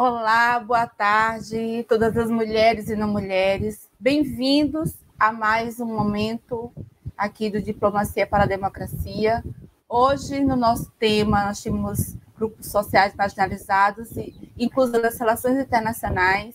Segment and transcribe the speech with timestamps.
[0.00, 3.90] Olá, boa tarde, todas as mulheres e não mulheres.
[3.98, 6.72] Bem-vindos a mais um momento
[7.16, 9.42] aqui do Diplomacia para a Democracia.
[9.88, 16.54] Hoje, no nosso tema, nós temos grupos sociais marginalizados e inclusão relações internacionais,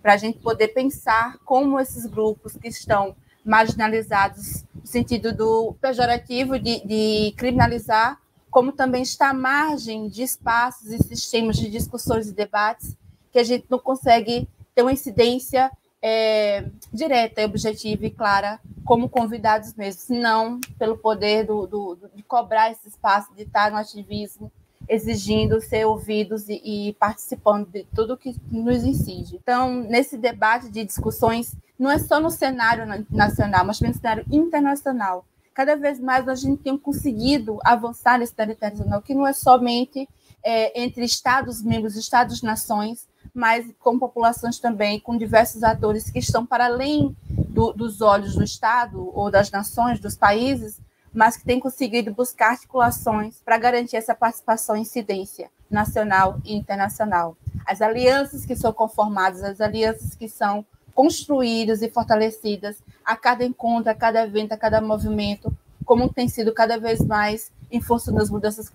[0.00, 6.56] para a gente poder pensar como esses grupos que estão marginalizados, no sentido do pejorativo
[6.56, 8.16] de, de criminalizar
[8.56, 12.96] como também está à margem de espaços e sistemas de discussões e debates
[13.30, 15.70] que a gente não consegue ter uma incidência
[16.00, 22.70] é, direta, objetiva e clara, como convidados mesmo, não pelo poder do, do, de cobrar
[22.70, 24.50] esse espaço, de estar no ativismo,
[24.88, 29.36] exigindo ser ouvidos e, e participando de tudo que nos incide.
[29.36, 34.24] Então, nesse debate de discussões, não é só no cenário nacional, mas também no cenário
[34.32, 39.32] internacional cada vez mais a gente tem conseguido avançar nesse território nacional, que não é
[39.32, 40.06] somente
[40.44, 46.66] é, entre Estados membros, Estados-nações, mas com populações também, com diversos atores que estão para
[46.66, 47.16] além
[47.48, 50.78] do, dos olhos do Estado ou das nações, dos países,
[51.10, 57.34] mas que têm conseguido buscar articulações para garantir essa participação e incidência nacional e internacional.
[57.64, 60.66] As alianças que são conformadas, as alianças que são
[60.96, 66.54] construídas e fortalecidas a cada encontro, a cada evento, a cada movimento, como tem sido
[66.54, 68.72] cada vez mais em função das mudanças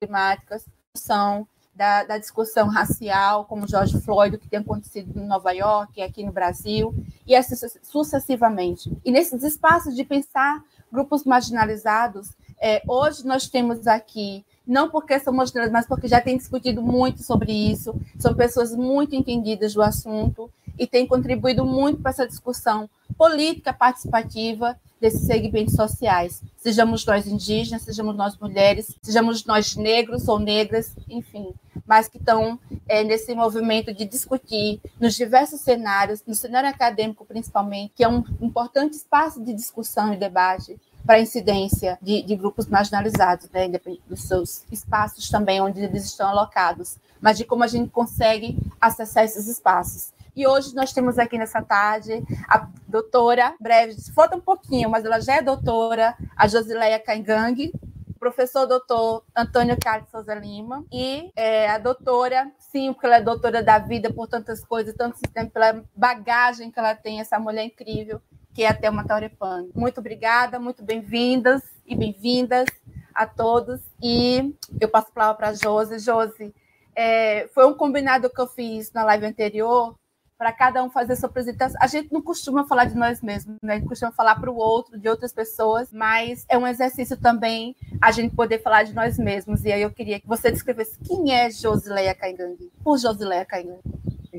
[0.00, 6.02] climáticas, são da, da, discussão racial, como George Floyd, que tem acontecido em Nova York,
[6.02, 6.92] aqui no Brasil,
[7.24, 7.54] e assim
[7.84, 8.92] sucessivamente.
[9.04, 15.32] E nesses espaços de pensar grupos marginalizados, é, hoje nós temos aqui, não porque são
[15.32, 20.50] marginalizados, mas porque já tem discutido muito sobre isso, são pessoas muito entendidas do assunto,
[20.80, 27.82] e tem contribuído muito para essa discussão política participativa desses segmentos sociais, sejamos nós indígenas,
[27.82, 31.54] sejamos nós mulheres, sejamos nós negros ou negras, enfim,
[31.86, 32.58] mas que estão
[32.88, 38.24] é, nesse movimento de discutir nos diversos cenários, no cenário acadêmico principalmente, que é um
[38.40, 43.68] importante espaço de discussão e debate para a incidência de, de, grupos marginalizados, né,
[44.06, 49.24] dos seus espaços também onde eles estão alocados, mas de como a gente consegue acessar
[49.24, 50.12] esses espaços.
[50.34, 55.20] E hoje nós temos aqui nessa tarde a doutora, breve, falta um pouquinho, mas ela
[55.20, 57.72] já é doutora, a Josileia Caingang,
[58.18, 63.62] professor doutor Antônio Carlos Souza Lima e é, a doutora, sim, porque ela é doutora
[63.62, 68.20] da vida por tantas coisas, tanto tempo, pela bagagem que ela tem, essa mulher incrível,
[68.54, 69.70] que é a Thelma Taurepang.
[69.74, 72.66] Muito obrigada, muito bem-vindas e bem-vindas
[73.14, 73.80] a todos.
[74.02, 75.98] E eu passo a palavra para a Josi.
[75.98, 76.54] Josi,
[76.94, 79.96] é, foi um combinado que eu fiz na live anterior,
[80.40, 81.78] para cada um fazer sua apresentação.
[81.82, 83.74] A gente não costuma falar de nós mesmos, né?
[83.74, 87.76] A gente costuma falar para o outro, de outras pessoas, mas é um exercício também
[88.00, 89.66] a gente poder falar de nós mesmos.
[89.66, 93.82] E aí eu queria que você descrevesse quem é Josileia Caingangue, por Josileia Caingangue.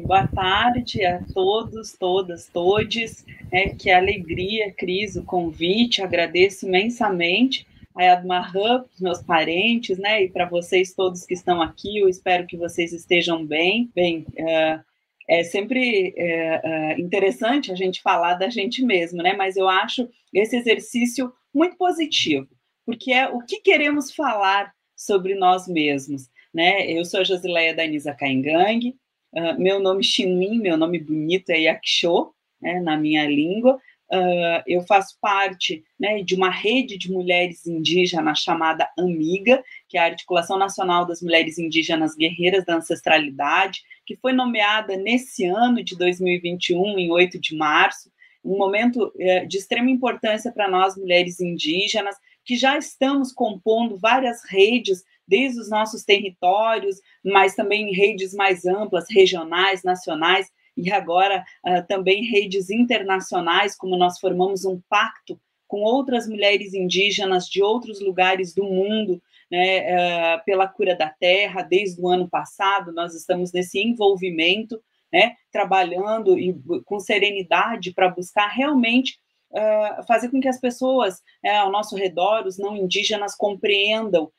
[0.03, 3.23] Boa tarde a todos, todas, todes.
[3.51, 6.01] É, que alegria, Cris, o convite.
[6.01, 10.23] Agradeço imensamente a Edmarã, os meus parentes, né?
[10.23, 13.91] E para vocês todos que estão aqui, eu espero que vocês estejam bem.
[13.93, 14.90] Bem, uh,
[15.31, 19.31] é sempre é, é, interessante a gente falar da gente mesmo, né?
[19.33, 22.49] Mas eu acho esse exercício muito positivo,
[22.85, 26.85] porque é o que queremos falar sobre nós mesmos, né?
[26.85, 28.93] Eu sou a Josileia Danisa Caingang,
[29.33, 33.79] uh, meu nome Chinuim, meu nome bonito é Yaksho, né, na minha língua,
[34.13, 40.01] Uh, eu faço parte né, de uma rede de mulheres indígenas chamada Amiga, que é
[40.01, 45.97] a Articulação Nacional das Mulheres Indígenas Guerreiras da Ancestralidade, que foi nomeada nesse ano de
[45.97, 48.11] 2021, em 8 de março,
[48.43, 54.41] um momento uh, de extrema importância para nós, mulheres indígenas, que já estamos compondo várias
[54.49, 61.87] redes desde os nossos territórios, mas também redes mais amplas, regionais, nacionais, e agora uh,
[61.87, 68.53] também redes internacionais, como nós formamos um pacto com outras mulheres indígenas de outros lugares
[68.53, 73.79] do mundo, né, uh, pela cura da terra, desde o ano passado, nós estamos nesse
[73.79, 74.81] envolvimento,
[75.11, 76.55] né, trabalhando e,
[76.85, 79.17] com serenidade para buscar realmente
[79.51, 81.15] uh, fazer com que as pessoas
[81.45, 84.31] uh, ao nosso redor, os não indígenas, compreendam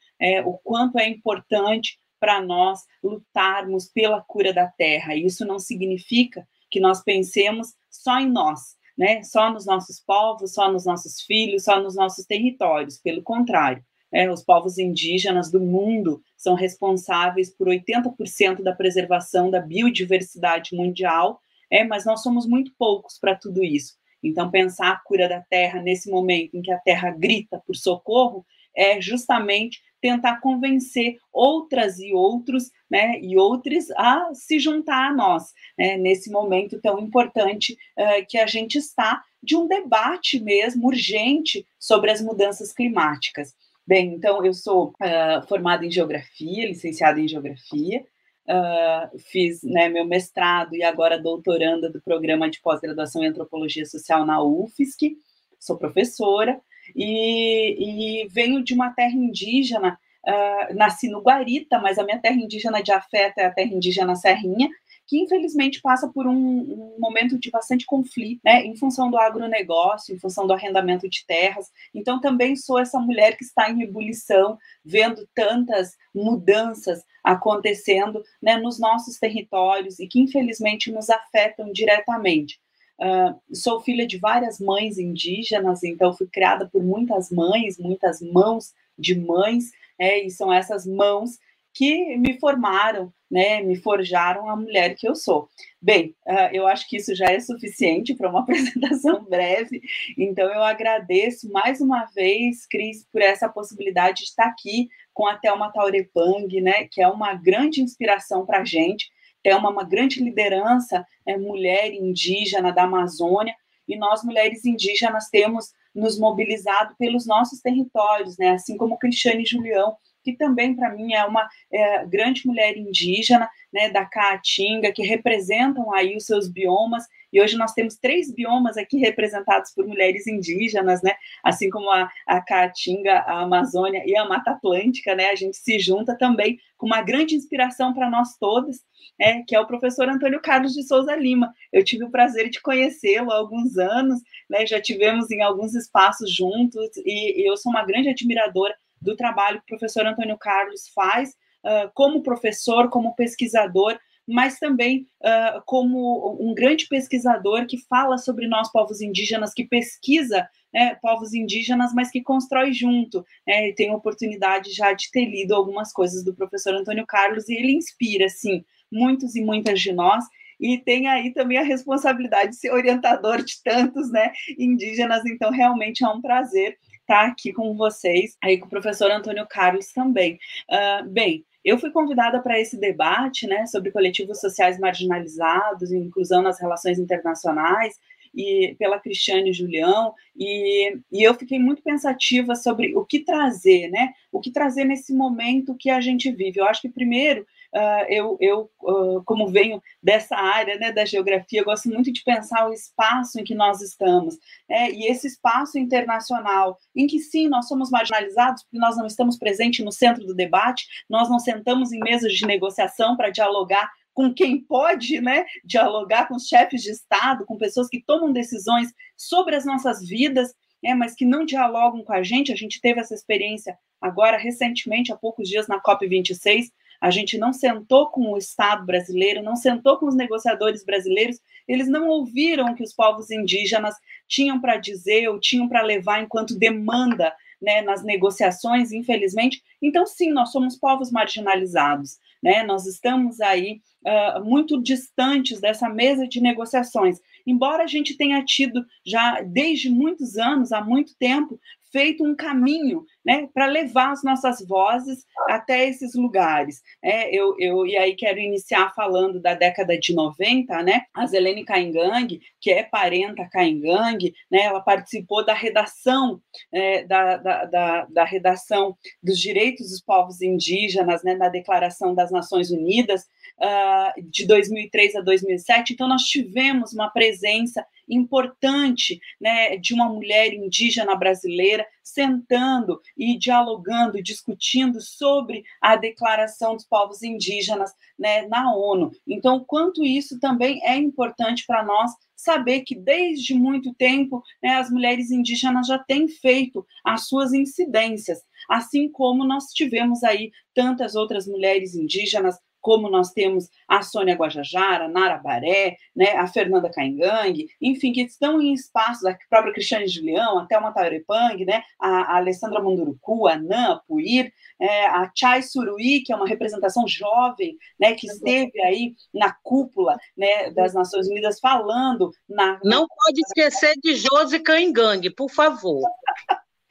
[0.44, 5.16] o quanto é importante para nós lutarmos pela cura da terra.
[5.16, 8.60] E isso não significa que nós pensemos só em nós,
[8.96, 9.25] né?
[9.25, 12.98] Só nos nossos povos, só nos nossos filhos, só nos nossos territórios.
[12.98, 14.31] Pelo contrário, né?
[14.31, 21.85] os povos indígenas do mundo são responsáveis por 80% da preservação da biodiversidade mundial, é,
[21.85, 23.94] mas nós somos muito poucos para tudo isso.
[24.23, 28.44] Então, pensar a cura da terra nesse momento em que a terra grita por socorro
[28.75, 35.53] é justamente tentar convencer outras e outros né, e outros a se juntar a nós,
[35.79, 41.67] né, nesse momento tão importante uh, que a gente está de um debate mesmo urgente
[41.79, 43.55] sobre as mudanças climáticas.
[43.87, 48.05] Bem, então eu sou uh, formada em geografia, licenciada em geografia,
[48.49, 54.25] uh, fiz né, meu mestrado e agora doutoranda do programa de pós-graduação em antropologia social
[54.25, 55.17] na UFSC,
[55.58, 56.61] sou professora
[56.94, 59.99] e, e venho de uma terra indígena.
[60.25, 64.14] Uh, nasci no Guarita, mas a minha terra indígena de afeto é a terra indígena
[64.14, 64.70] Serrinha,
[65.06, 70.14] que infelizmente passa por um, um, momento de bastante conflito, né, em função do agronegócio,
[70.14, 71.70] em função do arrendamento de terras.
[71.94, 78.78] Então, também sou essa mulher que está em ebulição, vendo tantas mudanças acontecendo né, nos
[78.78, 82.60] nossos territórios e que infelizmente nos afetam diretamente.
[83.00, 88.72] Uh, sou filha de várias mães indígenas, então fui criada por muitas mães, muitas mãos
[88.96, 91.38] de mães, é, e são essas mãos
[91.74, 95.48] que me formaram, né, me forjaram a mulher que eu sou.
[95.80, 99.80] Bem, uh, eu acho que isso já é suficiente para uma apresentação breve,
[100.19, 105.36] então eu agradeço mais uma vez, Cris, por essa possibilidade de estar aqui com a
[105.36, 109.10] Thelma Taurepang, né, que é uma grande inspiração para a gente,
[109.42, 113.54] Thelma é uma grande liderança, é mulher indígena da Amazônia,
[113.88, 119.96] e nós, mulheres indígenas, temos nos mobilizado pelos nossos territórios, né, assim como Cristiane Julião,
[120.22, 125.92] que também para mim é uma é, grande mulher indígena, né, da Caatinga, que representam
[125.92, 131.02] aí os seus biomas, e hoje nós temos três biomas aqui representados por mulheres indígenas,
[131.02, 135.56] né, assim como a, a Caatinga, a Amazônia e a Mata Atlântica, né, a gente
[135.56, 138.80] se junta também com uma grande inspiração para nós todas,
[139.18, 141.52] é, que é o professor Antônio Carlos de Souza Lima.
[141.72, 144.20] Eu tive o prazer de conhecê-lo há alguns anos,
[144.50, 149.16] né, já tivemos em alguns espaços juntos, e, e eu sou uma grande admiradora do
[149.16, 155.62] trabalho que o professor Antônio Carlos faz uh, como professor, como pesquisador, mas também uh,
[155.66, 161.93] como um grande pesquisador que fala sobre nós, povos indígenas, que pesquisa né, povos indígenas,
[161.93, 163.25] mas que constrói junto.
[163.46, 167.54] Né, e tenho oportunidade já de ter lido algumas coisas do professor Antônio Carlos, e
[167.54, 170.25] ele inspira, sim, muitos e muitas de nós,
[170.60, 176.04] e tem aí também a responsabilidade de ser orientador de tantos né, indígenas, então realmente
[176.04, 180.38] é um prazer estar aqui com vocês, aí com o professor Antônio Carlos também.
[180.70, 186.43] Uh, bem, eu fui convidada para esse debate né, sobre coletivos sociais marginalizados e inclusão
[186.43, 187.99] nas relações internacionais,
[188.34, 194.14] e pela Cristiane Julião, e, e eu fiquei muito pensativa sobre o que trazer, né?
[194.31, 196.58] O que trazer nesse momento que a gente vive.
[196.58, 201.64] Eu acho que primeiro Uh, eu, eu uh, como venho dessa área né, da geografia,
[201.64, 204.38] gosto muito de pensar o espaço em que nós estamos.
[204.69, 209.38] Né, e esse espaço internacional, em que sim, nós somos marginalizados, porque nós não estamos
[209.38, 214.32] presentes no centro do debate, nós não sentamos em mesas de negociação para dialogar com
[214.32, 219.56] quem pode né, dialogar com os chefes de Estado, com pessoas que tomam decisões sobre
[219.56, 222.52] as nossas vidas, né, mas que não dialogam com a gente.
[222.52, 226.66] A gente teve essa experiência agora, recentemente, há poucos dias, na COP26,
[227.02, 231.88] a gente não sentou com o Estado brasileiro, não sentou com os negociadores brasileiros, eles
[231.88, 233.96] não ouviram o que os povos indígenas
[234.28, 239.60] tinham para dizer ou tinham para levar enquanto demanda né, nas negociações, infelizmente.
[239.82, 242.62] Então, sim, nós somos povos marginalizados, né?
[242.62, 247.18] Nós estamos aí uh, muito distantes dessa mesa de negociações.
[247.44, 251.59] Embora a gente tenha tido já desde muitos anos, há muito tempo,
[251.92, 256.80] feito um caminho né, para levar as nossas vozes até esses lugares.
[257.02, 261.02] É, eu, eu, e aí quero iniciar falando da década de 90, né?
[261.14, 266.40] A Zelene Caingang, que é parenta Caingang, né, ela participou da redação,
[266.72, 272.30] é, da, da, da, da, redação dos direitos dos povos indígenas, né, na Declaração das
[272.30, 273.26] Nações Unidas,
[273.61, 275.92] uh, de 2003 a 2007.
[275.92, 284.23] Então, nós tivemos uma presença importante né, de uma mulher indígena brasileira sentando e dialogando,
[284.23, 289.12] discutindo sobre a declaração dos povos indígenas né, na ONU.
[289.26, 294.90] Então, quanto isso também é importante para nós saber que desde muito tempo né, as
[294.90, 301.47] mulheres indígenas já têm feito as suas incidências, assim como nós tivemos aí tantas outras
[301.47, 307.66] mulheres indígenas como nós temos a Sônia Guajajara, a Nara Baré, né, a Fernanda Caingang,
[307.80, 312.36] enfim, que estão em espaços, a própria Cristiane Julião, até uma Taurepang, né, a, a
[312.36, 317.76] Alessandra Munduruku, a Nan, a Puir, é, a Chai Suruí, que é uma representação jovem,
[317.98, 322.80] né, que esteve aí na cúpula né, das Nações Unidas falando na...
[322.82, 326.02] Não pode esquecer de Josi Caingang, por favor.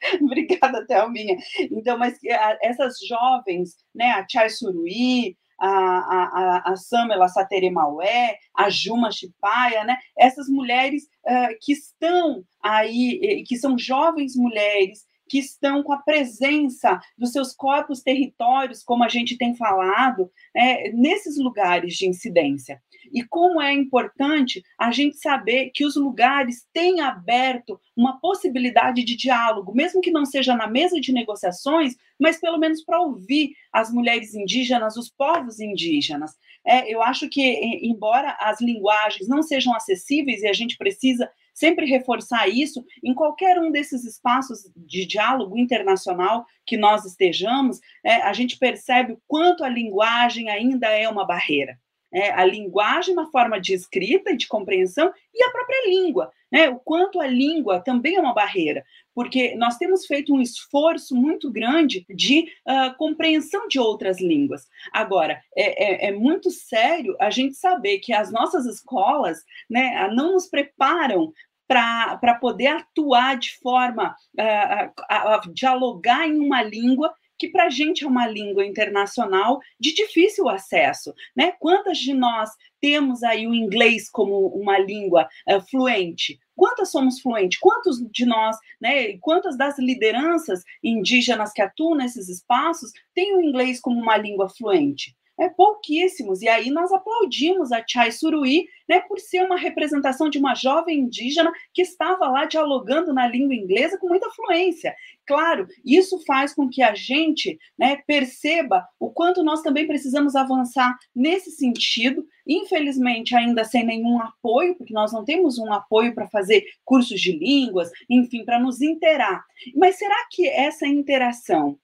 [0.20, 1.36] Obrigada, Thelminha.
[1.70, 2.18] Então, mas
[2.60, 9.96] essas jovens, né, a Chai Suruí, a, a, a Samela Sateremaué, a Juma Chipaia, né?
[10.18, 17.00] essas mulheres uh, que estão aí, que são jovens mulheres, que estão com a presença
[17.16, 22.82] dos seus corpos territórios, como a gente tem falado, é, nesses lugares de incidência.
[23.10, 29.16] E como é importante a gente saber que os lugares têm aberto uma possibilidade de
[29.16, 33.90] diálogo, mesmo que não seja na mesa de negociações, mas pelo menos para ouvir as
[33.90, 36.32] mulheres indígenas, os povos indígenas.
[36.62, 37.40] É, eu acho que,
[37.82, 43.58] embora as linguagens não sejam acessíveis e a gente precisa sempre reforçar isso em qualquer
[43.58, 49.64] um desses espaços de diálogo internacional que nós estejamos, é, a gente percebe o quanto
[49.64, 51.78] a linguagem ainda é uma barreira.
[52.14, 56.68] É, a linguagem na forma de escrita e de compreensão e a própria língua, né?
[56.68, 61.50] O quanto a língua também é uma barreira, porque nós temos feito um esforço muito
[61.50, 64.66] grande de uh, compreensão de outras línguas.
[64.92, 69.38] Agora, é, é, é, muito sério a gente saber que as nossas escolas
[69.68, 71.32] né, não nos preparam
[71.68, 77.70] para poder atuar de forma uh, a, a dialogar em uma língua que para a
[77.70, 81.50] gente é uma língua internacional de difícil acesso, né?
[81.58, 82.48] Quantas de nós
[82.80, 86.38] temos aí o inglês como uma língua uh, fluente?
[86.54, 87.58] Quantas somos fluentes?
[87.58, 89.18] Quantos de nós, né?
[89.18, 95.16] Quantas das lideranças indígenas que atuam nesses espaços têm o inglês como uma língua fluente?
[95.38, 96.42] é, pouquíssimos.
[96.42, 101.00] E aí nós aplaudimos a Chai Suruí né, por ser uma representação de uma jovem
[101.00, 104.94] indígena que estava lá dialogando na língua inglesa com muita fluência.
[105.26, 110.96] Claro, isso faz com que a gente né, perceba o quanto nós também precisamos avançar
[111.14, 116.64] nesse sentido, infelizmente ainda sem nenhum apoio, porque nós não temos um apoio para fazer
[116.84, 119.44] cursos de línguas, enfim, para nos interar.
[119.76, 121.78] Mas será que essa interação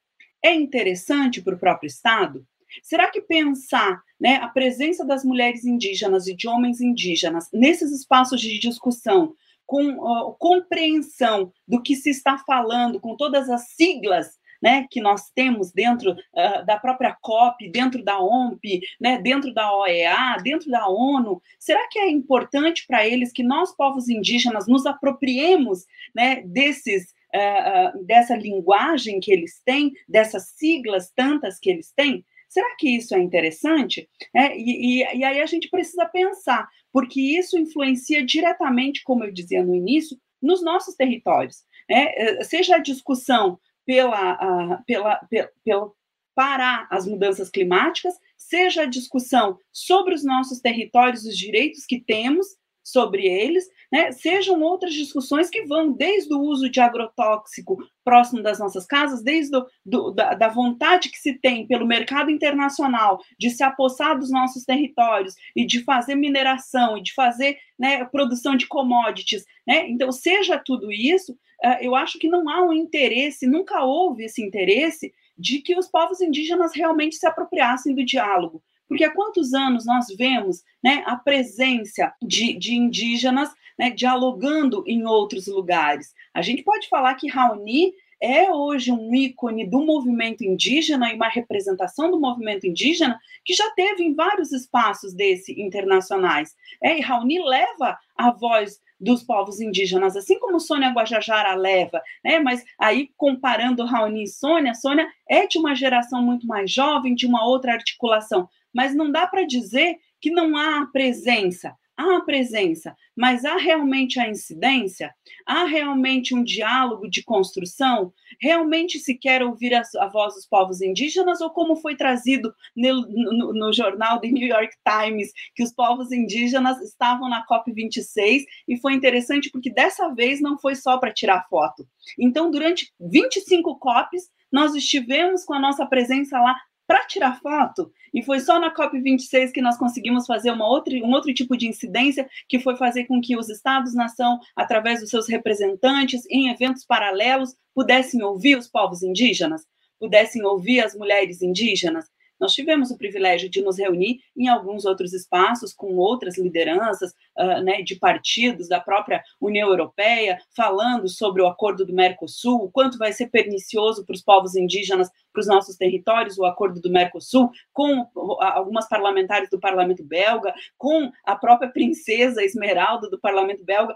[0.44, 2.44] é interessante para o próprio Estado?
[2.82, 8.40] Será que pensar né, a presença das mulheres indígenas e de homens indígenas nesses espaços
[8.40, 9.34] de discussão,
[9.68, 15.72] com compreensão do que se está falando, com todas as siglas né, que nós temos
[15.72, 21.40] dentro uh, da própria COP, dentro da OMP, né, dentro da OEA, dentro da ONU,
[21.58, 25.84] será que é importante para eles que nós, povos indígenas, nos apropriemos
[26.14, 32.24] né, desses, uh, uh, dessa linguagem que eles têm, dessas siglas tantas que eles têm?
[32.48, 34.08] Será que isso é interessante?
[34.34, 39.32] É, e, e, e aí a gente precisa pensar, porque isso influencia diretamente, como eu
[39.32, 41.64] dizia no início, nos nossos territórios.
[41.90, 45.92] É, seja a discussão pela, pela, pela, pela,
[46.34, 52.46] parar as mudanças climáticas, seja a discussão sobre os nossos territórios, os direitos que temos
[52.90, 58.58] sobre eles, né, sejam outras discussões que vão desde o uso de agrotóxico próximo das
[58.58, 63.50] nossas casas, desde do, do, da, da, vontade que se tem pelo mercado internacional de
[63.50, 68.66] se apossar dos nossos territórios e de fazer mineração e de fazer né, produção de
[68.66, 69.44] commodities.
[69.66, 69.88] Né?
[69.88, 74.42] Então, seja tudo isso, uh, eu acho que não há um interesse, nunca houve esse
[74.42, 78.62] interesse de que os povos indígenas realmente se apropriassem do diálogo.
[78.88, 85.04] Porque há quantos anos nós vemos né, a presença de, de indígenas né, dialogando em
[85.04, 86.14] outros lugares?
[86.34, 91.28] A gente pode falar que Raoni é hoje um ícone do movimento indígena e uma
[91.28, 96.54] representação do movimento indígena que já teve em vários espaços desse internacionais.
[96.82, 102.40] É, e Raoni leva a voz dos povos indígenas, assim como Sônia Guajajara leva, né?
[102.40, 107.26] Mas aí comparando Raoni e Sônia, Sônia é de uma geração muito mais jovem, de
[107.26, 111.74] uma outra articulação, mas não dá para dizer que não há presença.
[111.96, 115.12] Há presença, mas há realmente a incidência?
[115.44, 118.12] Há realmente um diálogo de construção?
[118.40, 123.04] Realmente se quer ouvir a, a voz dos povos indígenas ou como foi trazido no,
[123.08, 128.76] no, no, jornal The New York Times, que os povos indígenas estavam na COP26 e
[128.76, 131.84] foi interessante porque dessa vez não foi só para tirar foto.
[132.16, 136.56] Então, durante 25 COPs, nós estivemos com a nossa presença lá
[136.88, 137.92] para tirar foto.
[138.14, 141.68] E foi só na COP26 que nós conseguimos fazer uma outra, um outro tipo de
[141.68, 147.54] incidência, que foi fazer com que os estados-nação, através dos seus representantes, em eventos paralelos,
[147.74, 149.66] pudessem ouvir os povos indígenas,
[150.00, 152.06] pudessem ouvir as mulheres indígenas.
[152.40, 157.62] Nós tivemos o privilégio de nos reunir em alguns outros espaços com outras lideranças uh,
[157.62, 162.96] né, de partidos da própria União Europeia, falando sobre o acordo do Mercosul, o quanto
[162.96, 167.50] vai ser pernicioso para os povos indígenas para os nossos territórios, o acordo do Mercosul,
[167.72, 168.06] com
[168.40, 173.94] algumas parlamentares do parlamento belga, com a própria princesa Esmeralda do parlamento belga,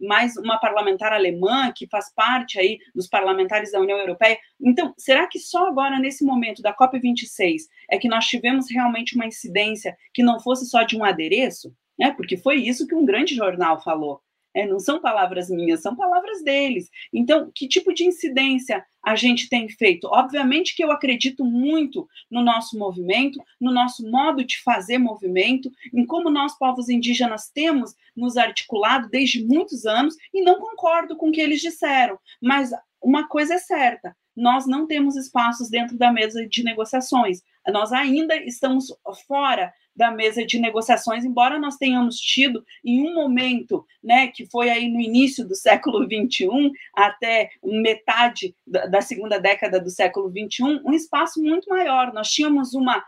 [0.00, 4.36] mais uma parlamentar alemã que faz parte aí dos parlamentares da União Europeia.
[4.60, 9.26] Então, será que só agora, nesse momento da COP26, é que nós tivemos realmente uma
[9.26, 11.74] incidência que não fosse só de um adereço?
[11.98, 12.12] Né?
[12.16, 14.20] Porque foi isso que um grande jornal falou.
[14.54, 16.88] É, não são palavras minhas, são palavras deles.
[17.12, 20.06] Então, que tipo de incidência a gente tem feito?
[20.06, 26.06] Obviamente que eu acredito muito no nosso movimento, no nosso modo de fazer movimento, em
[26.06, 31.32] como nós, povos indígenas, temos nos articulado desde muitos anos, e não concordo com o
[31.32, 32.70] que eles disseram, mas
[33.02, 37.42] uma coisa é certa: nós não temos espaços dentro da mesa de negociações.
[37.68, 38.86] Nós ainda estamos
[39.26, 44.70] fora da mesa de negociações, embora nós tenhamos tido em um momento, né, que foi
[44.70, 50.82] aí no início do século 21 até metade da, da segunda década do século 21,
[50.84, 52.12] um espaço muito maior.
[52.12, 53.02] Nós tínhamos uma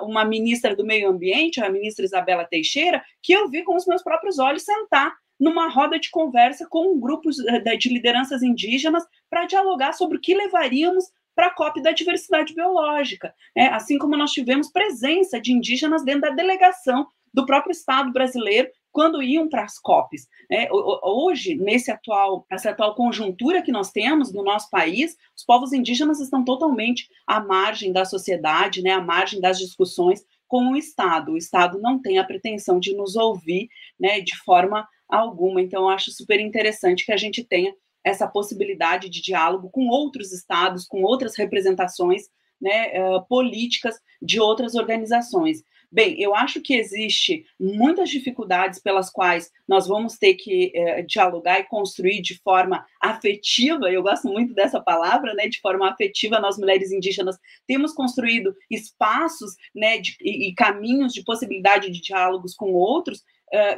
[0.00, 4.02] uma ministra do meio ambiente, a ministra Isabela Teixeira, que eu vi com os meus
[4.02, 10.16] próprios olhos sentar numa roda de conversa com grupos de lideranças indígenas para dialogar sobre
[10.16, 11.04] o que levaríamos
[11.36, 13.68] para a COP da diversidade biológica, né?
[13.68, 19.22] assim como nós tivemos presença de indígenas dentro da delegação do próprio Estado brasileiro quando
[19.22, 20.26] iam para as COPs.
[20.50, 20.68] Né?
[20.70, 26.18] Hoje, nesse atual, essa atual conjuntura que nós temos no nosso país, os povos indígenas
[26.18, 28.92] estão totalmente à margem da sociedade, né?
[28.92, 31.32] à margem das discussões com o Estado.
[31.32, 33.68] O Estado não tem a pretensão de nos ouvir
[34.00, 35.60] né, de forma alguma.
[35.60, 37.74] Então, eu acho super interessante que a gente tenha
[38.06, 42.22] essa possibilidade de diálogo com outros estados, com outras representações
[42.62, 45.64] né, uh, políticas de outras organizações.
[45.90, 51.60] Bem, eu acho que existe muitas dificuldades pelas quais nós vamos ter que eh, dialogar
[51.60, 53.90] e construir de forma afetiva.
[53.90, 55.48] Eu gosto muito dessa palavra, né?
[55.48, 59.98] De forma afetiva, nós mulheres indígenas temos construído espaços, né?
[59.98, 63.22] De, e, e caminhos de possibilidade de diálogos com outros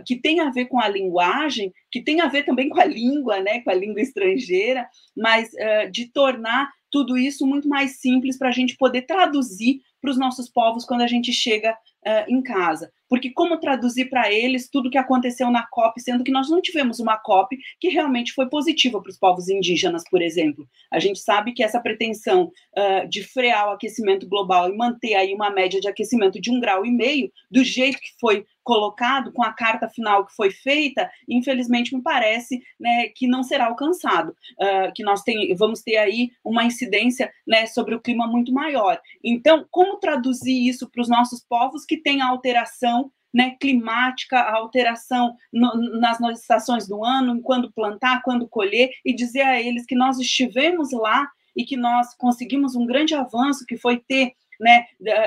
[0.07, 3.41] que tem a ver com a linguagem, que tem a ver também com a língua,
[3.41, 8.49] né, com a língua estrangeira, mas uh, de tornar tudo isso muito mais simples para
[8.49, 11.77] a gente poder traduzir para os nossos povos quando a gente chega
[12.09, 12.91] uh, em casa.
[13.09, 16.61] Porque como traduzir para eles tudo o que aconteceu na COP, sendo que nós não
[16.61, 20.69] tivemos uma COP que realmente foi positiva para os povos indígenas, por exemplo.
[20.93, 25.35] A gente sabe que essa pretensão uh, de frear o aquecimento global e manter aí
[25.35, 29.43] uma média de aquecimento de um grau e meio, do jeito que foi colocado, com
[29.43, 34.29] a carta final que foi feita, infelizmente me parece né, que não será alcançado,
[34.61, 39.01] uh, que nós tem, vamos ter aí uma incidência né, sobre o clima muito maior.
[39.25, 44.57] Então, como traduzir isso para os nossos povos que têm a alteração né, climática, a
[44.57, 49.85] alteração no, nas, nas estações do ano, quando plantar, quando colher, e dizer a eles
[49.85, 54.87] que nós estivemos lá e que nós conseguimos um grande avanço, que foi ter né,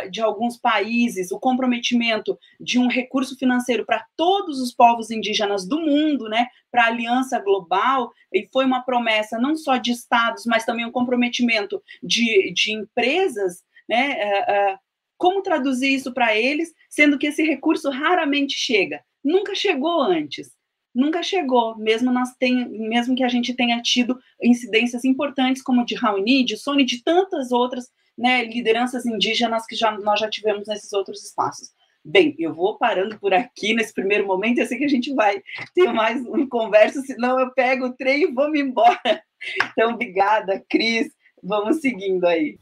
[0.10, 5.80] de, alguns países, o comprometimento de um recurso financeiro para todos os povos indígenas do
[5.80, 10.66] mundo, né, para a aliança global, e foi uma promessa não só de estados, mas
[10.66, 14.80] também um comprometimento de, de empresas, né, uh, uh,
[15.22, 19.04] como traduzir isso para eles, sendo que esse recurso raramente chega?
[19.24, 20.50] Nunca chegou antes
[20.94, 25.96] nunca chegou, mesmo nós tem, mesmo que a gente tenha tido incidências importantes como de
[25.96, 30.92] Raoni, de Sony, de tantas outras né, lideranças indígenas que já, nós já tivemos nesses
[30.92, 31.70] outros espaços.
[32.04, 35.42] Bem, eu vou parando por aqui nesse primeiro momento, eu sei que a gente vai
[35.74, 39.24] ter mais uma conversa, senão eu pego o trem e vou me embora.
[39.72, 41.12] Então, obrigada, Cris.
[41.44, 42.58] Vamos seguindo aí.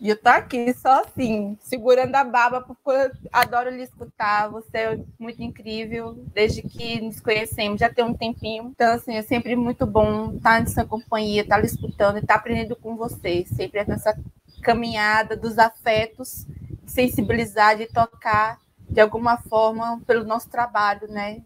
[0.00, 4.48] Eu tô aqui só assim, segurando a baba, porque eu adoro lhe escutar.
[4.48, 8.70] Você é muito incrível, desde que nos conhecemos, já tem um tempinho.
[8.74, 12.36] Então, assim, é sempre muito bom estar em sua companhia, estar lhe escutando e estar
[12.36, 13.44] aprendendo com você.
[13.46, 14.16] Sempre nessa
[14.62, 16.46] caminhada dos afetos,
[16.86, 21.42] sensibilizar, de tocar de alguma forma pelo nosso trabalho, né?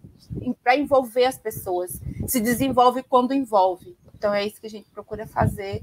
[0.62, 1.98] Para envolver as pessoas.
[2.26, 3.96] Se desenvolve quando envolve.
[4.14, 5.82] Então é isso que a gente procura fazer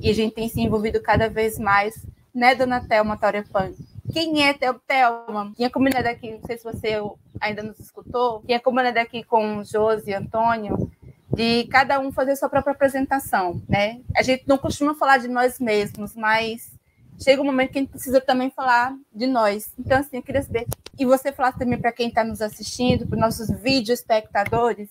[0.00, 3.72] e a gente tem se envolvido cada vez mais, né, dona Thelma Taurepan?
[4.12, 5.52] Quem é Thelma?
[5.56, 6.96] Tinha combinado aqui, não sei se você
[7.40, 10.90] ainda nos escutou, tinha combinado aqui com Josi e Antônio,
[11.34, 14.00] de cada um fazer sua própria apresentação, né?
[14.16, 16.72] A gente não costuma falar de nós mesmos, mas
[17.20, 19.72] chega um momento que a gente precisa também falar de nós.
[19.78, 20.66] Então, assim, eu queria saber,
[20.98, 24.88] e você falar também para quem está nos assistindo, para os nossos vídeo espectadores,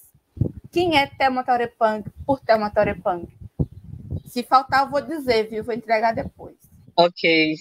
[0.72, 3.28] quem é Thelma Taurepang por Thelma Taurepang?
[4.36, 5.64] Se faltar, eu vou dizer, viu?
[5.64, 6.58] Vou entregar depois.
[6.98, 7.56] Ok.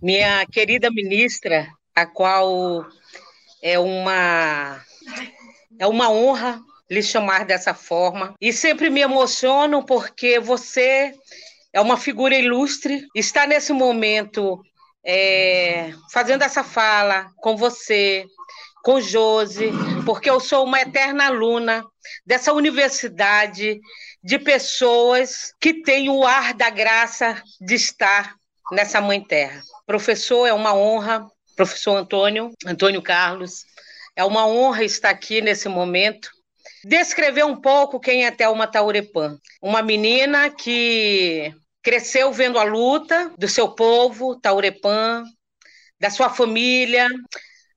[0.00, 2.86] Minha querida ministra, a qual
[3.60, 4.80] é uma
[5.80, 11.12] é uma honra lhe chamar dessa forma e sempre me emociono porque você
[11.72, 14.62] é uma figura ilustre, está nesse momento
[15.04, 18.24] é, fazendo essa fala com você,
[18.84, 19.72] com Josi,
[20.06, 21.84] porque eu sou uma eterna aluna
[22.24, 23.80] dessa universidade
[24.22, 28.34] de pessoas que têm o ar da graça de estar
[28.70, 29.62] nessa mãe terra.
[29.86, 33.64] Professor, é uma honra, professor Antônio, Antônio Carlos,
[34.14, 36.30] é uma honra estar aqui nesse momento.
[36.84, 39.38] Descrever um pouco quem é Thelma Taurepã.
[39.60, 41.52] Uma menina que
[41.82, 45.24] cresceu vendo a luta do seu povo, Taurepã,
[45.98, 47.08] da sua família,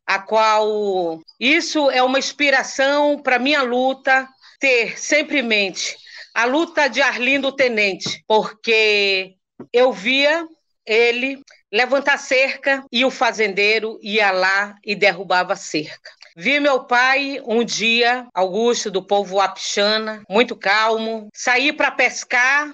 [0.06, 4.28] a qual isso é uma inspiração para minha luta
[4.60, 6.03] ter sempre em mente
[6.34, 9.36] a luta de Arlindo Tenente, porque
[9.72, 10.48] eu via
[10.86, 11.42] ele
[11.72, 16.12] levantar cerca e o fazendeiro ia lá e derrubava cerca.
[16.36, 22.74] Vi meu pai um dia, Augusto do povo Apixana, muito calmo, sair para pescar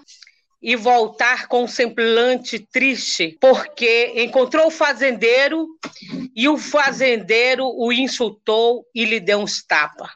[0.61, 5.67] e voltar com um semblante triste, porque encontrou o fazendeiro
[6.35, 10.09] e o fazendeiro o insultou e lhe deu uns tapas,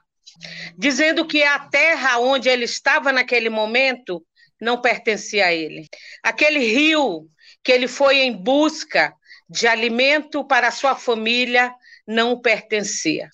[0.77, 4.25] dizendo que a terra onde ele estava naquele momento
[4.59, 5.87] não pertencia a ele.
[6.21, 7.27] Aquele rio
[7.63, 9.13] que ele foi em busca
[9.49, 11.73] de alimento para sua família
[12.07, 13.29] não pertencia.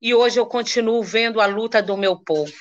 [0.00, 2.52] E hoje eu continuo vendo a luta do meu povo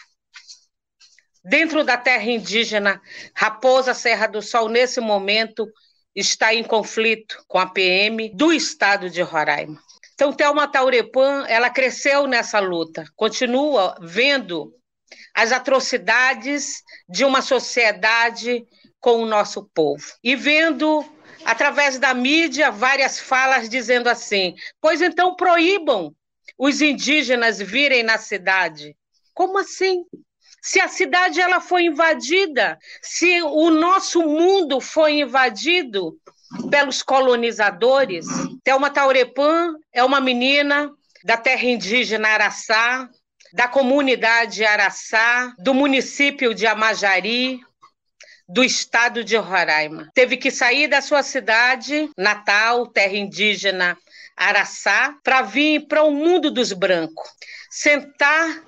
[1.43, 3.01] dentro da terra indígena,
[3.33, 5.67] Raposa Serra do Sol, nesse momento,
[6.15, 9.81] está em conflito com a PM do estado de Roraima.
[10.19, 14.75] Então, Thelma Taurepã, ela cresceu nessa luta, continua vendo
[15.34, 18.67] as atrocidades de uma sociedade
[18.99, 20.03] com o nosso povo.
[20.21, 21.05] E vendo,
[21.45, 26.13] através da mídia, várias falas dizendo assim: pois então proíbam
[26.58, 28.97] os indígenas virem na cidade.
[29.34, 30.03] Como assim?
[30.62, 36.19] se a cidade ela foi invadida, se o nosso mundo foi invadido
[36.69, 38.25] pelos colonizadores.
[38.63, 40.91] Thelma Taurepã é uma menina
[41.23, 43.09] da terra indígena Araçá,
[43.53, 47.59] da comunidade Araçá, do município de Amajari,
[48.47, 50.09] do estado de Roraima.
[50.13, 53.97] Teve que sair da sua cidade natal, terra indígena
[54.35, 57.29] Araçá, para vir para o mundo dos brancos,
[57.69, 58.63] sentar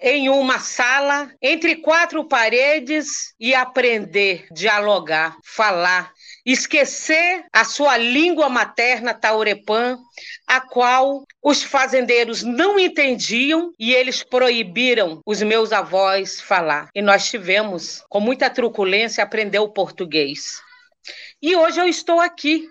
[0.00, 6.12] em uma sala, entre quatro paredes e aprender, dialogar, falar,
[6.44, 9.98] esquecer a sua língua materna taurepã,
[10.46, 16.88] a qual os fazendeiros não entendiam e eles proibiram os meus avós falar.
[16.94, 20.60] E nós tivemos, com muita truculência, aprender o português.
[21.40, 22.68] E hoje eu estou aqui,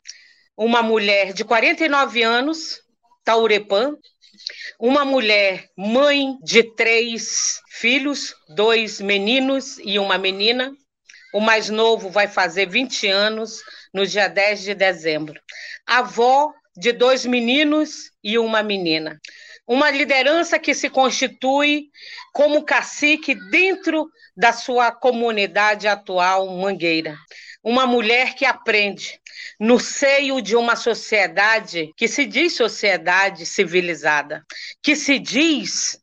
[0.55, 2.81] uma mulher de 49 anos,
[3.23, 3.95] taurepã,
[4.79, 10.73] uma mulher, mãe de três filhos, dois meninos e uma menina.
[11.34, 13.62] O mais novo vai fazer 20 anos
[13.94, 15.39] no dia 10 de dezembro.
[15.86, 19.20] Avó de dois meninos e uma menina.
[19.67, 21.89] Uma liderança que se constitui
[22.34, 27.15] como cacique dentro da sua comunidade atual, Mangueira
[27.63, 29.20] uma mulher que aprende
[29.60, 34.44] no seio de uma sociedade que se diz sociedade civilizada,
[34.82, 36.00] que se diz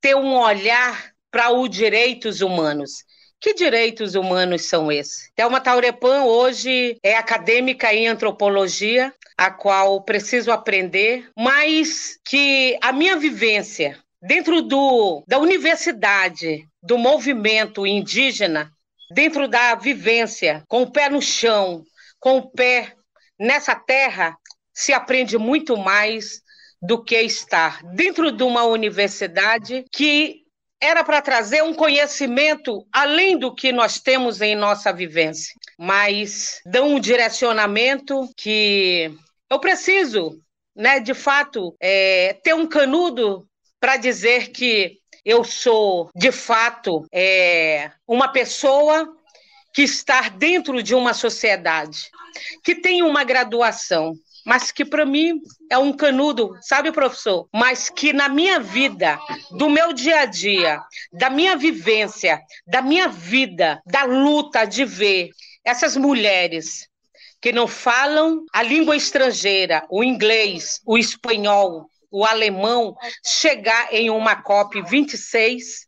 [0.00, 3.04] ter um olhar para os direitos humanos.
[3.40, 5.30] Que direitos humanos são esses?
[5.36, 13.16] Thelma Taurepan hoje é acadêmica em antropologia, a qual preciso aprender, mas que a minha
[13.16, 18.72] vivência dentro do, da universidade, do movimento indígena,
[19.12, 21.84] dentro da vivência, com o pé no chão,
[22.18, 22.92] com o pé
[23.38, 24.36] nessa terra,
[24.74, 26.42] se aprende muito mais
[26.82, 30.42] do que estar dentro de uma universidade que
[30.80, 36.94] era para trazer um conhecimento além do que nós temos em nossa vivência, mas dão
[36.94, 39.12] um direcionamento que
[39.50, 40.40] eu preciso,
[40.76, 43.46] né, de fato, é, ter um canudo
[43.80, 49.14] para dizer que eu sou, de fato, é, uma pessoa
[49.74, 52.10] que está dentro de uma sociedade,
[52.64, 54.14] que tem uma graduação,
[54.48, 57.46] mas que para mim é um canudo, sabe, professor?
[57.52, 60.80] Mas que na minha vida, do meu dia a dia,
[61.12, 65.28] da minha vivência, da minha vida, da luta de ver
[65.62, 66.88] essas mulheres
[67.42, 74.34] que não falam a língua estrangeira, o inglês, o espanhol, o alemão chegar em uma
[74.34, 75.86] COP 26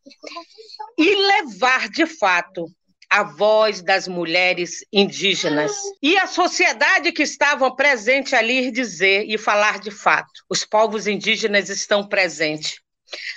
[0.99, 2.67] e levar de fato
[3.11, 5.73] a voz das mulheres indígenas.
[6.01, 11.69] E a sociedade que estava presente ali dizer e falar de fato: os povos indígenas
[11.69, 12.81] estão presentes.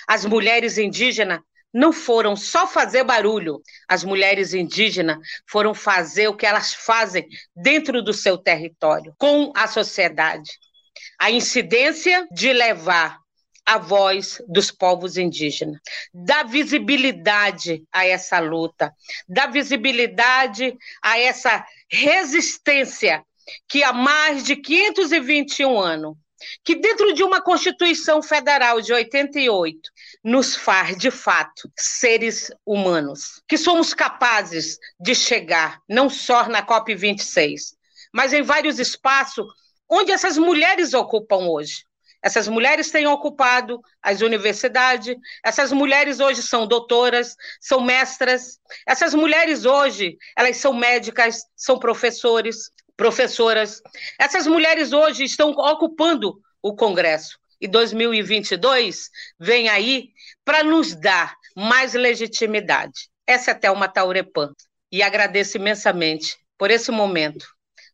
[0.06, 1.40] As mulheres indígenas
[1.72, 5.18] não foram só fazer barulho, as mulheres indígenas
[5.50, 10.48] foram fazer o que elas fazem dentro do seu território, com a sociedade.
[11.18, 13.23] A incidência de levar
[13.66, 15.80] a voz dos povos indígenas,
[16.12, 18.92] dar visibilidade a essa luta,
[19.28, 23.24] dar visibilidade a essa resistência
[23.68, 26.16] que há mais de 521 anos
[26.62, 29.80] que dentro de uma Constituição Federal de 88
[30.22, 37.74] nos faz, de fato, seres humanos, que somos capazes de chegar não só na COP26,
[38.12, 39.46] mas em vários espaços
[39.88, 41.84] onde essas mulheres ocupam hoje.
[42.24, 48.58] Essas mulheres têm ocupado as universidades, essas mulheres hoje são doutoras, são mestras,
[48.88, 53.82] essas mulheres hoje, elas são médicas, são professores, professoras.
[54.18, 57.38] Essas mulheres hoje estão ocupando o Congresso.
[57.60, 60.08] E 2022 vem aí
[60.46, 63.10] para nos dar mais legitimidade.
[63.26, 64.50] Essa é Thelma Taurepan.
[64.90, 67.46] E agradeço imensamente por esse momento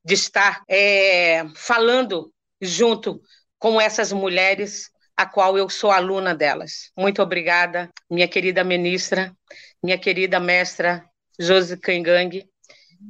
[0.04, 3.20] de estar é, falando junto
[3.60, 6.90] com essas mulheres, a qual eu sou aluna delas.
[6.96, 9.32] Muito obrigada, minha querida ministra,
[9.82, 11.04] minha querida mestra
[11.38, 12.42] Josi Kangang,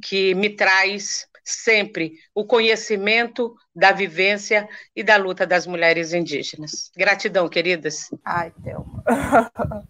[0.03, 6.91] que me traz sempre o conhecimento da vivência e da luta das mulheres indígenas.
[6.95, 8.09] Gratidão, queridas.
[8.23, 9.03] Ai, Thelma.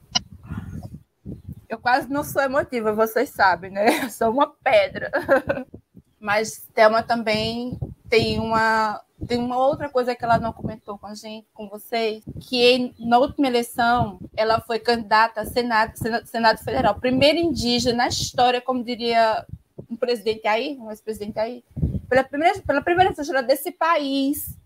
[1.67, 4.03] Eu quase não sou emotiva, vocês sabem, né?
[4.03, 5.09] Eu sou uma pedra.
[6.21, 11.13] Mas Thelma também tem uma tem uma outra coisa que ela não comentou com a
[11.13, 16.95] gente, com vocês, que na última eleição ela foi candidata a Senado, Senado, Senado Federal,
[16.95, 19.45] primeira indígena na história, como diria
[19.89, 21.63] um presidente aí, um ex-presidente aí,
[22.09, 24.57] pela primeira, pela primeira vez desse país,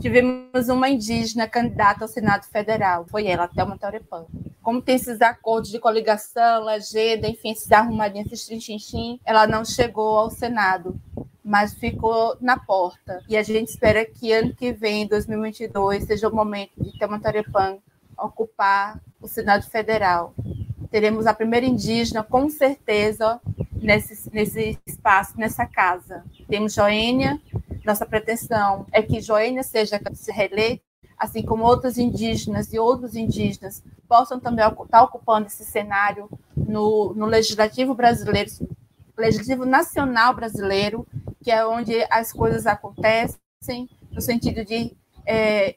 [0.00, 3.06] tivemos uma indígena candidata ao Senado Federal.
[3.06, 4.26] Foi ela, Thelma Taurepã.
[4.62, 10.18] Como tem esses acordos de coligação, legenda, enfim, esses arrumadinhos, esses trinchim, ela não chegou
[10.18, 10.98] ao Senado,
[11.44, 13.22] mas ficou na porta.
[13.28, 17.78] E a gente espera que ano que vem, 2022, seja o momento de Thelma Taurepã
[18.16, 20.34] ocupar o Senado Federal.
[20.90, 23.40] Teremos a primeira indígena, com certeza,
[23.74, 26.24] nesse, nesse espaço, nessa casa.
[26.48, 27.40] Temos Joênia,
[27.84, 30.82] nossa pretensão é que Joênia seja reeleita,
[31.22, 37.26] assim como outros indígenas e outros indígenas possam também estar ocupando esse cenário no, no
[37.26, 38.50] legislativo brasileiro,
[39.16, 41.06] legislativo nacional brasileiro,
[41.40, 45.76] que é onde as coisas acontecem, no sentido de é,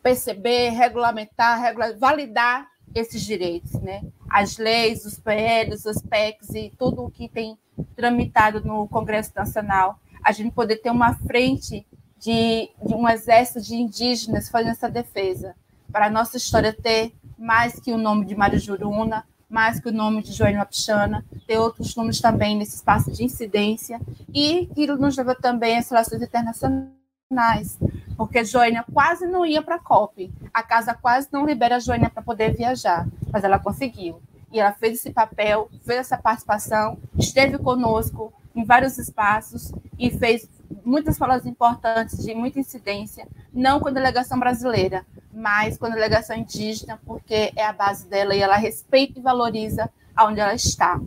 [0.00, 4.00] perceber, regulamentar, regular, validar esses direitos, né?
[4.30, 7.58] As leis, os PLs, os PECs e tudo o que tem
[7.96, 11.84] tramitado no Congresso Nacional, a gente poder ter uma frente
[12.24, 15.54] de, de um exército de indígenas fazendo essa defesa,
[15.92, 19.92] para a nossa história ter mais que o nome de Mário Juruna, mais que o
[19.92, 24.00] nome de Joênia Wapichana, ter outros nomes também nesse espaço de incidência,
[24.32, 27.78] e que nos leva também às relações internacionais,
[28.16, 30.32] porque Joênia quase não ia para a COP.
[30.52, 34.22] A casa quase não libera a Joênia para poder viajar, mas ela conseguiu.
[34.50, 40.48] E ela fez esse papel, fez essa participação, esteve conosco em vários espaços e fez
[40.84, 46.36] muitas falas importantes de muita incidência, não com a delegação brasileira, mas com a delegação
[46.36, 51.00] indígena, porque é a base dela e ela respeita e valoriza aonde ela está.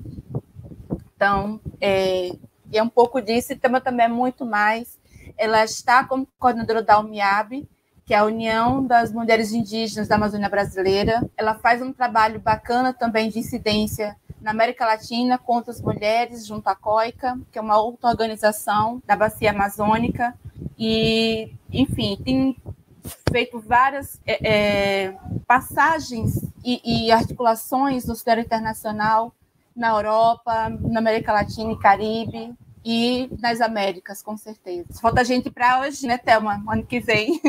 [1.15, 2.31] Então, é,
[2.71, 4.97] é um pouco disso, e também, também é muito mais
[5.37, 7.67] ela está como coordenadora da UMIAB,
[8.05, 11.21] que é a União das Mulheres Indígenas da Amazônia Brasileira.
[11.37, 16.67] Ela faz um trabalho bacana também de incidência na América Latina contra as mulheres, junto
[16.67, 20.33] à COICA, que é uma outra organização da Bacia Amazônica.
[20.77, 22.55] E, enfim, tem
[23.31, 29.33] feito várias é, é, passagens e, e, articulações no cenário internacional
[29.75, 34.87] na Europa, na América Latina e Caribe, e nas Américas, com certeza.
[35.01, 36.63] Falta gente para hoje, né, Thelma?
[36.67, 37.39] Ano que vem.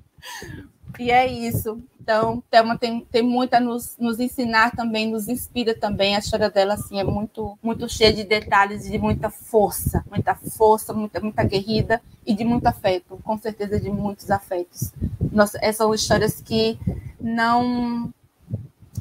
[0.98, 1.82] e é isso.
[2.06, 6.14] Então, Thelma tem, tem muito a nos, nos ensinar também, nos inspira também.
[6.14, 10.04] A história dela assim, é muito, muito cheia de detalhes de muita força.
[10.08, 13.18] Muita força, muita, muita guerrida e de muito afeto.
[13.24, 14.92] Com certeza, de muitos afetos.
[15.32, 16.78] Nossa, essas são histórias que
[17.20, 18.14] não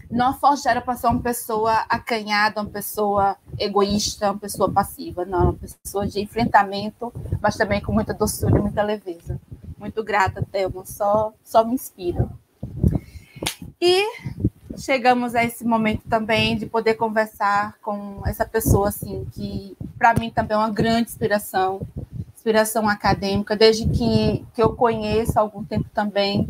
[0.10, 5.54] não forjaram para ser uma pessoa acanhada, uma pessoa egoísta, uma pessoa passiva, não, uma
[5.54, 9.40] pessoa de enfrentamento, mas também com muita doçura e muita leveza.
[9.78, 12.30] Muito grata, Thelma, só, só me inspira.
[13.88, 14.04] E
[14.80, 20.32] chegamos a esse momento também de poder conversar com essa pessoa, assim, que para mim
[20.32, 21.82] também é uma grande inspiração,
[22.36, 26.48] inspiração acadêmica, desde que, que eu conheço há algum tempo também,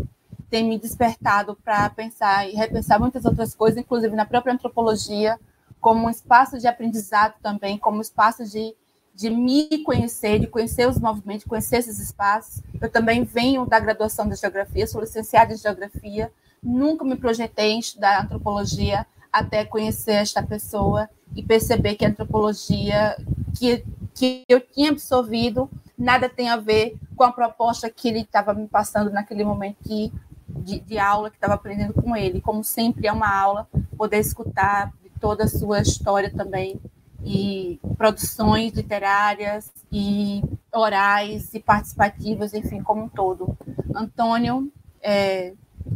[0.50, 5.38] tem me despertado para pensar e repensar muitas outras coisas, inclusive na própria antropologia,
[5.82, 8.74] como um espaço de aprendizado também, como um espaço de,
[9.14, 12.64] de me conhecer, de conhecer os movimentos, conhecer esses espaços.
[12.80, 16.32] Eu também venho da graduação de Geografia, sou licenciada em Geografia,
[16.66, 23.16] nunca me projetei em estudar antropologia até conhecer esta pessoa e perceber que a antropologia
[23.58, 28.54] que, que eu tinha absorvido nada tem a ver com a proposta que ele estava
[28.54, 30.12] me passando naquele momento que,
[30.48, 32.42] de, de aula que estava aprendendo com ele.
[32.42, 36.80] Como sempre, é uma aula, poder escutar toda a sua história também,
[37.24, 43.58] e produções literárias, e orais, e participativas, enfim, como um todo.
[43.96, 45.54] Antônio, é,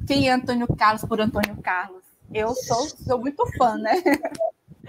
[0.07, 2.03] quem é Antônio Carlos por Antônio Carlos?
[2.33, 4.01] Eu sou, sou muito fã, né?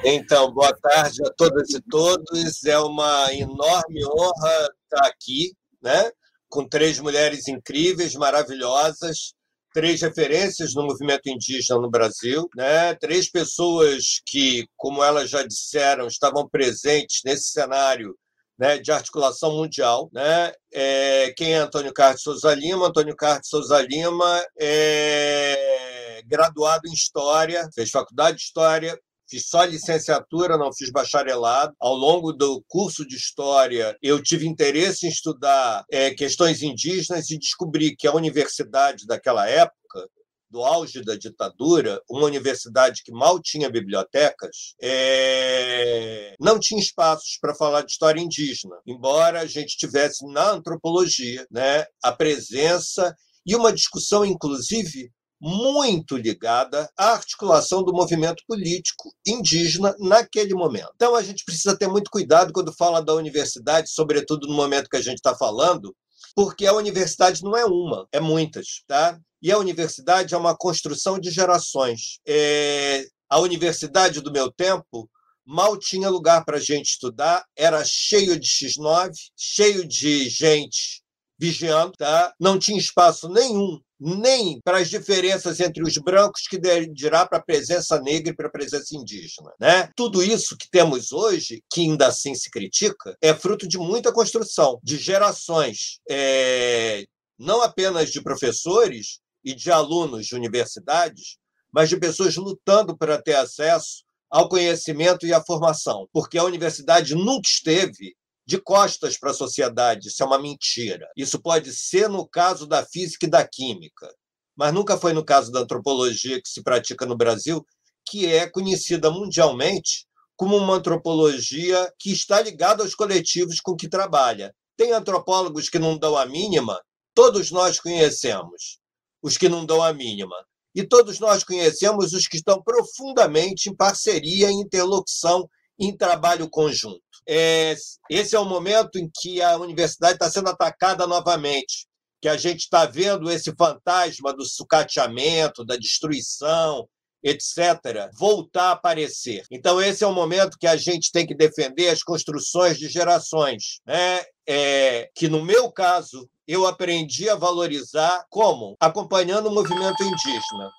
[0.02, 2.64] Então, boa tarde a todas e todos.
[2.64, 6.10] É uma enorme honra estar aqui, né?
[6.48, 9.34] Com três mulheres incríveis, maravilhosas,
[9.72, 12.94] três referências no movimento indígena no Brasil, né?
[12.94, 18.16] três pessoas que, como elas já disseram, estavam presentes nesse cenário
[18.60, 20.10] né, de articulação mundial.
[20.12, 20.52] Né?
[20.72, 22.88] É, quem é Antônio Carlos Souza Lima?
[22.88, 30.58] Antônio Carlos Souza Lima é graduado em História, fez faculdade de História, fiz só licenciatura,
[30.58, 31.74] não fiz bacharelado.
[31.80, 37.38] Ao longo do curso de História, eu tive interesse em estudar é, questões indígenas e
[37.38, 40.06] descobri que a universidade daquela época,
[40.50, 46.34] do auge da ditadura, uma universidade que mal tinha bibliotecas, é...
[46.40, 51.86] não tinha espaços para falar de história indígena, embora a gente tivesse na antropologia né,
[52.02, 53.14] a presença
[53.46, 55.10] e uma discussão, inclusive,
[55.40, 60.92] muito ligada à articulação do movimento político indígena naquele momento.
[60.94, 64.98] Então, a gente precisa ter muito cuidado quando fala da universidade, sobretudo no momento que
[64.98, 65.96] a gente está falando,
[66.34, 69.18] porque a universidade não é uma, é muitas, tá?
[69.42, 72.18] E a universidade é uma construção de gerações.
[72.26, 73.06] É...
[73.28, 75.08] A universidade do meu tempo
[75.46, 81.02] mal tinha lugar para a gente estudar, era cheio de X9, cheio de gente
[81.38, 82.34] vigiando, tá?
[82.38, 86.58] não tinha espaço nenhum nem para as diferenças entre os brancos que
[86.92, 89.52] dirá para a presença negra e para a presença indígena.
[89.60, 89.90] Né?
[89.94, 94.80] Tudo isso que temos hoje, que ainda assim se critica, é fruto de muita construção,
[94.82, 97.04] de gerações, é,
[97.38, 101.38] não apenas de professores e de alunos de universidades,
[101.72, 107.14] mas de pessoas lutando para ter acesso ao conhecimento e à formação, porque a universidade
[107.14, 108.14] nunca esteve
[108.46, 110.08] de costas para a sociedade.
[110.08, 111.08] Isso é uma mentira.
[111.16, 114.12] Isso pode ser no caso da física e da química,
[114.56, 117.64] mas nunca foi no caso da antropologia que se pratica no Brasil,
[118.08, 124.54] que é conhecida mundialmente como uma antropologia que está ligada aos coletivos com que trabalha.
[124.76, 126.80] Tem antropólogos que não dão a mínima,
[127.14, 128.79] todos nós conhecemos
[129.22, 130.36] os que não dão a mínima.
[130.74, 137.00] E todos nós conhecemos os que estão profundamente em parceria, em interlocução, em trabalho conjunto.
[137.28, 137.74] É,
[138.08, 141.86] esse é o momento em que a universidade está sendo atacada novamente,
[142.20, 146.86] que a gente está vendo esse fantasma do sucateamento, da destruição,
[147.22, 149.44] etc., voltar a aparecer.
[149.50, 153.80] Então, esse é o momento que a gente tem que defender as construções de gerações,
[153.86, 154.22] né?
[154.48, 158.76] É, que, no meu caso, eu aprendi a valorizar como?
[158.80, 160.70] Acompanhando o movimento indígena.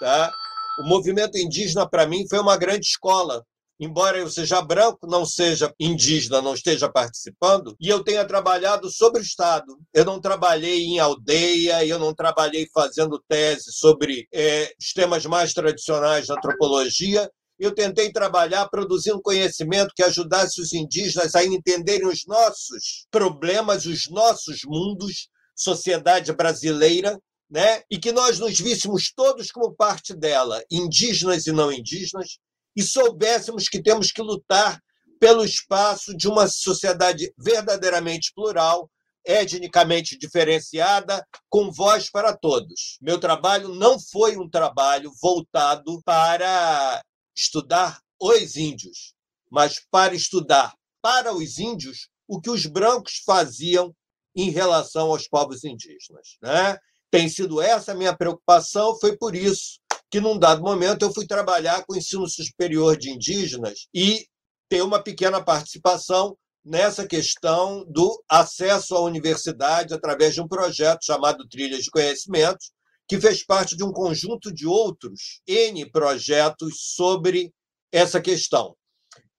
[0.00, 0.32] Tá?
[0.80, 3.44] O movimento indígena, para mim, foi uma grande escola,
[3.78, 9.20] embora eu seja branco, não seja indígena, não esteja participando, e eu tenha trabalhado sobre
[9.20, 9.76] o Estado.
[9.92, 15.52] Eu não trabalhei em aldeia, eu não trabalhei fazendo tese sobre é, os temas mais
[15.52, 17.30] tradicionais da antropologia.
[17.58, 24.08] Eu tentei trabalhar produzindo conhecimento que ajudasse os indígenas a entenderem os nossos problemas, os
[24.10, 27.82] nossos mundos, sociedade brasileira, né?
[27.88, 32.38] e que nós nos víssemos todos como parte dela, indígenas e não indígenas,
[32.76, 34.80] e soubéssemos que temos que lutar
[35.20, 38.90] pelo espaço de uma sociedade verdadeiramente plural,
[39.24, 42.98] etnicamente diferenciada, com voz para todos.
[43.00, 47.02] Meu trabalho não foi um trabalho voltado para
[47.34, 49.14] estudar os índios,
[49.50, 53.94] mas para estudar para os índios o que os brancos faziam
[54.34, 56.36] em relação aos povos indígenas.
[56.42, 56.76] Né?
[57.10, 59.80] Tem sido essa a minha preocupação, foi por isso
[60.14, 64.28] que num dado momento eu fui trabalhar com o ensino superior de indígenas e
[64.68, 71.48] ter uma pequena participação nessa questão do acesso à universidade através de um projeto chamado
[71.48, 72.64] Trilhas de Conhecimento,
[73.08, 77.52] que fez parte de um conjunto de outros N projetos sobre
[77.90, 78.76] essa questão.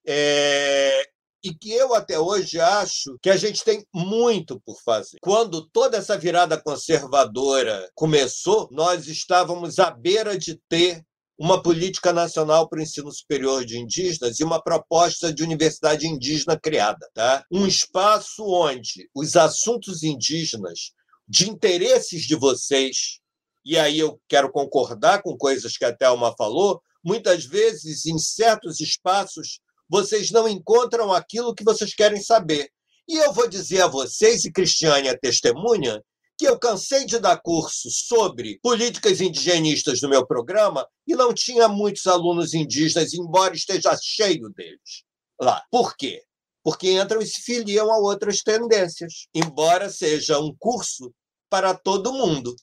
[0.06, 1.08] É...
[1.44, 5.18] e que eu até hoje acho que a gente tem muito por fazer.
[5.20, 11.04] Quando toda essa virada conservadora começou, nós estávamos à beira de ter
[11.38, 16.58] uma política nacional para o ensino superior de indígenas e uma proposta de universidade indígena
[16.58, 17.08] criada.
[17.14, 17.44] Tá?
[17.52, 20.92] Um espaço onde os assuntos indígenas,
[21.28, 23.20] de interesses de vocês,
[23.64, 28.80] e aí eu quero concordar com coisas que a Thelma falou, muitas vezes, em certos
[28.80, 32.68] espaços, vocês não encontram aquilo que vocês querem saber.
[33.08, 36.02] E eu vou dizer a vocês, e Cristiane é testemunha,
[36.38, 41.66] que eu cansei de dar curso sobre políticas indigenistas no meu programa e não tinha
[41.66, 45.04] muitos alunos indígenas, embora esteja cheio deles
[45.40, 45.62] lá.
[45.70, 46.22] Por quê?
[46.62, 51.12] Porque entram e se filiam a outras tendências, embora seja um curso
[51.48, 52.54] para todo mundo.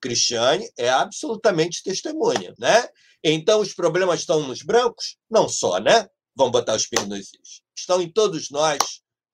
[0.00, 2.88] Cristiane é absolutamente testemunha, né?
[3.22, 5.16] Então os problemas estão nos brancos?
[5.30, 6.08] Não só, né?
[6.34, 7.62] Vamos botar os pingos nos is.
[7.76, 8.78] Estão em todos nós,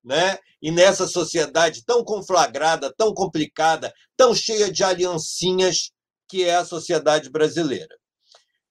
[0.05, 0.39] né?
[0.61, 5.91] E nessa sociedade tão conflagrada, tão complicada, tão cheia de aliancinhas
[6.29, 7.97] que é a sociedade brasileira.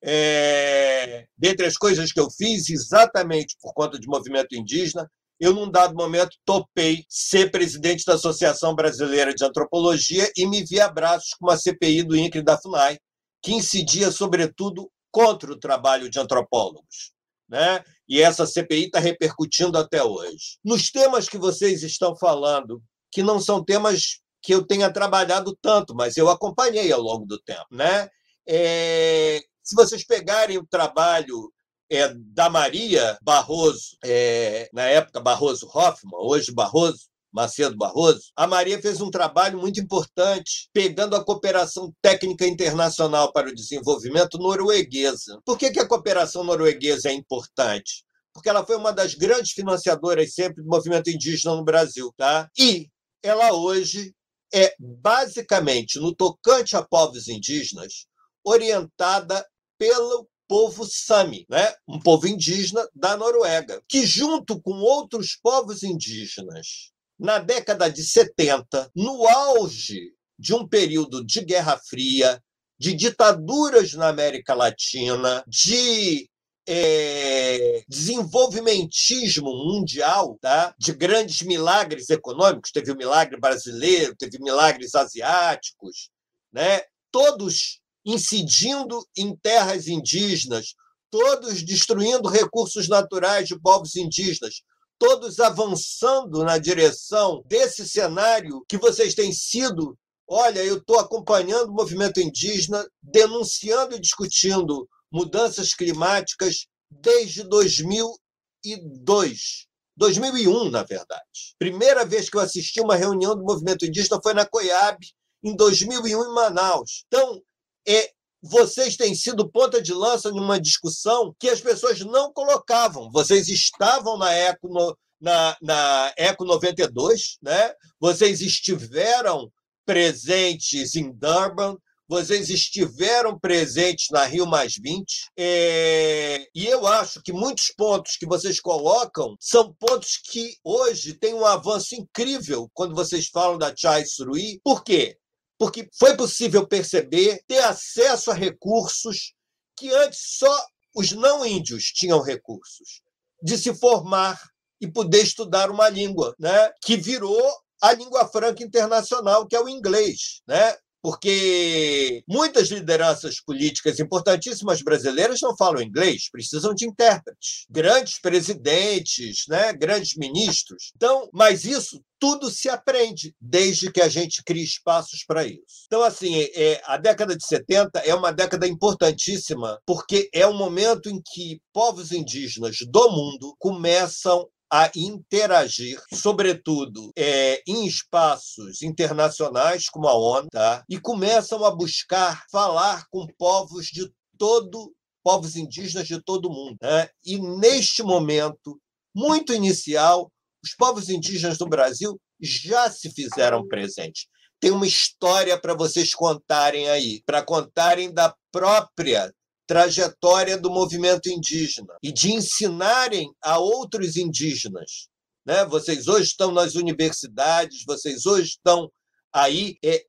[0.04, 1.28] É...
[1.38, 5.10] Dentre as coisas que eu fiz, exatamente por conta de movimento indígena,
[5.40, 10.80] eu, num dado momento, topei ser presidente da Associação Brasileira de Antropologia e me vi
[10.80, 12.98] a braços com uma CPI do INCRE e da FUNAI,
[13.42, 17.14] que incidia, sobretudo, contra o trabalho de antropólogos.
[17.50, 17.84] Né?
[18.08, 20.58] E essa CPI está repercutindo até hoje.
[20.64, 22.82] Nos temas que vocês estão falando,
[23.12, 27.40] que não são temas que eu tenha trabalhado tanto, mas eu acompanhei ao longo do
[27.40, 27.68] tempo.
[27.72, 28.10] Né?
[28.48, 31.52] É, se vocês pegarem o trabalho
[31.90, 38.82] é, da Maria Barroso, é, na época Barroso Hoffman, hoje Barroso, Macedo Barroso, a Maria
[38.82, 45.40] fez um trabalho muito importante pegando a cooperação técnica internacional para o desenvolvimento norueguesa.
[45.46, 48.04] Por que, que a cooperação norueguesa é importante?
[48.34, 52.12] Porque ela foi uma das grandes financiadoras sempre do movimento indígena no Brasil.
[52.18, 52.50] Tá?
[52.58, 52.90] E
[53.22, 54.16] ela hoje
[54.52, 58.08] é basicamente, no tocante a povos indígenas,
[58.44, 59.46] orientada
[59.78, 61.72] pelo povo Sami, né?
[61.88, 68.92] um povo indígena da Noruega, que, junto com outros povos indígenas na década de 70,
[68.96, 72.42] no auge de um período de Guerra Fria,
[72.80, 76.30] de ditaduras na América Latina, de
[76.68, 80.76] é, desenvolvimentismo mundial, tá?
[80.78, 86.10] de grandes milagres econômicos, teve o milagre brasileiro, teve milagres asiáticos,
[86.52, 86.82] né?
[87.10, 90.76] todos incidindo em terras indígenas,
[91.10, 94.62] todos destruindo recursos naturais de povos indígenas,
[95.00, 99.98] todos avançando na direção desse cenário que vocês têm sido.
[100.28, 109.68] Olha, eu estou acompanhando o movimento indígena, denunciando e discutindo mudanças climáticas desde 2002.
[109.96, 111.56] 2001, na verdade.
[111.58, 115.00] Primeira vez que eu assisti uma reunião do movimento indígena foi na COIAB,
[115.44, 117.04] em 2001, em Manaus.
[117.08, 117.42] Então,
[117.88, 118.12] é,
[118.42, 123.10] vocês têm sido ponta de lança numa discussão que as pessoas não colocavam.
[123.12, 127.74] Vocês estavam na Eco, no, na, na Eco 92, né?
[128.00, 129.52] vocês estiveram
[129.86, 131.78] presentes em Durban,
[132.10, 135.06] vocês estiveram presentes na Rio Mais 20,
[135.38, 136.48] é...
[136.56, 141.46] e eu acho que muitos pontos que vocês colocam são pontos que hoje têm um
[141.46, 144.60] avanço incrível quando vocês falam da Chai Surui.
[144.64, 145.18] Por quê?
[145.58, 149.34] Porque foi possível perceber, ter acesso a recursos
[149.78, 153.02] que antes só os não índios tinham recursos,
[153.42, 154.42] de se formar
[154.82, 156.72] e poder estudar uma língua, né?
[156.84, 157.52] que virou
[157.82, 160.42] a língua franca internacional, que é o inglês.
[160.48, 160.76] Né?
[161.08, 169.72] Porque muitas lideranças políticas importantíssimas brasileiras não falam inglês, precisam de intérpretes, grandes presidentes, né,
[169.72, 170.92] grandes ministros.
[170.98, 175.86] Então, mas isso tudo se aprende desde que a gente crie espaços para isso.
[175.86, 181.10] Então, assim, é, a década de 70 é uma década importantíssima porque é um momento
[181.10, 190.08] em que povos indígenas do mundo começam a interagir, sobretudo é, em espaços internacionais como
[190.08, 190.84] a ONU, tá?
[190.90, 194.94] e começam a buscar falar com povos de todo
[195.24, 196.78] povos indígenas de todo o mundo.
[196.82, 197.10] Né?
[197.26, 198.80] E neste momento
[199.14, 200.32] muito inicial,
[200.64, 204.28] os povos indígenas do Brasil já se fizeram presentes.
[204.60, 209.34] Tem uma história para vocês contarem aí, para contarem da própria
[209.68, 215.10] trajetória do movimento indígena e de ensinarem a outros indígenas.
[215.46, 215.66] Né?
[215.66, 218.90] Vocês hoje estão nas universidades, vocês hoje estão
[219.32, 219.78] aí.
[219.84, 220.04] É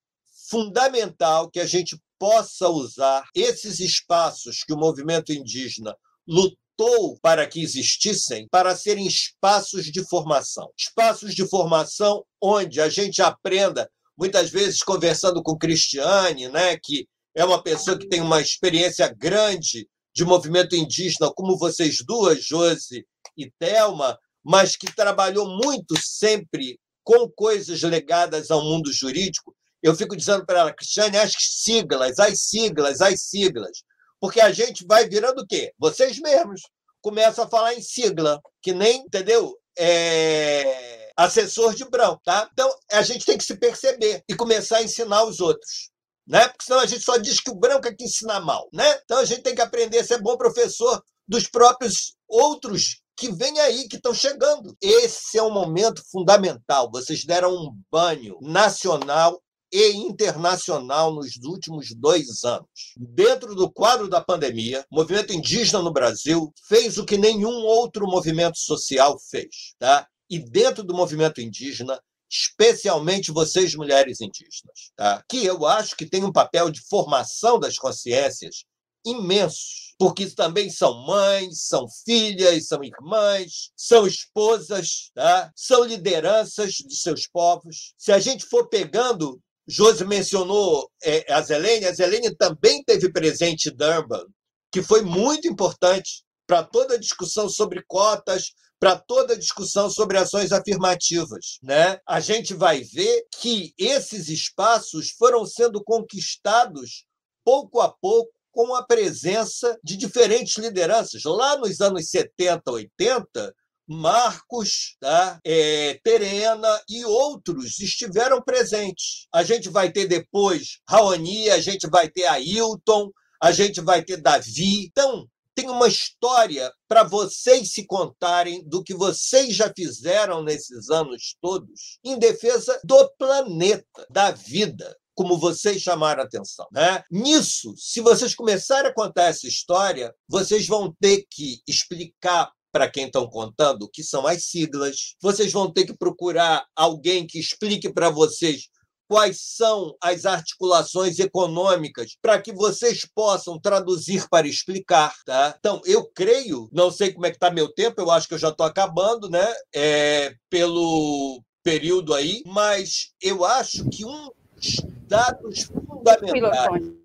[0.48, 5.94] fundamental que a gente possa usar esses espaços que o movimento indígena
[6.26, 10.70] lutou para que existissem para serem espaços de formação.
[10.76, 17.45] Espaços de formação onde a gente aprenda, muitas vezes conversando com Cristiane, né, que é
[17.45, 23.07] uma pessoa que tem uma experiência grande de movimento indígena, como vocês duas, Josi
[23.37, 29.55] e Thelma, mas que trabalhou muito sempre com coisas ligadas ao mundo jurídico.
[29.83, 33.83] Eu fico dizendo para ela, Cristiane, as siglas, as siglas, as siglas.
[34.20, 35.72] Porque a gente vai virando o quê?
[35.79, 36.62] Vocês mesmos
[37.01, 39.57] começam a falar em sigla, que nem, entendeu?
[39.79, 41.12] É...
[41.16, 42.49] Assessor de branco, tá?
[42.53, 45.91] Então, a gente tem que se perceber e começar a ensinar os outros.
[46.29, 46.47] Né?
[46.49, 48.68] Porque senão a gente só diz que o branco é que ensina mal.
[48.72, 49.01] Né?
[49.05, 53.59] Então a gente tem que aprender a ser bom professor dos próprios outros que vêm
[53.61, 54.76] aí, que estão chegando.
[54.81, 56.91] Esse é um momento fundamental.
[56.91, 62.68] Vocês deram um banho nacional e internacional nos últimos dois anos.
[62.97, 68.07] Dentro do quadro da pandemia, o movimento indígena no Brasil fez o que nenhum outro
[68.07, 69.74] movimento social fez.
[69.79, 70.07] Tá?
[70.31, 72.01] E dentro do movimento indígena,
[72.31, 75.22] especialmente vocês, mulheres indígenas, tá?
[75.29, 78.64] que eu acho que tem um papel de formação das consciências
[79.05, 85.51] imensos, porque também são mães, são filhas, são irmãs, são esposas, tá?
[85.57, 87.95] são lideranças de seus povos.
[87.97, 93.70] Se a gente for pegando Josi mencionou é, a Zelene, a Zelene também teve presente
[93.70, 94.24] Durban,
[94.72, 100.18] que foi muito importante para toda a discussão sobre cotas, para toda a discussão sobre
[100.18, 101.59] ações afirmativas.
[101.62, 101.99] Né?
[102.07, 107.05] A gente vai ver que esses espaços foram sendo conquistados
[107.45, 111.22] pouco a pouco com a presença de diferentes lideranças.
[111.24, 113.55] Lá nos anos 70, 80,
[113.89, 115.41] Marcos, tá?
[115.43, 119.26] É, Terena e outros estiveram presentes.
[119.33, 123.11] A gente vai ter depois Raoni, a gente vai ter Ailton,
[123.43, 124.85] a gente vai ter Davi.
[124.87, 125.26] Então,
[125.59, 131.98] tem uma história para vocês se contarem do que vocês já fizeram nesses anos todos
[132.04, 136.64] em defesa do planeta, da vida como vocês chamaram a atenção.
[136.70, 137.02] Né?
[137.11, 143.06] Nisso, se vocês começarem a contar essa história, vocês vão ter que explicar para quem
[143.06, 145.16] estão contando o que são as siglas.
[145.20, 148.68] Vocês vão ter que procurar alguém que explique para vocês
[149.09, 155.56] quais são as articulações econômicas para que vocês possam traduzir para explicar, tá?
[155.59, 158.38] Então, eu creio, não sei como é que está meu tempo, eu acho que eu
[158.38, 159.46] já estou acabando, né?
[159.74, 166.98] É, pelo período aí, mas eu acho que um dos dados fundamentais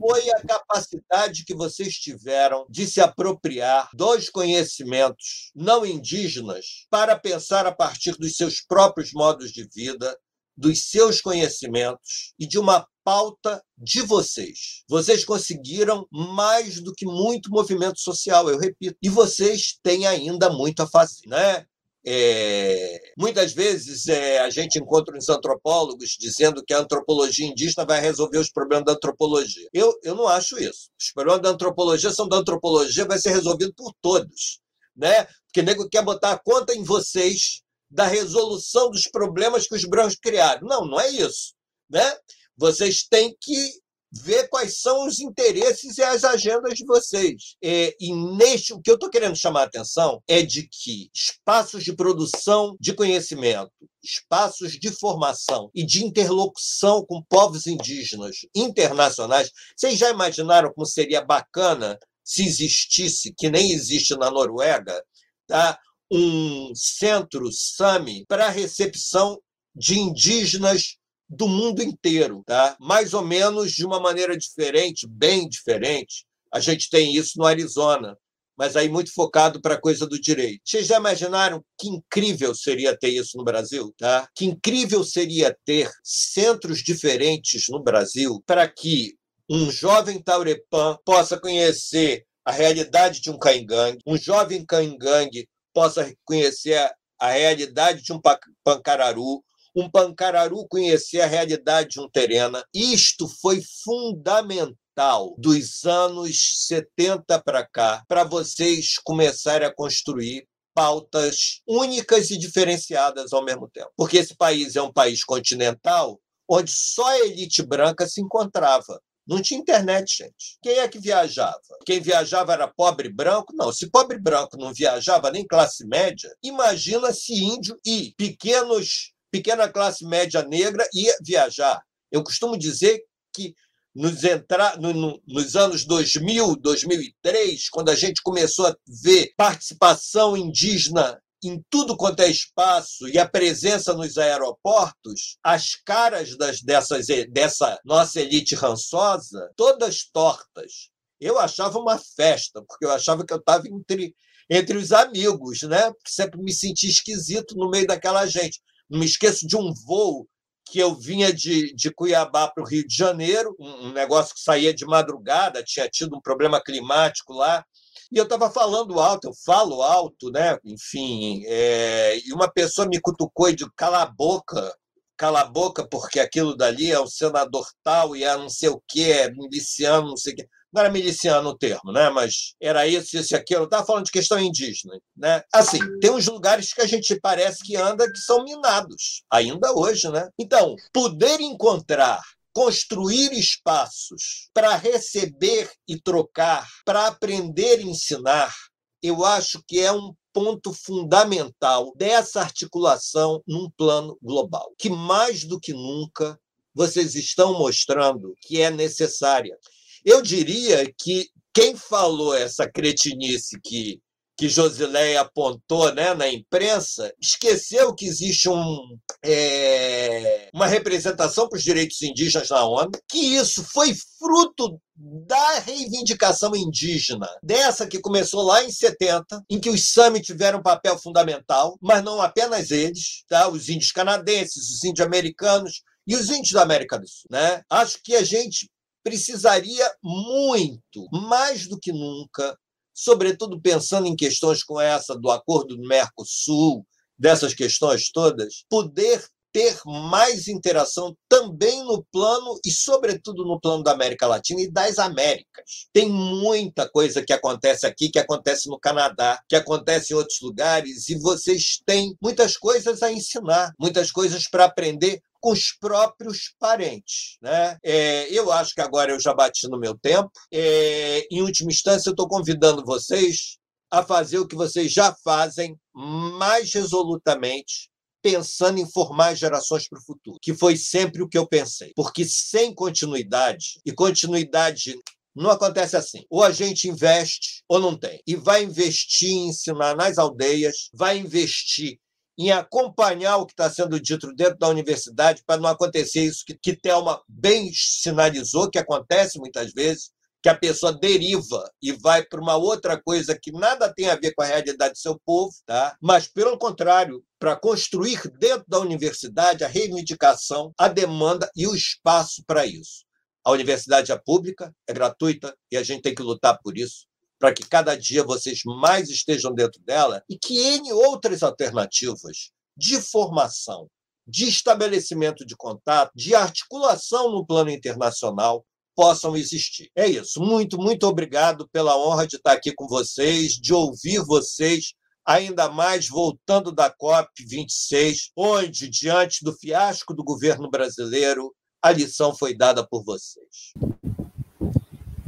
[0.00, 7.66] foi a capacidade que vocês tiveram de se apropriar dos conhecimentos não indígenas para pensar
[7.66, 10.16] a partir dos seus próprios modos de vida,
[10.60, 14.84] dos seus conhecimentos e de uma pauta de vocês.
[14.88, 18.96] Vocês conseguiram mais do que muito movimento social, eu repito.
[19.02, 21.64] E vocês têm ainda muito a fazer, né?
[22.06, 28.00] É, muitas vezes é, a gente encontra os antropólogos dizendo que a antropologia indígena vai
[28.00, 29.68] resolver os problemas da antropologia.
[29.72, 30.90] Eu, eu não acho isso.
[30.98, 34.60] Os problemas da antropologia são da antropologia, vai ser resolvido por todos.
[34.96, 35.26] Né?
[35.46, 40.16] Porque nego quer botar a conta em vocês da resolução dos problemas que os brancos
[40.16, 40.66] criaram.
[40.66, 41.54] Não, não é isso.
[41.88, 42.16] Né?
[42.56, 43.80] Vocês têm que
[44.12, 47.56] ver quais são os interesses e as agendas de vocês.
[47.62, 51.84] É, e neste, o que eu estou querendo chamar a atenção é de que espaços
[51.84, 53.70] de produção de conhecimento,
[54.02, 61.22] espaços de formação e de interlocução com povos indígenas internacionais, vocês já imaginaram como seria
[61.22, 65.02] bacana se existisse, que nem existe na Noruega,
[65.46, 65.78] tá?
[66.10, 69.40] Um centro SAMI para recepção
[69.74, 70.96] de indígenas
[71.28, 72.76] do mundo inteiro, tá?
[72.80, 76.26] Mais ou menos de uma maneira diferente, bem diferente.
[76.52, 78.18] A gente tem isso no Arizona,
[78.58, 80.60] mas aí muito focado para a coisa do direito.
[80.64, 84.28] Vocês já imaginaram que incrível seria ter isso no Brasil, tá?
[84.34, 89.14] Que incrível seria ter centros diferentes no Brasil para que
[89.48, 96.76] um jovem taurepã possa conhecer a realidade de um caingangue, um jovem caingangue possa conhecer
[97.20, 98.20] a, realidade de um
[98.64, 99.44] pancararu,
[99.74, 102.64] um pancararu conhecer a realidade de um terena.
[102.74, 112.30] Isto foi fundamental dos anos 70 para cá, para vocês começarem a construir pautas únicas
[112.30, 113.90] e diferenciadas ao mesmo tempo.
[113.96, 119.00] Porque esse país é um país continental onde só a elite branca se encontrava.
[119.30, 120.58] Não tinha internet, gente.
[120.60, 121.60] Quem é que viajava?
[121.86, 123.54] Quem viajava era pobre branco?
[123.54, 123.72] Não.
[123.72, 130.04] Se pobre branco não viajava nem classe média, imagina se índio e pequenos pequena classe
[130.04, 131.80] média negra ia viajar.
[132.10, 133.54] Eu costumo dizer que
[133.94, 134.76] nos, entra...
[134.78, 141.62] No, no, nos anos 2000, 2003, quando a gente começou a ver participação indígena em
[141.70, 148.20] tudo quanto é espaço e a presença nos aeroportos, as caras das, dessas, dessa nossa
[148.20, 150.90] elite rançosa, todas tortas.
[151.20, 154.14] Eu achava uma festa, porque eu achava que eu estava entre,
[154.48, 155.92] entre os amigos, né?
[156.06, 158.60] Sempre me senti esquisito no meio daquela gente.
[158.88, 160.26] Não me esqueço de um voo
[160.70, 164.40] que eu vinha de, de Cuiabá para o Rio de Janeiro, um, um negócio que
[164.40, 167.64] saía de madrugada, tinha tido um problema climático lá,
[168.12, 170.58] e eu estava falando alto, eu falo alto, né?
[170.64, 172.18] Enfim, é...
[172.18, 174.74] e uma pessoa me cutucou e disse: cala a boca,
[175.16, 178.82] cala a boca, porque aquilo dali é o senador tal e é não sei o
[178.88, 180.48] quê, é miliciano, não sei o quê.
[180.72, 182.10] Não era miliciano o termo, né?
[182.10, 183.62] Mas era isso, isso e aquilo.
[183.62, 185.42] Eu estava falando de questão indígena, né?
[185.52, 190.08] Assim, tem uns lugares que a gente parece que anda que são minados, ainda hoje,
[190.10, 190.28] né?
[190.38, 192.20] Então, poder encontrar
[192.52, 198.54] construir espaços para receber e trocar, para aprender e ensinar,
[199.02, 205.58] eu acho que é um ponto fundamental dessa articulação num plano global, que mais do
[205.58, 206.38] que nunca
[206.74, 209.56] vocês estão mostrando que é necessária.
[210.04, 214.00] Eu diria que quem falou essa cretinice que
[214.40, 221.62] que Josileia apontou né, na imprensa, esqueceu que existe um, é, uma representação para os
[221.62, 228.64] direitos indígenas na ONU, que isso foi fruto da reivindicação indígena, dessa que começou lá
[228.64, 233.46] em 70, em que os Sami tiveram um papel fundamental, mas não apenas eles, tá?
[233.46, 237.26] os índios canadenses, os índios americanos e os índios da América do Sul.
[237.30, 237.60] Né?
[237.68, 238.70] Acho que a gente
[239.04, 242.56] precisaria muito, mais do que nunca,
[243.00, 246.86] sobretudo pensando em questões como essa do acordo do Mercosul,
[247.18, 253.92] dessas questões todas, poder ter mais interação também no plano e, sobretudo, no plano da
[253.92, 255.88] América Latina e das Américas.
[255.92, 261.08] Tem muita coisa que acontece aqui, que acontece no Canadá, que acontece em outros lugares,
[261.08, 267.38] e vocês têm muitas coisas a ensinar, muitas coisas para aprender com os próprios parentes.
[267.40, 267.76] Né?
[267.82, 270.30] É, eu acho que agora eu já bati no meu tempo.
[270.52, 273.58] É, em última instância, eu estou convidando vocês
[273.90, 277.90] a fazer o que vocês já fazem mais resolutamente,
[278.22, 281.92] pensando em formar gerações para o futuro, que foi sempre o que eu pensei.
[281.94, 284.98] Porque sem continuidade, e continuidade
[285.34, 286.24] não acontece assim.
[286.28, 288.20] Ou a gente investe ou não tem.
[288.26, 291.98] E vai investir em ensinar nas aldeias, vai investir
[292.38, 296.54] em acompanhar o que está sendo dito dentro da universidade para não acontecer isso que,
[296.54, 300.10] que Thelma bem sinalizou, que acontece muitas vezes,
[300.42, 304.32] que a pessoa deriva e vai para uma outra coisa que nada tem a ver
[304.34, 305.96] com a realidade do seu povo, tá?
[306.00, 312.42] mas, pelo contrário, para construir dentro da universidade a reivindicação, a demanda e o espaço
[312.46, 313.04] para isso.
[313.44, 317.54] A universidade é pública, é gratuita e a gente tem que lutar por isso para
[317.54, 323.88] que cada dia vocês mais estejam dentro dela e que N outras alternativas de formação,
[324.26, 328.64] de estabelecimento de contato, de articulação no plano internacional
[329.00, 329.90] possam existir.
[329.96, 330.42] É isso.
[330.42, 334.92] Muito, muito obrigado pela honra de estar aqui com vocês, de ouvir vocês,
[335.24, 341.50] ainda mais voltando da COP 26, onde, diante do fiasco do governo brasileiro,
[341.82, 343.72] a lição foi dada por vocês.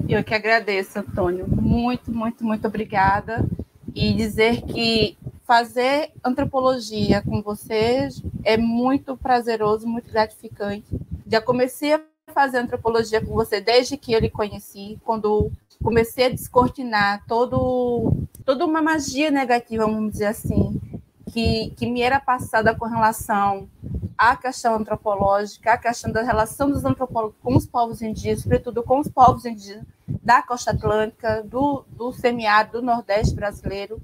[0.06, 1.48] Eu que agradeço, Antônio.
[1.48, 3.42] Muito, muito, muito obrigada.
[3.94, 5.16] E dizer que
[5.46, 10.84] fazer antropologia com vocês é muito prazeroso, muito gratificante.
[11.26, 15.50] Já comecei a fazer antropologia com você desde que eu lhe conheci, quando
[15.82, 18.12] comecei a descortinar todo,
[18.44, 20.80] toda uma magia negativa, vamos dizer assim,
[21.32, 23.68] que, que me era passada com relação
[24.16, 29.00] à questão antropológica, à questão da relação dos antropólogos com os povos indígenas, sobretudo com
[29.00, 29.84] os povos indígenas
[30.22, 34.00] da costa atlântica, do, do semiárido, do nordeste brasileiro,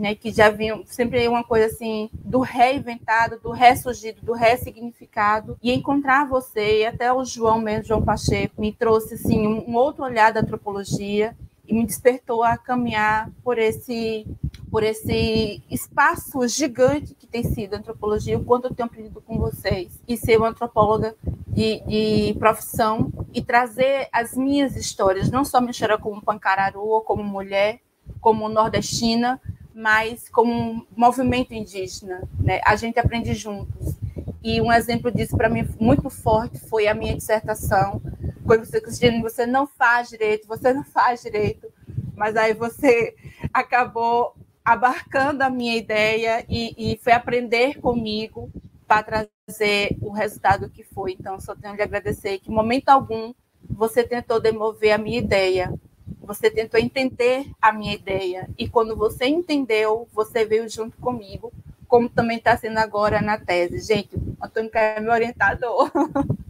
[0.00, 5.70] né, que já vinham sempre uma coisa assim do reinventado, do ressurgido, do ressignificado, e
[5.72, 10.32] encontrar você, e até o João mesmo, João Pacheco, me trouxe assim um outro olhar
[10.32, 11.36] da antropologia
[11.68, 14.26] e me despertou a caminhar por esse
[14.70, 19.36] por esse espaço gigante que tem sido a antropologia, o quanto eu tenho aprendido com
[19.36, 21.16] vocês, e ser uma antropóloga
[21.48, 27.00] de, de profissão e trazer as minhas histórias, não só me enxergar como pancararu ou
[27.00, 27.80] como mulher,
[28.20, 29.40] como nordestina,
[29.80, 32.22] mas como um movimento indígena.
[32.38, 32.60] Né?
[32.64, 33.96] A gente aprende juntos.
[34.42, 38.00] E um exemplo disso para mim muito forte foi a minha dissertação.
[38.44, 41.66] Quando você, Cristiane, você não faz direito, você não faz direito,
[42.14, 43.14] mas aí você
[43.52, 48.50] acabou abarcando a minha ideia e, e foi aprender comigo
[48.86, 51.12] para trazer o resultado que foi.
[51.12, 55.72] Então, só tenho de agradecer que, em momento algum, você tentou demover a minha ideia,
[56.34, 58.48] você tentou entender a minha ideia.
[58.56, 61.52] E quando você entendeu, você veio junto comigo,
[61.88, 63.84] como também está sendo agora na tese.
[63.84, 65.90] Gente, o Antônio é meu orientador.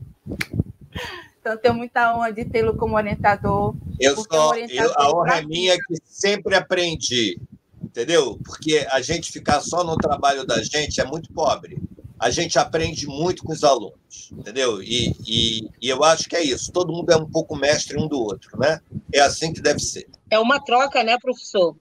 [1.41, 3.75] Então, tenho muita honra de tê-lo como orientador.
[3.99, 7.41] Eu só, eu, a honra é minha que sempre aprendi,
[7.83, 8.39] entendeu?
[8.45, 11.81] Porque a gente ficar só no trabalho da gente é muito pobre.
[12.21, 14.83] A gente aprende muito com os alunos, entendeu?
[14.83, 16.71] E, e, e eu acho que é isso.
[16.71, 18.79] Todo mundo é um pouco mestre um do outro, né?
[19.13, 20.07] É assim que deve ser.
[20.31, 21.75] É uma troca, né, professor?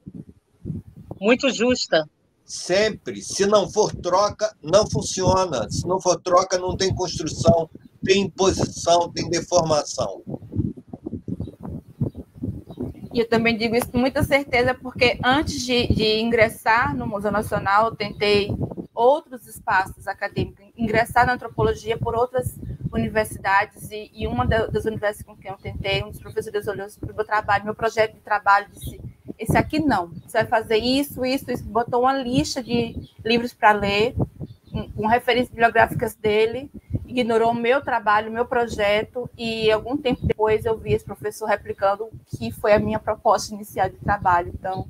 [1.20, 2.10] Muito justa.
[2.46, 3.22] Sempre.
[3.22, 5.70] Se não for troca, não funciona.
[5.70, 7.70] Se não for troca, não tem construção
[8.04, 10.22] tem imposição, tem deformação.
[13.14, 17.32] E eu também digo isso com muita certeza, porque antes de, de ingressar no Museu
[17.32, 18.50] Nacional, eu tentei
[19.00, 22.60] outros espaços acadêmicos, ingressar na antropologia por outras
[22.92, 27.14] universidades, e, e uma das universidades com quem eu tentei, um dos professores olhou para
[27.14, 29.00] o meu trabalho, meu projeto de trabalho, disse:
[29.38, 32.94] esse aqui não, você vai fazer isso, isso, isso, botou uma lista de
[33.24, 34.14] livros para ler,
[34.96, 36.70] com referências bibliográficas dele,
[37.08, 41.48] ignorou o meu trabalho, o meu projeto, e algum tempo depois eu vi esse professor
[41.48, 44.52] replicando que foi a minha proposta inicial de trabalho.
[44.54, 44.88] Então,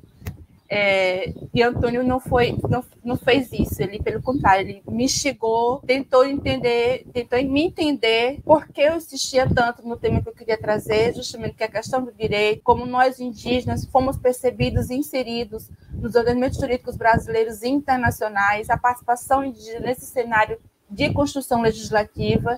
[0.72, 3.82] é, e Antônio não foi, não, não fez isso.
[3.82, 9.52] Ele, pelo contrário, ele me instigou, tentou entender, tentou me entender por que eu insistia
[9.52, 12.86] tanto no tema que eu queria trazer, justamente que é a questão do direito, como
[12.86, 19.80] nós indígenas fomos percebidos e inseridos nos ordenamentos jurídicos brasileiros e internacionais, a participação indígena
[19.80, 20.56] nesse cenário
[20.88, 22.56] de construção legislativa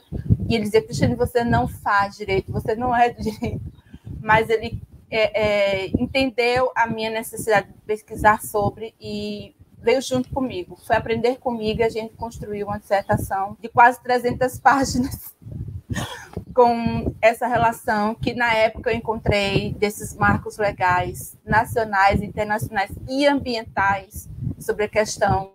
[0.49, 3.73] e ele dizia, Cristiane, você não faz direito, você não é direito,
[4.21, 4.83] mas ele
[5.13, 11.37] é, é, entendeu a minha necessidade de pesquisar sobre e veio junto comigo, foi aprender
[11.37, 15.35] comigo e a gente construiu uma dissertação de quase 300 páginas
[16.55, 24.29] com essa relação que na época eu encontrei desses marcos legais nacionais, internacionais e ambientais
[24.59, 25.53] sobre a questão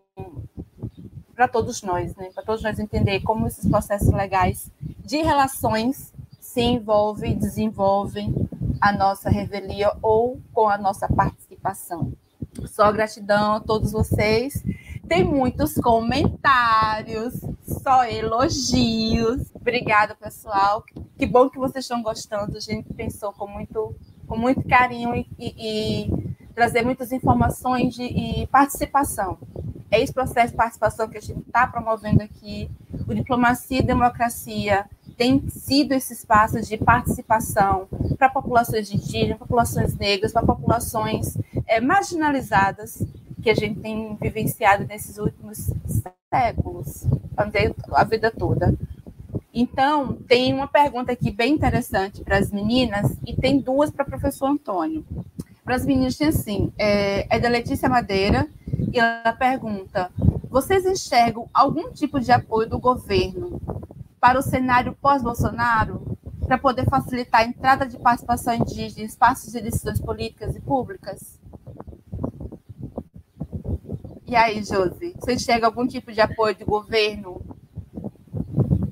[1.35, 2.29] para todos nós, né?
[2.33, 4.71] Para todos nós entender como esses processos legais
[5.05, 8.33] de relações se envolvem desenvolvem
[8.81, 12.13] a nossa revelia ou com a nossa participação.
[12.65, 14.63] Só gratidão a todos vocês.
[15.07, 19.51] Tem muitos comentários, só elogios.
[19.53, 20.83] Obrigada, pessoal.
[21.17, 22.57] Que bom que vocês estão gostando.
[22.57, 23.95] A gente pensou com muito,
[24.27, 25.53] com muito carinho e, e,
[26.05, 29.37] e trazer muitas informações de, e participação
[29.89, 32.69] é esse processo de participação que a gente está promovendo aqui.
[33.07, 34.85] O Diplomacia e Democracia
[35.17, 37.87] tem sido esse espaço de participação
[38.17, 43.03] para populações indígenas, populações negras, para populações é, marginalizadas
[43.41, 45.71] que a gente tem vivenciado nesses últimos
[46.31, 47.05] séculos,
[47.91, 48.77] a vida toda.
[49.53, 54.09] Então, tem uma pergunta aqui bem interessante para as meninas e tem duas para o
[54.09, 55.03] professor Antônio.
[55.63, 58.47] Para as meninas tem assim, é, é da Letícia Madeira,
[58.93, 60.11] e ela pergunta:
[60.49, 63.59] vocês enxergam algum tipo de apoio do governo
[64.19, 69.61] para o cenário pós-Bolsonaro para poder facilitar a entrada de participação indígena em espaços de
[69.61, 71.39] decisões políticas e públicas?
[74.25, 77.41] E aí, Josi, você enxerga algum tipo de apoio do governo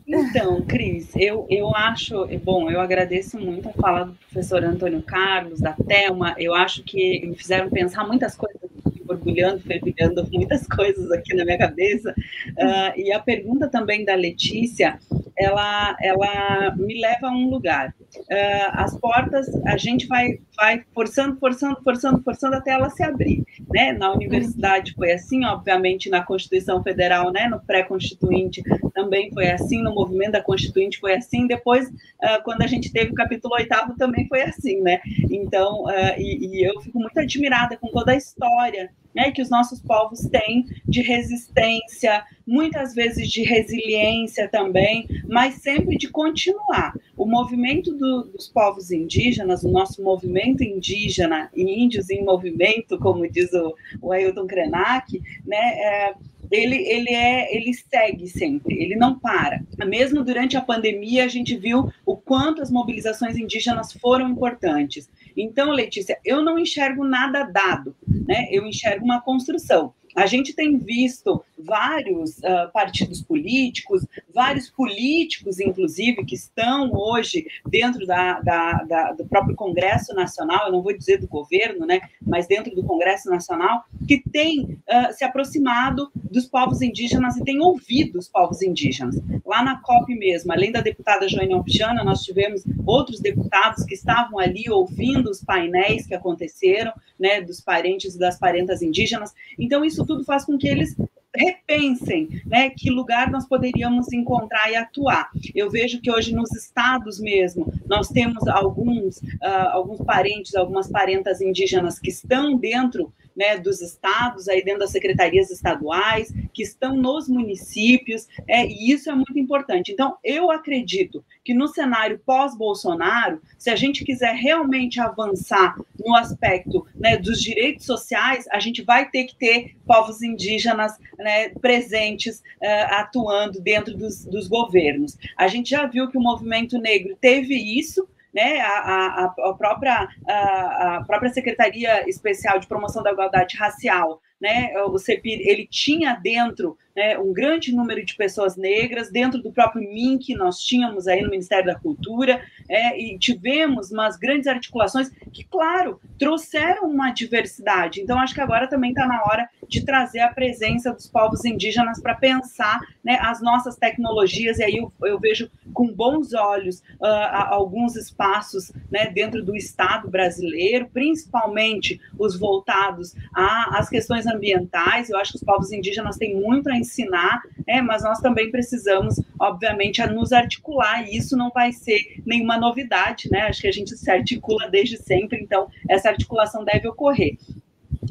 [0.07, 5.59] então, Cris, eu, eu acho, bom, eu agradeço muito a fala do professor Antônio Carlos,
[5.59, 8.61] da Thelma, eu acho que me fizeram pensar muitas coisas
[9.03, 12.13] borbulhando, fervilhando muitas coisas aqui na minha cabeça.
[12.49, 14.99] Uh, e a pergunta também da Letícia,
[15.37, 17.93] ela, ela me leva a um lugar.
[18.17, 23.43] Uh, as portas, a gente vai, vai forçando, forçando, forçando, forçando até ela se abrir.
[23.73, 23.93] Né?
[23.93, 27.47] Na universidade foi assim, obviamente na Constituição Federal, né?
[27.47, 32.67] no pré-constituinte também foi assim, no movimento da Constituinte foi assim, depois, uh, quando a
[32.67, 34.99] gente teve o capítulo oitavo, também foi assim, né?
[35.29, 35.85] Então,
[36.17, 40.19] e, e eu fico muito admirada com toda a história né, que os nossos povos
[40.29, 46.93] têm de resistência, muitas vezes de resiliência também, mas sempre de continuar.
[47.15, 53.29] O movimento do, dos povos indígenas, o nosso movimento indígena e índios em movimento, como
[53.29, 56.15] diz o, o Ailton Krenak, né, é,
[56.51, 59.63] ele, ele, é, ele segue sempre, ele não para.
[59.85, 65.09] Mesmo durante a pandemia, a gente viu o quanto as mobilizações indígenas foram importantes.
[65.35, 68.47] Então, Letícia, eu não enxergo nada dado, né?
[68.51, 69.93] Eu enxergo uma construção.
[70.15, 78.05] A gente tem visto vários uh, partidos políticos, vários políticos, inclusive, que estão hoje dentro
[78.05, 82.47] da, da, da, do próprio Congresso Nacional, eu não vou dizer do governo, né, mas
[82.47, 88.19] dentro do Congresso Nacional, que têm uh, se aproximado dos povos indígenas e têm ouvido
[88.19, 89.15] os povos indígenas.
[89.45, 94.39] Lá na COP mesmo, além da deputada Joênia Alpichana, nós tivemos outros deputados que estavam
[94.39, 99.33] ali ouvindo os painéis que aconteceram, né, dos parentes e das parentas indígenas.
[99.57, 100.95] Então, isso tudo faz com que eles
[101.37, 105.29] repensem né, que lugar nós poderíamos encontrar e atuar.
[105.53, 111.41] Eu vejo que hoje nos estados mesmo, nós temos alguns, uh, alguns parentes, algumas parentas
[111.41, 117.27] indígenas que estão dentro né, dos estados, aí dentro das secretarias estaduais, que estão nos
[117.27, 119.91] municípios, é, e isso é muito importante.
[119.91, 126.85] Então, eu acredito que no cenário pós-Bolsonaro, se a gente quiser realmente avançar no aspecto
[126.95, 132.93] né, dos direitos sociais, a gente vai ter que ter povos indígenas né, presentes, uh,
[132.93, 135.17] atuando dentro dos, dos governos.
[135.37, 140.07] A gente já viu que o movimento negro teve isso, né, a, a, a própria,
[140.27, 146.15] a, a, própria Secretaria Especial de Promoção da Igualdade Racial, né, o CEPIR, ele tinha
[146.15, 151.21] dentro né, um grande número de pessoas negras, dentro do próprio MINC, nós tínhamos aí
[151.21, 158.01] no Ministério da Cultura, é, e tivemos umas grandes articulações que, claro, trouxeram uma diversidade.
[158.01, 162.01] Então, acho que agora também está na hora de trazer a presença dos povos indígenas
[162.01, 167.05] para pensar né, as nossas tecnologias, e aí eu, eu vejo com bons olhos uh,
[167.49, 175.09] alguns espaços né, dentro do Estado brasileiro, principalmente os voltados às questões ambientais.
[175.09, 179.21] Eu acho que os povos indígenas têm muito a ensinar, é, mas nós também precisamos,
[179.39, 183.41] obviamente, a nos articular, e isso não vai ser nenhuma novidade, né?
[183.41, 187.37] Acho que a gente se articula desde sempre, então essa articulação deve ocorrer.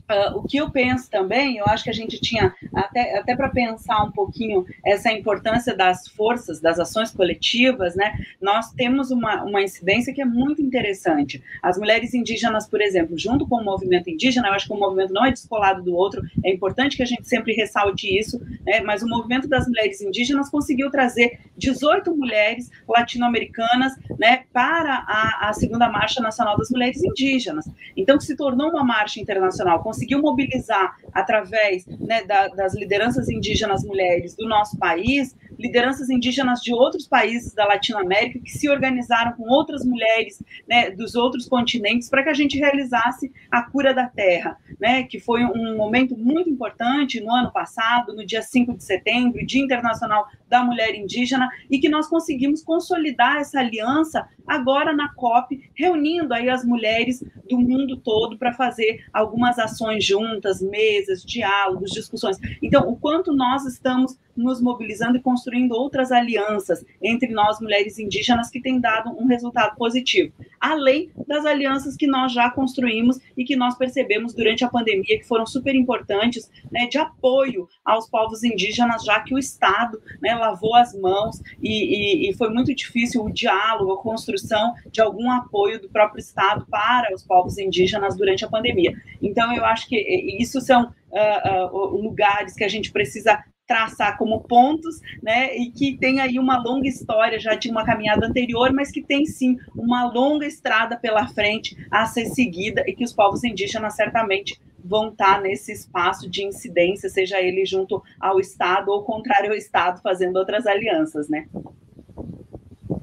[0.05, 3.49] Uh, o que eu penso também, eu acho que a gente tinha, até, até para
[3.49, 8.19] pensar um pouquinho essa importância das forças, das ações coletivas, né?
[8.39, 11.43] Nós temos uma, uma incidência que é muito interessante.
[11.63, 15.13] As mulheres indígenas, por exemplo, junto com o movimento indígena, eu acho que o movimento
[15.13, 18.81] não é descolado do outro, é importante que a gente sempre ressalte isso, né?
[18.83, 25.53] Mas o movimento das mulheres indígenas conseguiu trazer 18 mulheres latino-americanas, né, para a, a
[25.53, 27.65] segunda Marcha Nacional das Mulheres Indígenas.
[27.97, 33.85] Então, que se tornou uma marcha internacional conseguiu mobilizar através né, da, das lideranças indígenas
[33.85, 39.45] mulheres do nosso país, lideranças indígenas de outros países da Latinoamérica que se organizaram com
[39.45, 44.59] outras mulheres né, dos outros continentes para que a gente realizasse a cura da terra,
[44.81, 49.45] né, que foi um momento muito importante no ano passado, no dia 5 de setembro,
[49.47, 55.71] Dia Internacional da Mulher Indígena, e que nós conseguimos consolidar essa aliança agora na COP,
[55.75, 62.39] reunindo aí as mulheres do mundo todo para fazer algumas ações juntas, mesas, diálogos, discussões.
[62.63, 68.51] Então, o quanto nós estamos nos mobilizando e construindo outras alianças entre nós, mulheres indígenas,
[68.51, 73.57] que tem dado um resultado positivo, além das alianças que nós já construímos e que
[73.57, 79.05] nós percebemos durante a pandemia, que foram super importantes, né, de apoio aos povos indígenas,
[79.05, 83.33] já que o Estado né, lavou as mãos e, e, e foi muito difícil o
[83.33, 88.49] diálogo, a construção de algum apoio do próprio Estado para os povos indígenas durante a
[88.49, 88.95] pandemia.
[89.23, 89.97] Então, eu acho que
[90.41, 95.97] isso são uh, uh, lugares que a gente precisa traçar como pontos, né, e que
[95.97, 100.11] tem aí uma longa história já de uma caminhada anterior, mas que tem sim uma
[100.11, 105.41] longa estrada pela frente a ser seguida e que os povos indígenas certamente vão estar
[105.41, 110.67] nesse espaço de incidência, seja ele junto ao Estado ou contrário ao Estado, fazendo outras
[110.67, 111.49] alianças, né?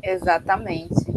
[0.03, 1.11] Exatamente.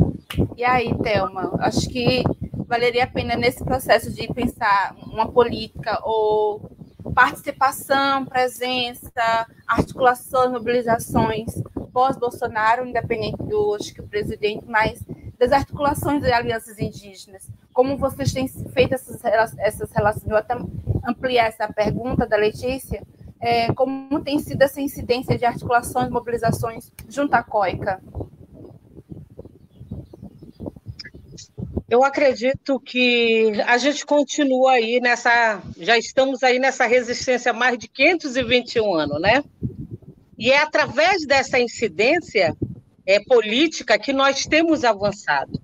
[0.56, 2.22] E aí, Thelma, acho que
[2.66, 6.70] valeria a pena nesse processo de pensar uma política ou
[7.12, 11.54] participação, presença, articulações, mobilizações
[11.94, 15.00] pós-Bolsonaro, independente do acho que o presidente, mas
[15.38, 17.48] das articulações de alianças indígenas.
[17.72, 19.20] Como vocês têm feito essas,
[19.58, 20.24] essas relações?
[20.24, 20.56] Vou até
[21.06, 23.02] ampliar essa pergunta da Letícia.
[23.40, 28.02] É, como tem sido essa incidência de articulações, mobilizações junto à COICA?
[31.88, 37.78] Eu acredito que a gente continua aí nessa, já estamos aí nessa resistência há mais
[37.78, 39.44] de 521 anos, né?
[40.38, 42.56] E é através dessa incidência
[43.06, 45.62] é, política que nós temos avançado.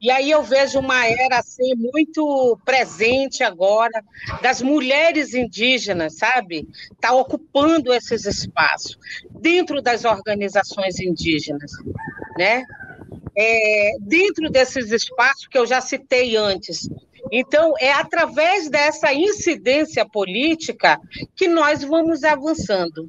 [0.00, 4.02] E aí eu vejo uma era assim muito presente agora
[4.42, 6.68] das mulheres indígenas, sabe?
[7.00, 8.98] Tá ocupando esses espaços
[9.30, 11.70] dentro das organizações indígenas,
[12.36, 12.64] né?
[13.36, 16.88] É, dentro desses espaços que eu já citei antes.
[17.30, 21.00] Então, é através dessa incidência política
[21.34, 23.08] que nós vamos avançando.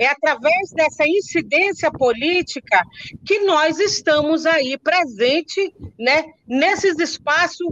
[0.00, 2.82] É através dessa incidência política
[3.24, 7.68] que nós estamos aí presente, né, nesses espaços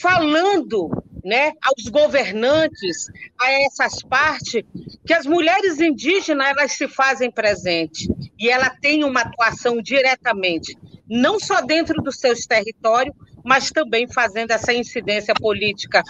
[0.00, 0.90] falando
[1.24, 3.08] né, aos governantes,
[3.40, 4.62] a essas partes,
[5.06, 8.08] que as mulheres indígenas elas se fazem presente
[8.38, 10.76] e ela tem uma atuação diretamente,
[11.08, 16.02] não só dentro dos seus territórios, mas também fazendo essa incidência política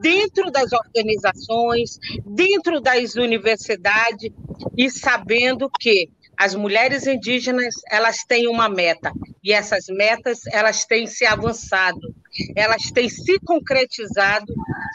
[0.00, 4.30] dentro das organizações, dentro das universidades
[4.76, 9.10] e sabendo que as mulheres indígenas elas têm uma meta.
[9.42, 12.14] E essas metas elas têm se avançado,
[12.54, 14.52] elas têm se concretizado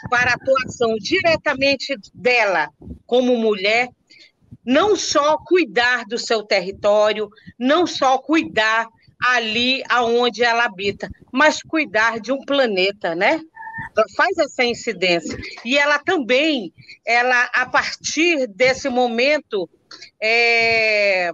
[0.08, 2.70] para a atuação diretamente dela
[3.06, 3.88] como mulher,
[4.64, 7.28] não só cuidar do seu território,
[7.58, 8.86] não só cuidar
[9.24, 13.40] ali aonde ela habita, mas cuidar de um planeta, né?
[14.16, 16.72] Faz essa incidência e ela também,
[17.04, 19.68] ela a partir desse momento
[20.22, 21.32] é,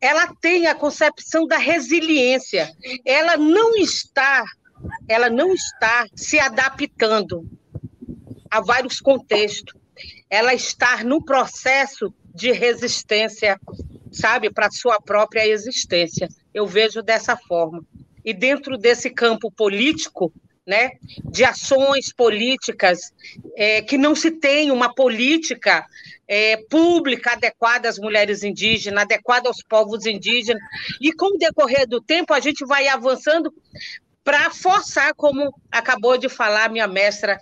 [0.00, 2.72] ela tem a concepção da resiliência.
[3.04, 4.44] Ela não está,
[5.06, 7.46] ela não está se adaptando
[8.50, 9.78] a vários contextos.
[10.30, 13.60] Ela está no processo de resistência,
[14.10, 16.28] sabe, para sua própria existência.
[16.52, 17.84] Eu vejo dessa forma.
[18.24, 20.32] E dentro desse campo político,
[20.66, 20.92] né,
[21.24, 23.12] de ações políticas,
[23.56, 25.84] é, que não se tem uma política
[26.28, 30.62] é, pública adequada às mulheres indígenas, adequada aos povos indígenas,
[31.00, 33.52] e com o decorrer do tempo a gente vai avançando
[34.22, 37.40] para forçar, como acabou de falar minha mestra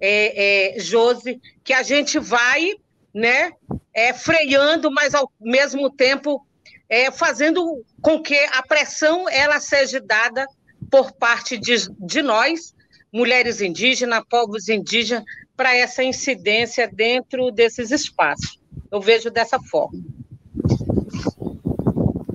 [0.00, 2.72] é, é, Josi, que a gente vai
[3.12, 3.52] né,
[3.92, 6.46] é, freando, mas ao mesmo tempo
[6.90, 10.44] é, fazendo com que a pressão ela seja dada
[10.90, 12.74] por parte de, de nós,
[13.12, 15.24] mulheres indígenas, povos indígenas,
[15.56, 18.58] para essa incidência dentro desses espaços.
[18.90, 20.00] Eu vejo dessa forma.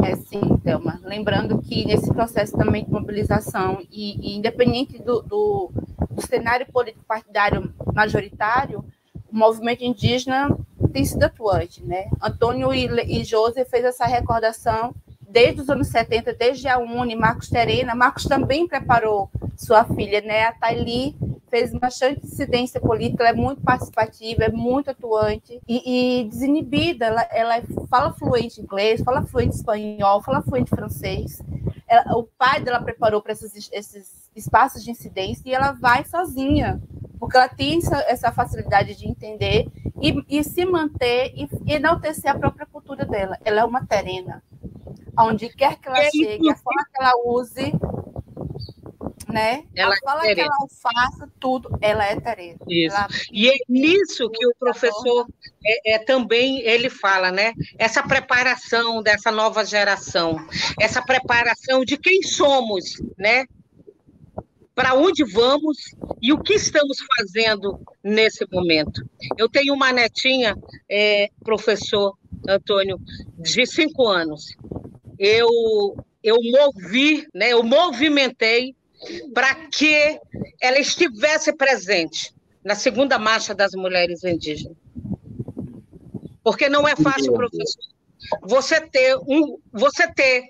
[0.05, 1.01] É sim, Thelma.
[1.03, 5.71] Lembrando que nesse processo também de mobilização, e, e independente do, do,
[6.11, 8.85] do cenário político partidário majoritário,
[9.35, 10.57] o movimento indígena
[10.93, 11.83] tem sido atuante.
[11.83, 12.09] Né?
[12.23, 12.87] Antônio e,
[13.19, 14.95] e José fez essa recordação
[15.27, 17.93] desde os anos 70, desde a Uni, Marcos Terena.
[17.93, 20.45] Marcos também preparou sua filha, né?
[20.45, 21.17] A Thaili
[21.49, 27.07] fez bastante incidência política, ela é muito participativa, é muito atuante e, e desinibida.
[27.07, 31.41] Ela, ela fala fluente inglês, fala fluente espanhol, fala fluente francês.
[31.85, 36.81] Ela, o pai dela preparou para esses, esses espaços de incidência e ela vai sozinha,
[37.19, 39.67] porque ela tem essa, essa facilidade de entender
[40.01, 43.37] e, e se manter e, enaltecer a própria cultura dela.
[43.43, 44.43] Ela é uma terena
[45.17, 47.73] Onde quer que ela é chegue, a forma que ela use,
[49.31, 49.63] né?
[49.73, 52.59] Ela a forma é que ela faça tudo, ela é Tereza.
[52.67, 52.95] Isso.
[52.95, 53.07] Ela...
[53.31, 55.27] E é nisso que o professor
[55.65, 57.53] é, é, também ele fala, né?
[57.79, 60.37] Essa preparação dessa nova geração,
[60.79, 63.45] essa preparação de quem somos, né?
[64.75, 65.77] Para onde vamos
[66.21, 69.01] e o que estamos fazendo nesse momento.
[69.37, 70.55] Eu tenho uma netinha,
[70.89, 72.17] é, professor
[72.47, 72.99] Antônio,
[73.39, 74.55] de cinco anos
[75.17, 78.75] eu, eu movi, né, eu movimentei
[79.33, 80.19] para que
[80.61, 84.77] ela estivesse presente na segunda marcha das mulheres indígenas.
[86.43, 87.81] Porque não é fácil, professor,
[88.41, 90.43] você ter, um, você ter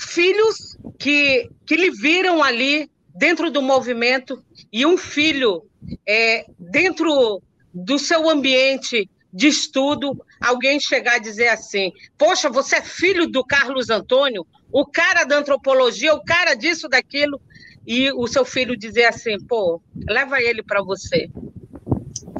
[0.00, 4.42] filhos que, que lhe viram ali dentro do movimento
[4.72, 5.64] e um filho
[6.06, 7.42] é, dentro
[7.74, 13.44] do seu ambiente de estudo, alguém chegar a dizer assim: Poxa, você é filho do
[13.44, 17.40] Carlos Antônio, o cara da antropologia, o cara disso, daquilo,
[17.86, 21.28] e o seu filho dizer assim: Pô, leva ele para você.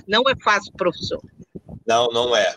[0.07, 1.21] Não é fácil, professor.
[1.87, 2.55] Não, não é.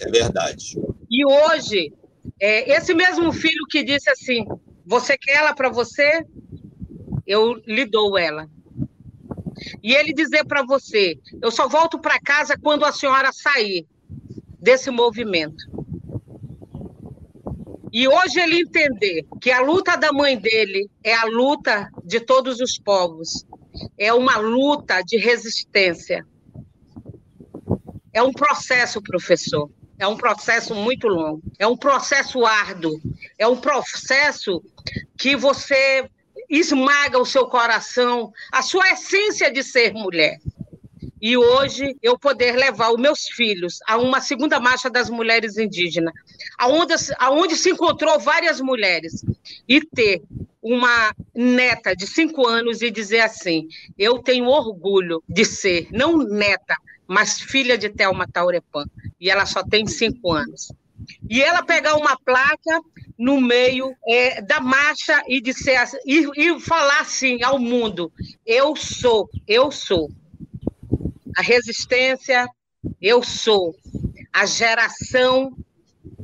[0.00, 0.80] É verdade.
[1.10, 1.92] E hoje,
[2.40, 4.46] é, esse mesmo filho que disse assim:
[4.86, 6.24] Você quer ela para você?
[7.30, 8.50] Eu lhe dou ela.
[9.80, 13.86] E ele dizer para você: eu só volto para casa quando a senhora sair
[14.58, 15.64] desse movimento.
[17.92, 22.58] E hoje ele entender que a luta da mãe dele é a luta de todos
[22.58, 23.46] os povos,
[23.96, 26.26] é uma luta de resistência.
[28.12, 29.70] É um processo, professor.
[30.00, 32.98] É um processo muito longo, é um processo árduo,
[33.38, 34.64] é um processo
[35.16, 36.08] que você
[36.50, 40.38] esmaga o seu coração, a sua essência de ser mulher.
[41.22, 46.14] E hoje eu poder levar os meus filhos a uma segunda marcha das mulheres indígenas,
[46.58, 49.22] aonde, aonde se encontrou várias mulheres,
[49.68, 50.22] e ter
[50.62, 56.74] uma neta de cinco anos e dizer assim: eu tenho orgulho de ser, não neta,
[57.06, 58.84] mas filha de Thelma Taurepã.
[59.20, 60.72] E ela só tem cinco anos.
[61.28, 62.80] E ela pegar uma placa
[63.18, 68.12] no meio é, da marcha e, dizer, e, e falar assim ao mundo:
[68.46, 70.10] eu sou, eu sou.
[71.36, 72.46] A resistência,
[73.00, 73.74] eu sou.
[74.32, 75.54] A geração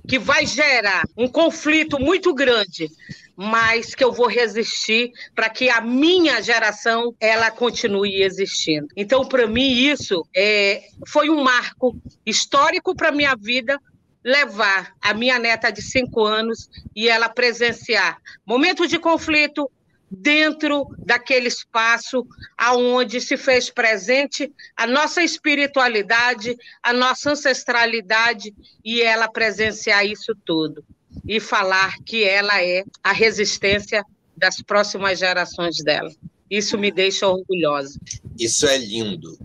[0.07, 2.89] que vai gerar um conflito muito grande,
[3.37, 8.87] mas que eu vou resistir para que a minha geração ela continue existindo.
[8.97, 13.79] Então, para mim isso é, foi um marco histórico para minha vida,
[14.27, 19.71] levar a minha neta de cinco anos e ela presenciar momentos de conflito
[20.11, 22.27] dentro daquele espaço
[22.59, 28.53] aonde se fez presente a nossa espiritualidade, a nossa ancestralidade
[28.85, 30.85] e ela presenciar isso tudo
[31.25, 34.05] e falar que ela é a resistência
[34.37, 36.11] das próximas gerações dela.
[36.51, 37.99] Isso me deixa orgulhosa.
[38.37, 39.39] Isso é lindo.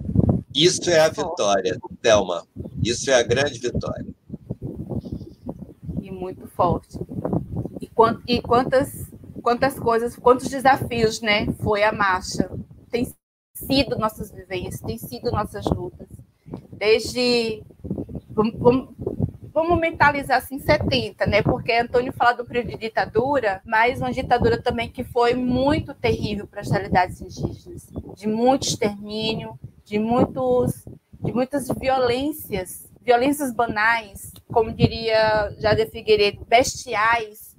[0.56, 2.46] Isso é a vitória, Thelma.
[2.84, 4.06] Isso é a grande vitória
[6.22, 7.00] muito forte.
[7.82, 9.12] E, quant, e quantas,
[9.42, 11.48] quantas coisas, quantos desafios, né?
[11.64, 12.50] Foi a marcha.
[12.92, 13.12] Tem
[13.56, 16.08] sido nossas vivências, tem sido nossas lutas.
[16.72, 17.64] Desde.
[18.30, 18.90] Vamos, vamos,
[19.52, 21.42] vamos mentalizar assim 70, né?
[21.42, 26.46] Porque Antônio fala do período de ditadura, mas uma ditadura também que foi muito terrível
[26.48, 30.86] para as realidades indígenas, de muito extermínio, de muitos
[31.24, 37.52] de muitas violências violências banais, como diria Jade Figueiredo, bestiais,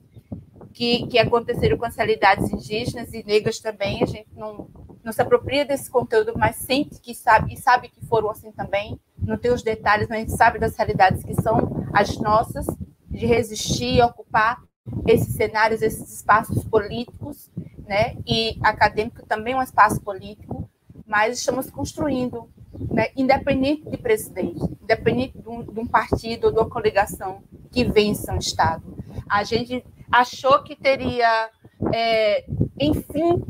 [0.72, 4.03] que, que aconteceram com as realidades indígenas e negras também.
[4.03, 4.68] A gente não,
[5.03, 8.99] não se apropria desse conteúdo, mas sente que sabe, e sabe que foram assim também.
[9.18, 12.66] Não tem os detalhes, mas a gente sabe das realidades que são as nossas,
[13.09, 14.62] de resistir, ocupar
[15.07, 17.51] esses cenários, esses espaços políticos,
[17.86, 18.16] né?
[18.26, 20.68] E acadêmico também é um espaço político,
[21.07, 22.49] mas estamos construindo
[22.91, 27.85] né, independente de presidente, independente de um, de um partido ou de uma coligação que
[27.85, 28.83] vença um Estado.
[29.28, 31.51] A gente achou que teria,
[31.93, 32.45] é,
[32.78, 33.43] enfim,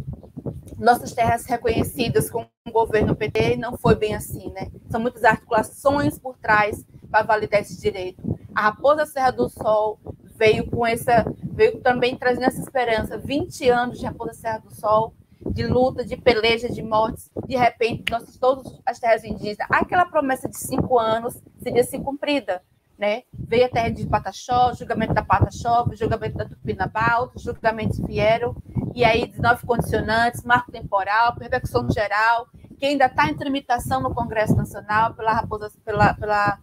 [0.78, 4.70] nossas terras reconhecidas com o governo PT, não foi bem assim, né?
[4.90, 8.22] São muitas articulações por trás para validar esse direito.
[8.54, 9.98] A Raposa Serra do Sol
[10.36, 15.14] veio com essa, veio também trazendo essa esperança, 20 anos de Raposa Serra do Sol,
[15.46, 20.48] de luta, de peleja, de mortes, de repente, nossas, todas as terras indígenas, aquela promessa
[20.48, 22.62] de cinco anos seria se cumprida.
[22.98, 23.24] Né?
[23.32, 28.54] Veio a terra de Pataxó, julgamento da Pataxó, julgamento da Tupinambá, julgamentos vieram,
[28.94, 32.46] e aí 19 condicionantes, marco temporal, repercussão geral,
[32.78, 36.58] que ainda está em tramitação no Congresso Nacional pela Raposa, pela, pela,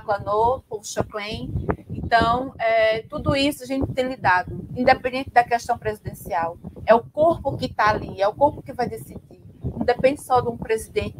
[0.00, 1.52] Clanô, por Choclen,
[2.04, 6.58] então, é, tudo isso a gente tem lidado, independente da questão presidencial.
[6.86, 9.42] É o corpo que está ali, é o corpo que vai decidir.
[9.62, 11.16] Não depende só de um presidente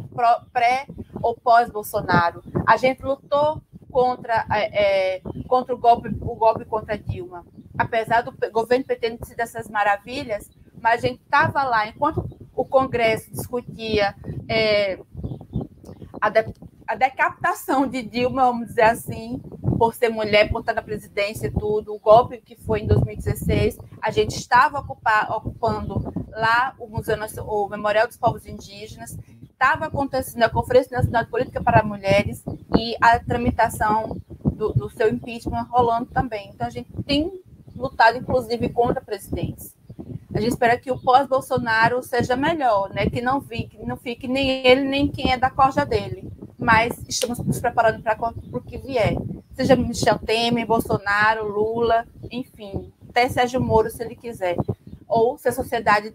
[0.53, 0.87] pré
[1.23, 2.43] ou pós-Bolsonaro.
[2.67, 7.47] A gente lutou contra, é, é, contra o, golpe, o golpe contra Dilma.
[7.79, 10.51] Apesar do governo PT ter dessas maravilhas,
[10.81, 14.15] mas a gente estava lá enquanto o Congresso discutia
[14.49, 14.99] é,
[16.21, 16.45] a, de,
[16.87, 19.41] a decapitação de Dilma, vamos dizer assim,
[19.79, 23.79] por ser mulher, por estar na presidência e tudo, o golpe que foi em 2016,
[24.01, 27.17] a gente estava ocupar, ocupando lá o Museu
[27.47, 29.17] o Memorial dos Povos Indígenas,
[29.51, 32.43] estava acontecendo a Conferência Nacional de Política para Mulheres
[32.77, 36.51] e a tramitação do, do seu impeachment rolando também.
[36.53, 37.33] Então, a gente tem
[37.75, 39.75] lutado, inclusive, contra presidentes.
[40.35, 43.09] A gente espera que o pós-Bolsonaro seja melhor, né?
[43.09, 46.29] que não fique, não fique nem ele, nem quem é da corja dele.
[46.59, 48.17] Mas estamos nos preparando para
[48.53, 49.17] o que vier
[49.55, 54.57] seja Michel Temer, Bolsonaro, Lula, enfim, até Sérgio Moro, se ele quiser,
[55.07, 56.13] ou se a sociedade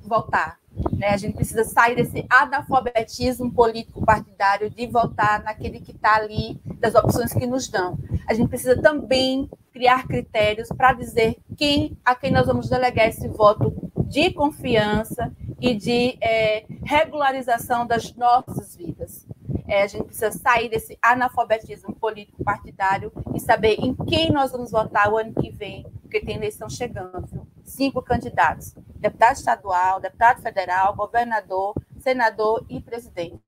[0.00, 0.58] voltar.
[0.92, 1.08] Né?
[1.08, 6.94] A gente precisa sair desse analfabetismo político partidário de votar naquele que está ali, das
[6.94, 7.98] opções que nos dão.
[8.28, 13.28] A gente precisa também criar critérios para dizer quem a quem nós vamos delegar esse
[13.28, 13.72] voto
[14.08, 19.26] de confiança e de é, regularização das nossas vidas.
[19.70, 24.72] É, a gente precisa sair desse analfabetismo político partidário e saber em quem nós vamos
[24.72, 27.46] votar o ano que vem, porque tem eleição chegando.
[27.62, 33.38] Cinco candidatos: deputado estadual, deputado federal, governador, senador e presidente.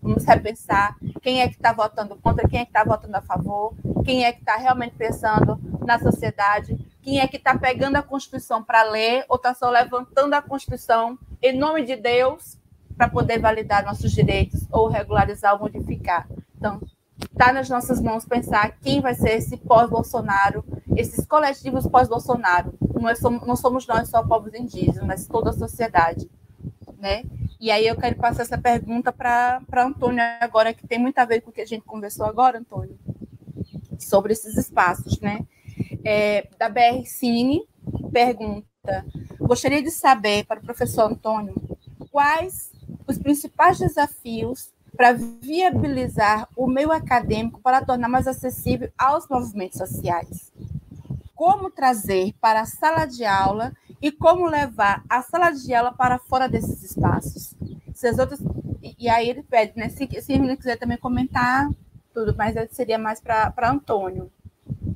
[0.00, 3.74] Vamos repensar quem é que está votando contra, quem é que está votando a favor,
[4.04, 8.62] quem é que está realmente pensando na sociedade, quem é que está pegando a Constituição
[8.62, 12.56] para ler ou está só levantando a Constituição em nome de Deus
[12.96, 16.26] para poder validar nossos direitos ou regularizar ou modificar.
[16.56, 16.80] Então,
[17.22, 20.64] está nas nossas mãos pensar quem vai ser esse pós-Bolsonaro,
[20.96, 23.14] esses coletivos pós-Bolsonaro, não, é,
[23.46, 26.30] não somos nós só povos indígenas, mas toda a sociedade,
[26.98, 27.24] né?
[27.60, 31.40] E aí eu quero passar essa pergunta para Antônio agora, que tem muito a ver
[31.40, 32.98] com o que a gente conversou agora, Antônio,
[33.98, 35.40] sobre esses espaços, né?
[36.04, 37.66] É, da BR Cine,
[38.12, 39.04] pergunta,
[39.38, 41.54] gostaria de saber para o professor Antônio
[42.10, 42.70] quais
[43.06, 50.52] os principais desafios para viabilizar o meio acadêmico para tornar mais acessível aos movimentos sociais.
[51.34, 56.18] Como trazer para a sala de aula e como levar a sala de aula para
[56.18, 57.54] fora desses espaços.
[57.94, 58.40] Se as outras,
[58.98, 59.88] e aí ele pede, né?
[59.90, 61.68] Se, se ele quiser também comentar
[62.14, 64.30] tudo, mas seria mais para Antônio.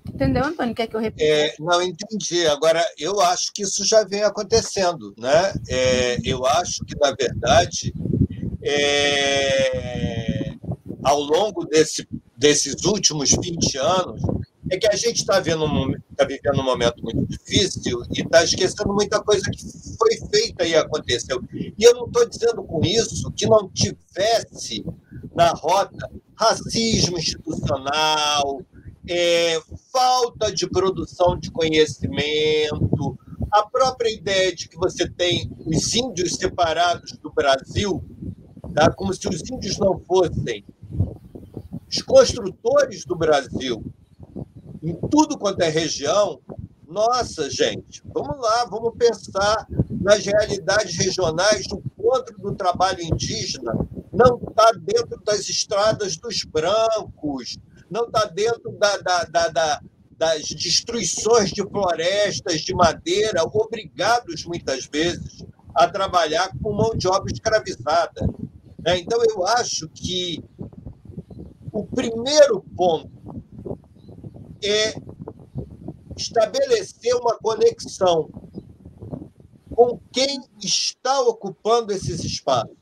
[0.08, 0.74] Entendeu, Antônio?
[0.74, 1.24] Quer que eu repita?
[1.24, 2.46] É, não, entendi.
[2.46, 5.14] Agora, eu acho que isso já vem acontecendo.
[5.16, 5.52] Né?
[5.68, 7.92] É, eu acho que, na verdade,
[8.62, 10.54] é,
[11.02, 12.06] ao longo desse,
[12.36, 14.22] desses últimos 20 anos,
[14.70, 18.92] é que a gente está um, tá vivendo um momento muito difícil e está esquecendo
[18.92, 19.64] muita coisa que
[19.98, 21.42] foi feita e aconteceu.
[21.52, 24.84] E eu não estou dizendo com isso que não tivesse
[25.34, 28.62] na rota racismo institucional,
[29.10, 29.60] é,
[29.92, 33.18] falta de produção de conhecimento,
[33.50, 38.04] a própria ideia de que você tem os índios separados do Brasil,
[38.72, 38.88] tá?
[38.92, 40.64] como se os índios não fossem
[41.90, 43.84] os construtores do Brasil
[44.80, 46.40] em tudo quanto é região.
[46.86, 53.72] Nossa, gente, vamos lá, vamos pensar nas realidades regionais do encontro do trabalho indígena.
[54.12, 57.58] Não está dentro das estradas dos brancos,
[57.90, 59.80] não está dentro da, da, da, da,
[60.16, 65.44] das destruições de florestas de madeira, obrigados muitas vezes
[65.74, 68.28] a trabalhar com mão de obra escravizada.
[68.78, 68.98] Né?
[68.98, 70.42] Então, eu acho que
[71.72, 73.10] o primeiro ponto
[74.62, 74.94] é
[76.16, 78.28] estabelecer uma conexão
[79.74, 82.76] com quem está ocupando esses espaços.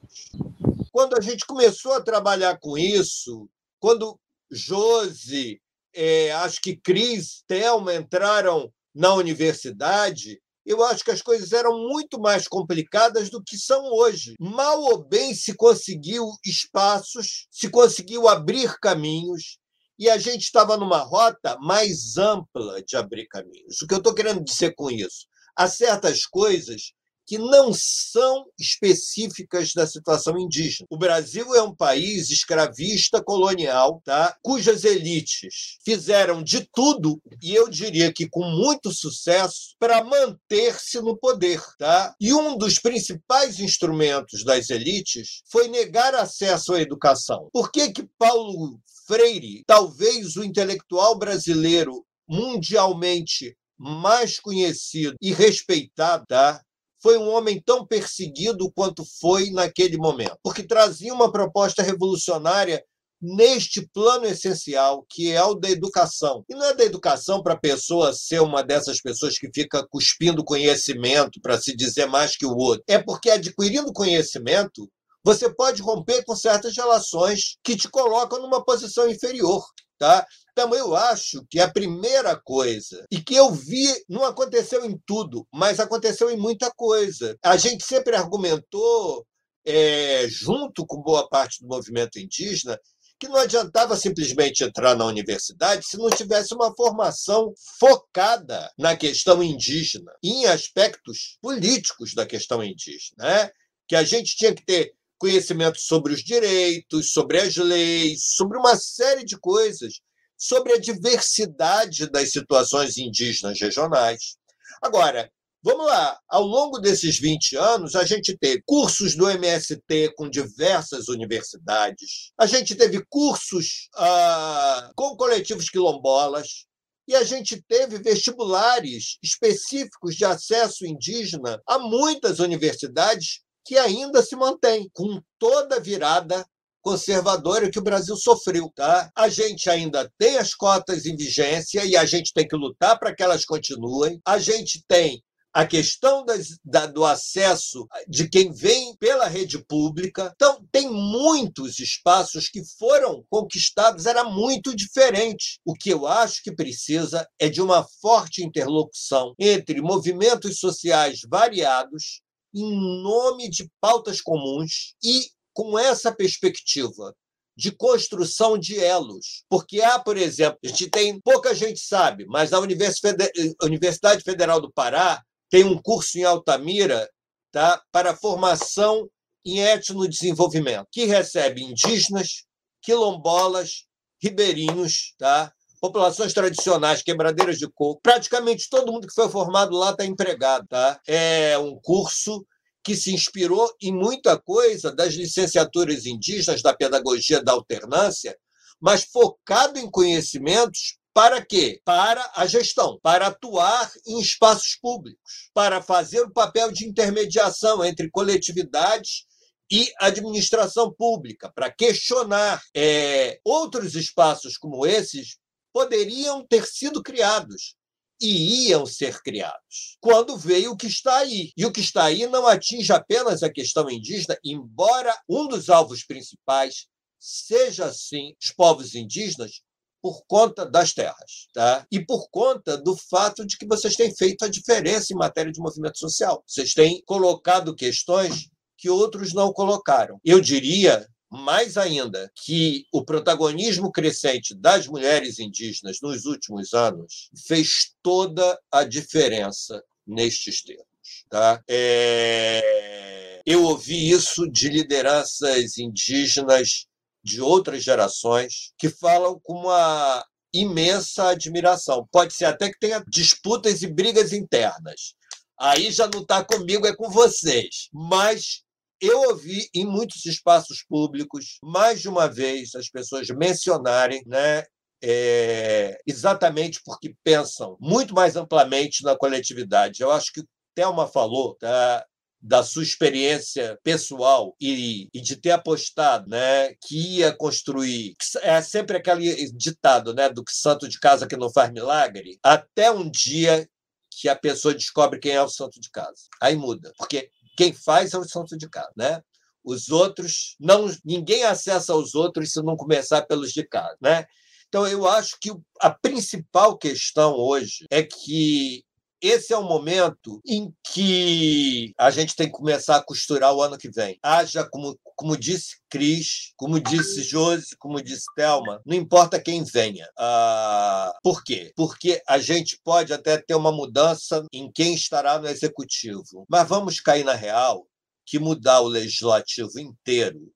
[0.90, 3.48] Quando a gente começou a trabalhar com isso,
[3.78, 4.18] quando
[4.50, 5.60] Josi,
[5.94, 12.20] é, acho que Cris, Thelma entraram na universidade, eu acho que as coisas eram muito
[12.20, 14.34] mais complicadas do que são hoje.
[14.38, 19.58] Mal ou bem se conseguiu espaços, se conseguiu abrir caminhos,
[19.98, 23.82] e a gente estava numa rota mais ampla de abrir caminhos.
[23.82, 25.26] O que eu estou querendo dizer com isso?
[25.56, 26.92] Há certas coisas
[27.28, 30.86] que não são específicas da situação indígena.
[30.90, 34.34] O Brasil é um país escravista colonial, tá?
[34.42, 41.18] cujas elites fizeram de tudo, e eu diria que com muito sucesso, para manter-se no
[41.18, 41.60] poder.
[41.78, 42.14] Tá?
[42.18, 47.50] E um dos principais instrumentos das elites foi negar acesso à educação.
[47.52, 56.60] Por que, que Paulo Freire, talvez o intelectual brasileiro mundialmente mais conhecido e respeitado, tá?
[57.02, 62.82] Foi um homem tão perseguido quanto foi naquele momento, porque trazia uma proposta revolucionária
[63.20, 66.44] neste plano essencial, que é o da educação.
[66.48, 70.44] E não é da educação para a pessoa ser uma dessas pessoas que fica cuspindo
[70.44, 72.84] conhecimento para se dizer mais que o outro.
[72.86, 74.88] É porque adquirindo conhecimento,
[75.24, 79.64] você pode romper com certas relações que te colocam numa posição inferior.
[79.98, 80.24] Tá?
[80.58, 85.46] Então, eu acho que a primeira coisa, e que eu vi, não aconteceu em tudo,
[85.54, 87.38] mas aconteceu em muita coisa.
[87.44, 89.24] A gente sempre argumentou,
[89.64, 92.76] é, junto com boa parte do movimento indígena,
[93.20, 99.40] que não adiantava simplesmente entrar na universidade se não tivesse uma formação focada na questão
[99.40, 103.16] indígena, em aspectos políticos da questão indígena.
[103.18, 103.50] Né?
[103.86, 108.74] Que a gente tinha que ter conhecimento sobre os direitos, sobre as leis, sobre uma
[108.74, 110.00] série de coisas
[110.38, 114.36] sobre a diversidade das situações indígenas regionais.
[114.80, 115.28] Agora,
[115.60, 121.08] vamos lá, ao longo desses 20 anos, a gente teve cursos do MST com diversas
[121.08, 126.68] universidades, a gente teve cursos ah, com coletivos quilombolas,
[127.08, 134.36] e a gente teve vestibulares específicos de acesso indígena a muitas universidades que ainda se
[134.36, 136.46] mantêm, com toda virada
[136.88, 138.72] conservadora que o Brasil sofreu.
[138.74, 139.10] Tá?
[139.14, 143.14] A gente ainda tem as cotas em vigência e a gente tem que lutar para
[143.14, 144.18] que elas continuem.
[144.24, 150.32] A gente tem a questão das, da, do acesso de quem vem pela rede pública.
[150.34, 155.60] Então, tem muitos espaços que foram conquistados, era muito diferente.
[155.66, 162.22] O que eu acho que precisa é de uma forte interlocução entre movimentos sociais variados,
[162.54, 165.28] em nome de pautas comuns e
[165.58, 167.12] com essa perspectiva
[167.56, 169.42] de construção de elos.
[169.48, 174.72] Porque há, por exemplo, a gente tem, pouca gente sabe, mas a Universidade Federal do
[174.72, 175.20] Pará
[175.50, 177.10] tem um curso em Altamira
[177.50, 179.10] tá, para formação
[179.44, 182.44] em etnodesenvolvimento, que recebe indígenas,
[182.80, 183.84] quilombolas,
[184.22, 185.52] ribeirinhos, tá?
[185.80, 188.00] populações tradicionais, quebradeiras de coco.
[188.00, 190.68] Praticamente todo mundo que foi formado lá está empregado.
[190.68, 191.00] Tá?
[191.04, 192.46] É um curso
[192.88, 198.34] que se inspirou em muita coisa das licenciaturas indígenas, da pedagogia da alternância,
[198.80, 201.82] mas focado em conhecimentos para quê?
[201.84, 208.08] Para a gestão, para atuar em espaços públicos, para fazer o papel de intermediação entre
[208.10, 209.26] coletividades
[209.70, 215.36] e administração pública, para questionar é, outros espaços como esses
[215.74, 217.76] poderiam ter sido criados
[218.20, 219.96] e iam ser criados.
[220.00, 221.52] Quando veio o que está aí.
[221.56, 226.04] E o que está aí não atinge apenas a questão indígena, embora um dos alvos
[226.04, 226.86] principais
[227.18, 229.62] seja, sim, os povos indígenas,
[230.00, 231.84] por conta das terras, tá?
[231.90, 235.60] E por conta do fato de que vocês têm feito a diferença em matéria de
[235.60, 236.42] movimento social.
[236.46, 240.20] Vocês têm colocado questões que outros não colocaram.
[240.24, 247.92] Eu diria mais ainda que o protagonismo crescente das mulheres indígenas nos últimos anos fez
[248.02, 250.86] toda a diferença nestes termos.
[251.28, 251.62] Tá?
[251.68, 253.40] É...
[253.44, 256.86] Eu ouvi isso de lideranças indígenas
[257.22, 262.08] de outras gerações que falam com uma imensa admiração.
[262.10, 265.14] Pode ser até que tenha disputas e brigas internas.
[265.58, 267.88] Aí já não está comigo, é com vocês.
[267.92, 268.62] Mas
[269.00, 274.64] eu ouvi em muitos espaços públicos, mais de uma vez, as pessoas mencionarem né,
[275.02, 280.02] é, exatamente porque pensam muito mais amplamente na coletividade.
[280.02, 280.42] Eu acho que
[280.74, 282.04] Thelma falou tá,
[282.40, 288.14] da sua experiência pessoal e, e, de ter apostado né, que ia construir.
[288.42, 292.90] É sempre aquele ditado né, do que santo de casa que não faz milagre, até
[292.90, 293.68] um dia
[294.10, 296.24] que a pessoa descobre quem é o santo de casa.
[296.40, 299.20] Aí muda, porque quem faz é o santo de casa, né?
[299.64, 304.26] Os outros, não, ninguém acessa os outros se não começar pelos de casa, né?
[304.68, 308.84] Então, eu acho que a principal questão hoje é que
[309.20, 313.78] esse é o momento em que a gente tem que começar a costurar o ano
[313.78, 314.18] que vem.
[314.22, 320.08] Haja, como, como disse Cris, como disse Josi, como disse Thelma, não importa quem venha.
[320.18, 321.72] Ah, por quê?
[321.76, 327.00] Porque a gente pode até ter uma mudança em quem estará no executivo, mas vamos
[327.00, 327.86] cair na real
[328.24, 330.52] que mudar o legislativo inteiro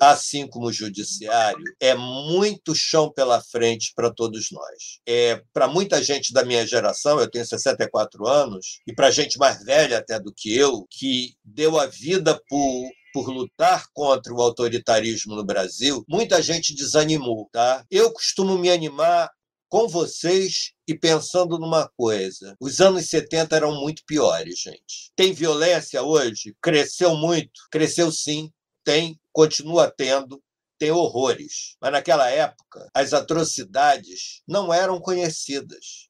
[0.00, 5.00] assim como o judiciário, é muito chão pela frente para todos nós.
[5.06, 9.62] É, para muita gente da minha geração, eu tenho 64 anos, e para gente mais
[9.64, 15.34] velha até do que eu, que deu a vida por por lutar contra o autoritarismo
[15.34, 17.82] no Brasil, muita gente desanimou, tá?
[17.90, 19.30] Eu costumo me animar
[19.68, 22.54] com vocês e pensando numa coisa.
[22.60, 25.10] Os anos 70 eram muito piores, gente.
[25.16, 26.54] Tem violência hoje?
[26.62, 27.52] Cresceu muito?
[27.70, 28.50] Cresceu sim.
[28.86, 30.40] Tem continua tendo,
[30.78, 31.76] tem horrores.
[31.82, 36.08] Mas naquela época, as atrocidades não eram conhecidas.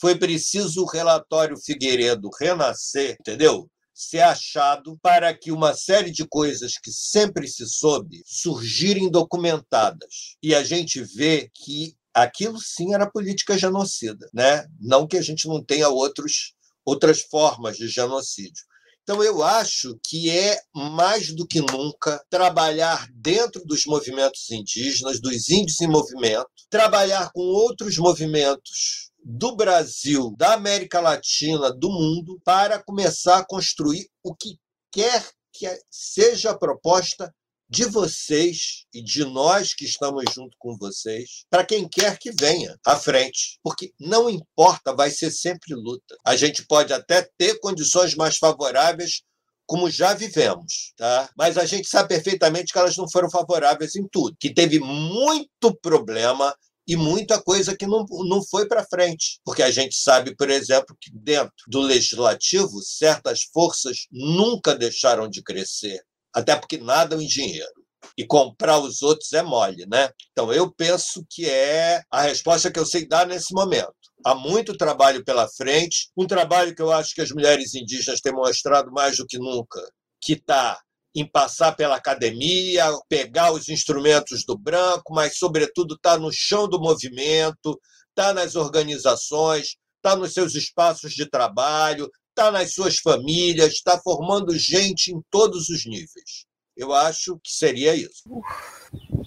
[0.00, 3.70] Foi preciso o relatório Figueiredo renascer, entendeu?
[3.92, 10.36] Ser achado para que uma série de coisas que sempre se soube surgirem documentadas.
[10.42, 14.66] E a gente vê que aquilo sim era política genocida, né?
[14.80, 16.54] Não que a gente não tenha outros
[16.86, 18.62] outras formas de genocídio,
[19.04, 25.50] então, eu acho que é, mais do que nunca, trabalhar dentro dos movimentos indígenas, dos
[25.50, 32.82] índios em movimento, trabalhar com outros movimentos do Brasil, da América Latina, do mundo, para
[32.82, 34.58] começar a construir o que
[34.90, 35.22] quer
[35.52, 37.32] que seja a proposta
[37.68, 42.78] de vocês e de nós que estamos junto com vocês, para quem quer que venha
[42.84, 43.58] à frente.
[43.62, 46.16] Porque não importa, vai ser sempre luta.
[46.24, 49.22] A gente pode até ter condições mais favoráveis,
[49.66, 51.30] como já vivemos, tá?
[51.36, 55.74] Mas a gente sabe perfeitamente que elas não foram favoráveis em tudo, que teve muito
[55.80, 56.54] problema
[56.86, 59.40] e muita coisa que não, não foi para frente.
[59.42, 65.42] Porque a gente sabe, por exemplo, que dentro do legislativo, certas forças nunca deixaram de
[65.42, 66.04] crescer
[66.34, 67.84] até porque nada é um dinheiro.
[68.18, 70.10] E comprar os outros é mole, né?
[70.32, 73.94] Então, eu penso que é a resposta que eu sei dar nesse momento.
[74.24, 78.32] Há muito trabalho pela frente, um trabalho que eu acho que as mulheres indígenas têm
[78.32, 79.80] mostrado mais do que nunca,
[80.20, 80.78] que está
[81.14, 86.80] em passar pela academia, pegar os instrumentos do branco, mas, sobretudo, está no chão do
[86.80, 87.78] movimento,
[88.10, 94.58] está nas organizações, está nos seus espaços de trabalho, está nas suas famílias, está formando
[94.58, 96.46] gente em todos os níveis.
[96.76, 98.24] Eu acho que seria isso.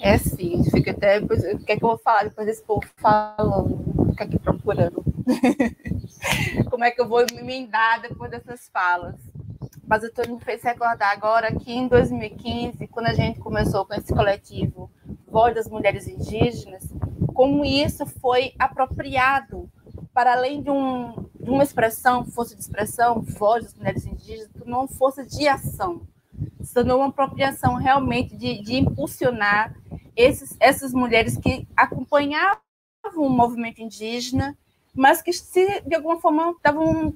[0.02, 1.20] É sim, fica até.
[1.20, 4.10] O que é que eu vou falar depois desse povo falando?
[4.10, 5.04] Fica aqui procurando.
[6.70, 9.16] Como é que eu vou me emendar depois dessas falas?
[9.88, 13.94] Mas eu estou me fez recordar agora que em 2015, quando a gente começou com
[13.94, 14.92] esse coletivo
[15.26, 16.84] Voz das Mulheres Indígenas,
[17.34, 19.70] como isso foi apropriado
[20.14, 24.86] para além de, um, de uma expressão, força de expressão, voz das mulheres indígenas, tornou
[24.86, 26.02] força de ação.
[26.62, 29.74] Se tornou uma apropriação realmente de, de impulsionar
[30.14, 32.60] esses, essas mulheres que acompanhavam
[33.16, 34.58] o movimento indígena,
[34.94, 37.14] mas que se, de alguma forma estavam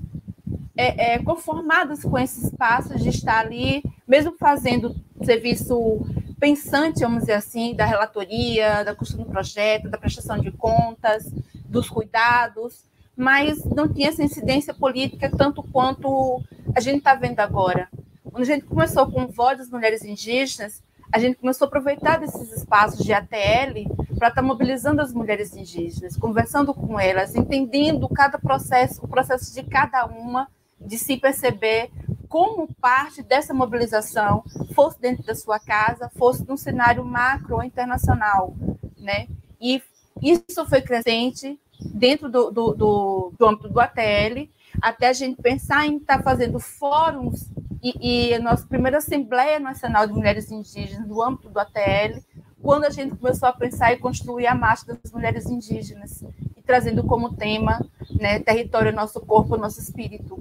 [0.77, 4.95] é, é, conformadas com esse espaço de estar ali, mesmo fazendo
[5.25, 5.99] serviço
[6.39, 11.29] pensante, vamos dizer assim, da relatoria, da construção do projeto, da prestação de contas,
[11.65, 12.89] dos cuidados,
[13.22, 16.41] mas não tinha essa incidência política tanto quanto
[16.76, 17.88] a gente está vendo agora.
[18.23, 20.81] Quando a gente começou com Voz das Mulheres Indígenas,
[21.14, 23.85] a gente começou a aproveitar desses espaços de ATL
[24.18, 29.53] para estar tá mobilizando as mulheres indígenas, conversando com elas, entendendo cada processo, o processo
[29.53, 30.48] de cada uma,
[30.80, 31.91] de se perceber
[32.27, 34.43] como parte dessa mobilização,
[34.73, 38.56] fosse dentro da sua casa, fosse num cenário macro ou internacional,
[38.98, 39.27] né?
[39.60, 39.80] E
[40.22, 44.49] isso foi crescente dentro do, do, do, do âmbito do ATL,
[44.81, 47.49] até a gente pensar em estar tá fazendo fóruns
[47.83, 52.21] e, e, a nossa primeira Assembleia Nacional de Mulheres Indígenas no âmbito do ATL,
[52.61, 56.23] quando a gente começou a pensar em construir a Marcha das Mulheres Indígenas,
[56.55, 60.37] e trazendo como tema né, território, nosso corpo, nosso espírito.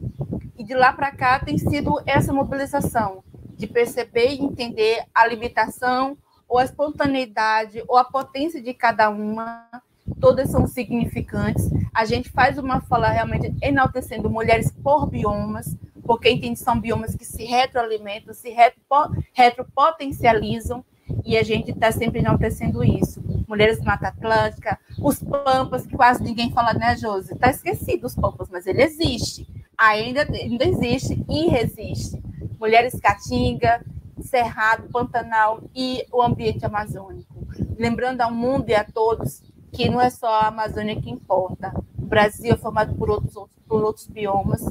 [0.58, 3.24] E de lá para cá tem sido essa mobilização,
[3.56, 9.66] de perceber e entender a limitação, ou a espontaneidade, ou a potência de cada uma,
[10.20, 11.68] todas são significantes.
[11.94, 17.24] A gente faz uma fala realmente enaltecendo mulheres por biomas, porque entende são biomas que
[17.24, 18.54] se retroalimentam, se
[19.32, 20.84] retropotencializam,
[21.24, 23.22] e a gente está sempre enaltecendo isso.
[23.48, 27.34] Mulheres da Mata Atlântica, os Pampas, que quase ninguém fala, né, Josi?
[27.34, 29.48] Está esquecido os Pampas, mas ele existe.
[29.76, 32.22] Ainda, ainda existe e resiste.
[32.58, 33.84] Mulheres Caatinga,
[34.20, 37.46] Cerrado, Pantanal e o ambiente amazônico.
[37.78, 39.42] Lembrando ao mundo e a todos
[39.72, 41.72] que não é só a Amazônia que importa.
[41.98, 43.34] O Brasil é formado por outros,
[43.68, 44.62] por outros biomas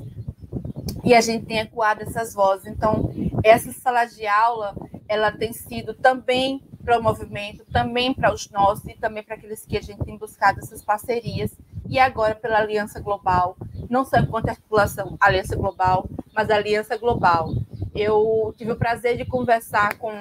[1.04, 2.68] e a gente tem ecoado essas vozes.
[2.68, 3.12] Então,
[3.44, 4.76] essa sala de aula,
[5.08, 9.66] ela tem sido também para o movimento, também para os nossos e também para aqueles
[9.66, 11.52] que a gente tem buscado essas parcerias
[11.88, 13.58] e agora pela Aliança Global,
[13.90, 17.50] não só enquanto articulação Aliança Global, mas Aliança Global.
[17.96, 20.12] Eu tive o prazer de conversar com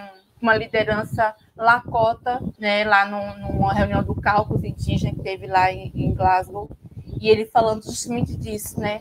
[0.41, 5.93] uma liderança Lakota, né, lá no, numa reunião do Cálculo Indígena que teve lá em,
[5.95, 6.71] em Glasgow,
[7.21, 9.01] e ele falando justamente disso, né,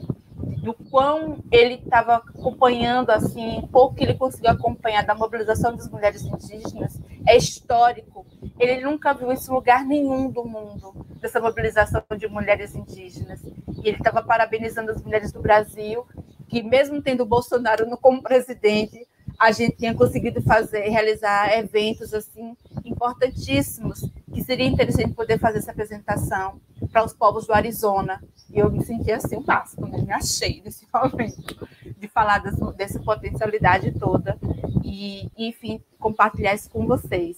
[0.67, 6.23] do quão ele estava acompanhando, assim, pouco que ele conseguiu acompanhar da mobilização das mulheres
[6.23, 8.25] indígenas, é histórico.
[8.59, 13.41] Ele nunca viu esse lugar nenhum do mundo, dessa mobilização de mulheres indígenas.
[13.43, 16.05] E ele estava parabenizando as mulheres do Brasil,
[16.49, 19.06] que mesmo tendo Bolsonaro como presidente,
[19.39, 25.71] a gente tinha conseguido fazer, realizar eventos assim importantíssimos, que seria interessante poder fazer essa
[25.71, 26.59] apresentação
[26.91, 28.21] para os povos do Arizona.
[28.49, 30.01] E eu me senti assim um máximo, né?
[30.01, 34.37] me achei nesse momento de falar dessa, dessa potencialidade toda
[34.83, 37.37] e, enfim, compartilhar isso com vocês.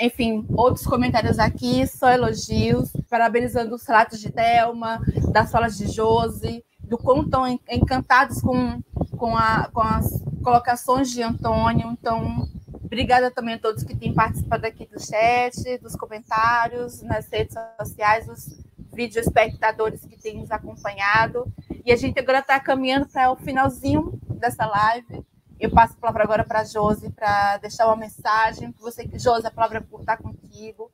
[0.00, 4.98] Enfim, outros comentários aqui, só elogios, parabenizando os relatos de Thelma,
[5.30, 8.80] das falas de Josi, do quão estão encantados com,
[9.18, 11.90] com, a, com as colocações de Antônio.
[11.92, 12.48] Então,
[12.84, 18.28] obrigada também a todos que têm participado aqui do chat, dos comentários, nas redes sociais,
[18.28, 18.60] os
[18.92, 21.50] vídeo espectadores que têm nos acompanhado.
[21.84, 25.24] E a gente agora está caminhando para o finalzinho dessa live.
[25.58, 28.74] Eu passo a palavra agora para a Josi para deixar uma mensagem.
[28.80, 30.90] Você, Josi, a palavra está contigo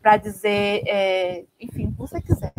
[0.00, 2.52] para dizer, é, enfim, o que você quiser.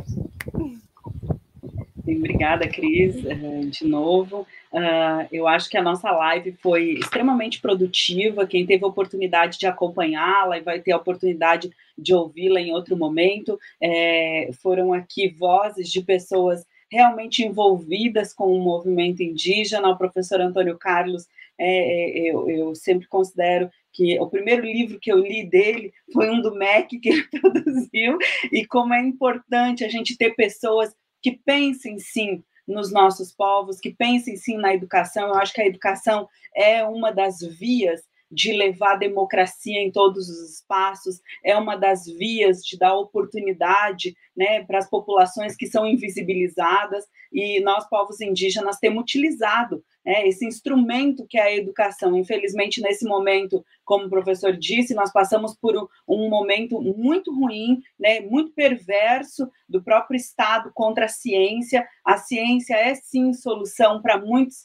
[2.07, 4.45] Obrigada, Cris, eh, de novo.
[4.71, 8.47] Uh, eu acho que a nossa live foi extremamente produtiva.
[8.47, 12.95] Quem teve a oportunidade de acompanhá-la e vai ter a oportunidade de ouvi-la em outro
[12.95, 19.89] momento, é, foram aqui vozes de pessoas realmente envolvidas com o movimento indígena.
[19.89, 21.27] O professor Antônio Carlos,
[21.59, 26.41] é, eu, eu sempre considero que o primeiro livro que eu li dele foi um
[26.41, 28.17] do MEC que ele produziu,
[28.51, 33.93] e como é importante a gente ter pessoas que pensem sim nos nossos povos, que
[33.93, 35.27] pensem sim na educação.
[35.27, 38.01] Eu acho que a educação é uma das vias
[38.31, 44.63] de levar democracia em todos os espaços, é uma das vias de dar oportunidade né,
[44.63, 51.25] para as populações que são invisibilizadas, e nós, povos indígenas, temos utilizado né, esse instrumento
[51.29, 52.15] que é a educação.
[52.17, 55.75] Infelizmente, nesse momento, como o professor disse, nós passamos por
[56.07, 61.87] um, momento muito ruim, né, muito perverso do próprio Estado contra a ciência.
[62.05, 64.19] A ciência é sim solução para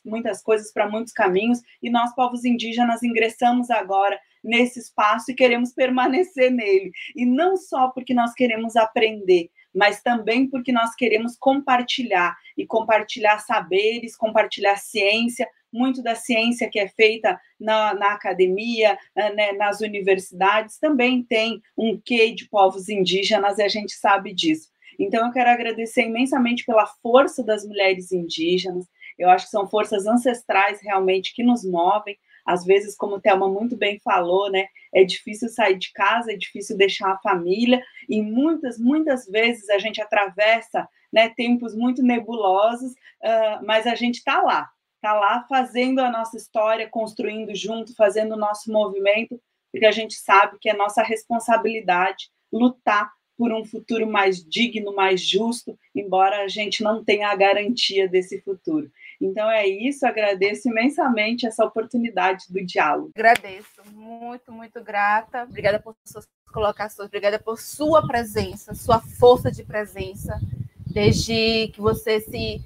[0.04, 5.72] muitas coisas, para muitos caminhos, e nós, povos indígenas, ingressamos agora nesse espaço e queremos
[5.72, 6.92] permanecer nele.
[7.14, 13.38] E não só porque nós queremos aprender, mas também porque nós queremos compartilhar e compartilhar
[13.40, 20.78] saberes, compartilhar ciência, muito da ciência que é feita na, na academia, né, nas universidades,
[20.78, 24.70] também tem um quê de povos indígenas e a gente sabe disso.
[24.98, 28.86] Então, eu quero agradecer imensamente pela força das mulheres indígenas.
[29.18, 32.16] Eu acho que são forças ancestrais realmente que nos movem.
[32.46, 36.36] Às vezes, como o Thelma muito bem falou, né, é difícil sair de casa, é
[36.36, 42.92] difícil deixar a família, e muitas, muitas vezes a gente atravessa né, tempos muito nebulosos,
[42.92, 48.32] uh, mas a gente está lá, está lá fazendo a nossa história, construindo junto, fazendo
[48.32, 49.40] o nosso movimento,
[49.72, 55.20] porque a gente sabe que é nossa responsabilidade lutar por um futuro mais digno, mais
[55.20, 58.90] justo, embora a gente não tenha a garantia desse futuro.
[59.20, 63.10] Então é isso, agradeço imensamente essa oportunidade do diálogo.
[63.14, 65.44] Agradeço, muito, muito grata.
[65.44, 70.40] Obrigada por suas colocações, obrigada por sua presença, sua força de presença,
[70.86, 72.62] desde que você se,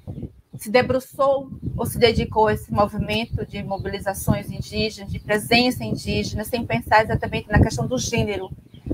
[0.57, 6.65] se debruçou ou se dedicou a esse movimento de mobilizações indígenas, de presença indígena, sem
[6.65, 8.49] pensar exatamente na questão do gênero,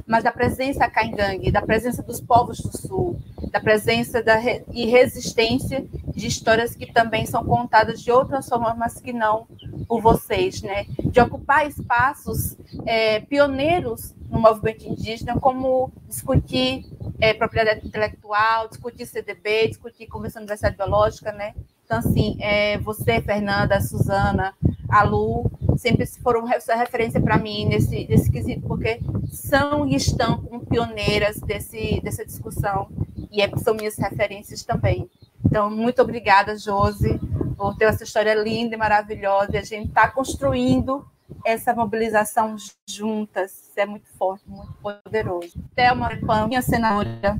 [0.08, 3.20] mas da presença caingangue, da presença dos povos do Sul,
[3.52, 8.78] da presença da re e resistência de histórias que também são contadas de outras formas,
[8.78, 9.48] mas que não
[9.88, 10.86] por vocês, né?
[11.12, 16.86] De ocupar espaços é, pioneiros no movimento indígena, como discutir
[17.20, 21.54] é, propriedade intelectual, discutir CDB, discutir Convenção de Universidade Biológica, né?
[21.86, 24.54] Então, assim, é, você, Fernanda, Suzana,
[24.90, 29.00] a Lu, sempre foram referência para mim nesse, nesse quesito, porque
[29.32, 32.90] são e estão como pioneiras desse, dessa discussão
[33.32, 35.10] e é, são minhas referências também.
[35.46, 37.20] Então, muito obrigada, Josi,
[37.58, 39.52] por ter essa história linda e maravilhosa.
[39.54, 41.06] E a gente está construindo
[41.46, 42.56] essa mobilização
[42.88, 43.72] juntas.
[43.76, 45.54] É muito forte, muito poderoso.
[45.76, 46.10] Thelma
[46.48, 47.40] minha senadora,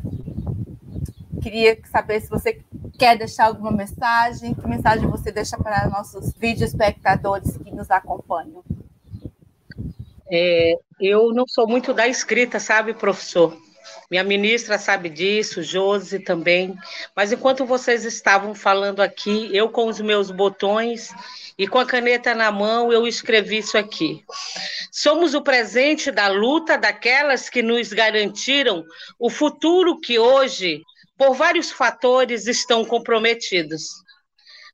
[1.42, 2.62] queria saber se você
[2.98, 4.54] quer deixar alguma mensagem.
[4.54, 8.64] Que mensagem você deixa para nossos vídeo espectadores que nos acompanham?
[10.30, 13.58] É, eu não sou muito da escrita, sabe, professor?
[14.10, 16.74] Minha ministra sabe disso, Josi também.
[17.14, 21.10] Mas enquanto vocês estavam falando aqui, eu com os meus botões
[21.58, 24.24] e com a caneta na mão, eu escrevi isso aqui.
[24.92, 28.86] Somos o presente da luta daquelas que nos garantiram
[29.20, 30.82] o futuro que hoje,
[31.18, 33.90] por vários fatores, estão comprometidos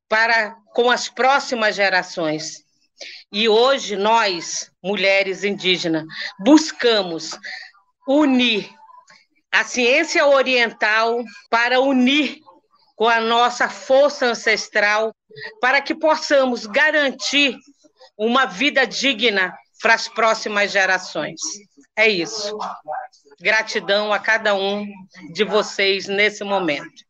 [0.08, 2.64] para com as próximas gerações.
[3.32, 6.06] E hoje nós, mulheres indígenas,
[6.40, 7.32] buscamos
[8.08, 8.70] unir
[9.54, 12.40] a ciência oriental para unir
[12.96, 15.16] com a nossa força ancestral,
[15.62, 17.56] para que possamos garantir
[18.18, 21.40] uma vida digna para as próximas gerações.
[21.96, 22.58] É isso.
[23.40, 24.88] Gratidão a cada um
[25.34, 27.04] de vocês nesse momento.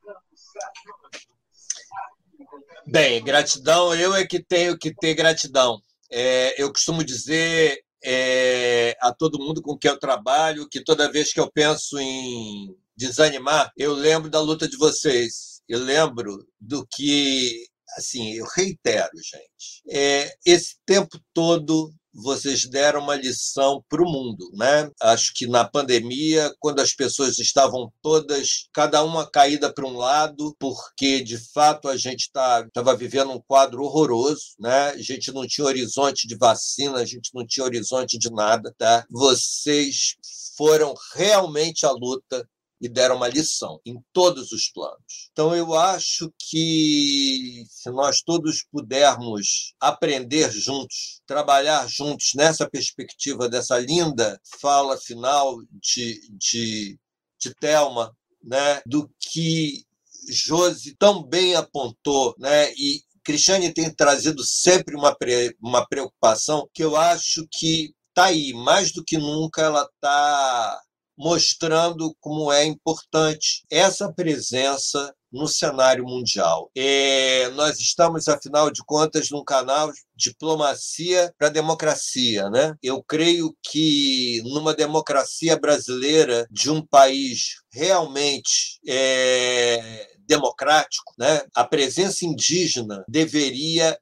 [2.85, 5.81] Bem, gratidão, eu é que tenho que ter gratidão.
[6.11, 11.31] É, eu costumo dizer é, a todo mundo com quem eu trabalho que toda vez
[11.31, 15.61] que eu penso em desanimar, eu lembro da luta de vocês.
[15.67, 17.65] Eu lembro do que,
[17.97, 19.81] assim, eu reitero, gente.
[19.89, 24.89] É, esse tempo todo vocês deram uma lição para o mundo, né?
[25.01, 30.55] Acho que na pandemia, quando as pessoas estavam todas, cada uma caída para um lado,
[30.59, 34.89] porque de fato a gente estava tá, vivendo um quadro horroroso, né?
[34.89, 39.05] A gente não tinha horizonte de vacina, a gente não tinha horizonte de nada, tá?
[39.09, 40.15] Vocês
[40.55, 42.47] foram realmente à luta
[42.83, 45.29] e deram uma lição em todos os planos.
[45.31, 53.79] Então, eu acho que se nós todos pudermos aprender juntos, trabalhar juntos nessa perspectiva dessa
[53.79, 56.99] linda fala final de, de,
[57.39, 59.85] de Thelma, né, do que
[60.29, 66.83] Josi tão bem apontou, né, e Cristiane tem trazido sempre uma, pre, uma preocupação que
[66.83, 70.81] eu acho que está aí, mais do que nunca ela está
[71.17, 76.69] mostrando como é importante essa presença no cenário mundial.
[76.75, 82.75] É, nós estamos, afinal de contas, num canal diplomacia para democracia, né?
[82.83, 91.41] Eu creio que numa democracia brasileira de um país realmente é, democrático, né?
[91.55, 93.97] A presença indígena deveria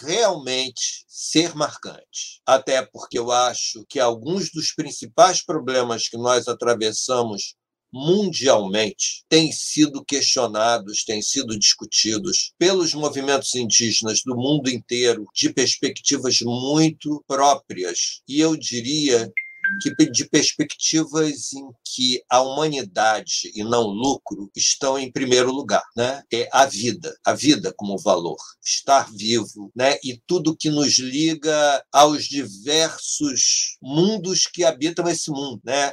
[0.00, 2.40] realmente ser marcante.
[2.46, 7.54] Até porque eu acho que alguns dos principais problemas que nós atravessamos
[7.92, 16.40] mundialmente têm sido questionados, têm sido discutidos pelos movimentos indígenas do mundo inteiro de perspectivas
[16.42, 19.32] muito próprias e eu diria
[19.80, 25.84] que de perspectivas em que a humanidade e não o lucro estão em primeiro lugar,
[25.96, 26.22] né?
[26.32, 29.98] É a vida, a vida como valor, estar vivo, né?
[30.04, 35.92] E tudo que nos liga aos diversos mundos que habitam esse mundo, né?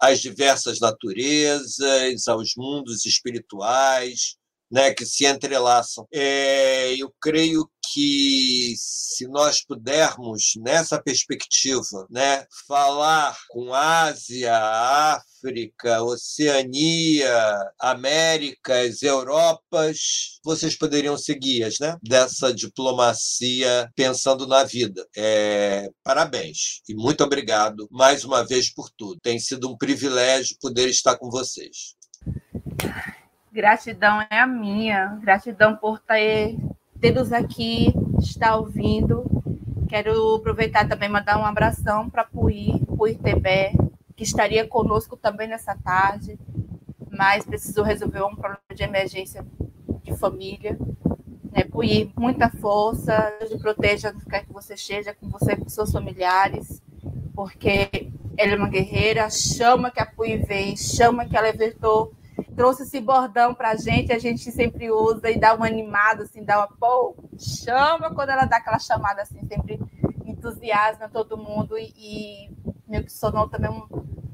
[0.00, 4.36] Às diversas naturezas, aos mundos espirituais,
[4.74, 6.04] né, que se entrelaçam.
[6.12, 17.70] É, eu creio que se nós pudermos, nessa perspectiva, né, falar com Ásia, África, Oceania,
[17.78, 25.06] Américas, Europas, vocês poderiam ser guias né, dessa diplomacia pensando na vida.
[25.16, 29.20] É, parabéns e muito obrigado mais uma vez por tudo.
[29.20, 31.94] Tem sido um privilégio poder estar com vocês.
[33.54, 35.16] Gratidão é a minha.
[35.22, 36.56] Gratidão por ter,
[37.00, 39.24] tê-los aqui, estar ouvindo.
[39.88, 43.72] Quero aproveitar também mandar um abração para Puí, Puí Tebé,
[44.16, 46.36] que estaria conosco também nessa tarde,
[47.08, 49.46] mas precisou resolver um problema de emergência
[50.02, 50.76] de família.
[51.44, 51.62] Né,
[52.16, 56.82] muita força, Deus proteja onde quer que você esteja, com você, com seus familiares,
[57.32, 62.12] porque ela é uma guerreira, chama que a Puí vem, chama que ela levantou
[62.54, 66.44] trouxe esse bordão para a gente, a gente sempre usa e dá uma animada, assim,
[66.44, 69.80] dá uma pô, chama quando ela dá aquela chamada, assim, sempre
[70.24, 72.50] entusiasma todo mundo e, e
[72.86, 73.86] meio que sonou também um,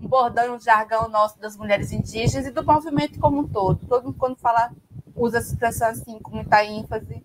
[0.03, 3.87] um bordão, um jargão nosso das mulheres indígenas e do movimento como um todo.
[3.87, 4.71] Todo mundo, quando fala,
[5.15, 7.25] usa essa expressão assim, com muita ênfase,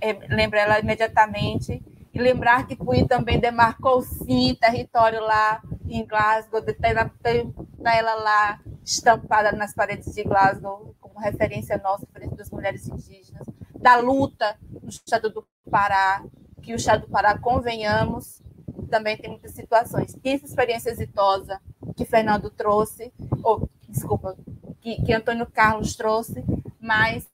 [0.00, 1.82] é, lembra ela imediatamente.
[2.14, 7.54] E lembrar que Puí também demarcou, sim, território lá em Glasgow, tem,
[7.84, 13.46] ela lá estampada nas paredes de Glasgow como referência nossa, frente das mulheres indígenas,
[13.76, 16.24] da luta no estado do Pará,
[16.60, 18.42] que o estado do Pará, convenhamos,
[18.90, 20.16] também tem muitas situações.
[20.22, 21.60] E essa experiência exitosa
[21.96, 24.36] que Fernando trouxe, ou, desculpa,
[24.80, 26.44] que, que Antônio Carlos trouxe,
[26.80, 27.26] mas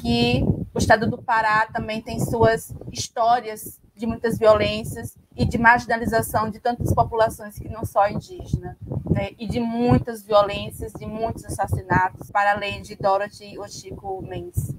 [0.00, 0.42] que
[0.74, 6.58] o estado do Pará também tem suas histórias de muitas violências e de marginalização de
[6.58, 8.76] tantas populações que não só indígena,
[9.10, 9.30] né?
[9.38, 14.74] e de muitas violências, de muitos assassinatos, para além de Dorothy ou Chico Mendes.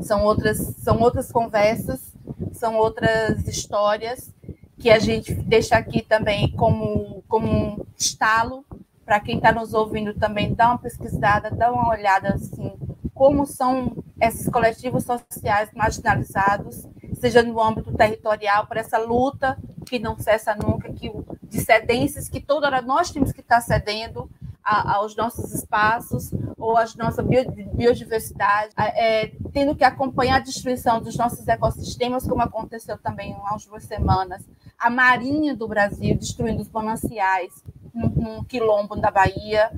[0.00, 2.12] São outras, são outras conversas,
[2.52, 4.34] são outras histórias
[4.78, 8.64] que a gente deixa aqui também como, como um estalo
[9.04, 12.72] para quem está nos ouvindo também dar uma pesquisada, dar uma olhada assim,
[13.14, 16.86] como são esses coletivos sociais marginalizados
[17.18, 21.10] seja no âmbito territorial, por essa luta que não cessa nunca, que
[21.42, 24.30] de cedências que toda hora nós temos que estar cedendo
[24.62, 31.16] a, aos nossos espaços ou às nossa biodiversidade, é, tendo que acompanhar a destruição dos
[31.16, 34.42] nossos ecossistemas, como aconteceu também há umas duas semanas,
[34.76, 37.62] a marinha do Brasil destruindo os mananciais
[37.94, 39.70] no, quilombo da Bahia,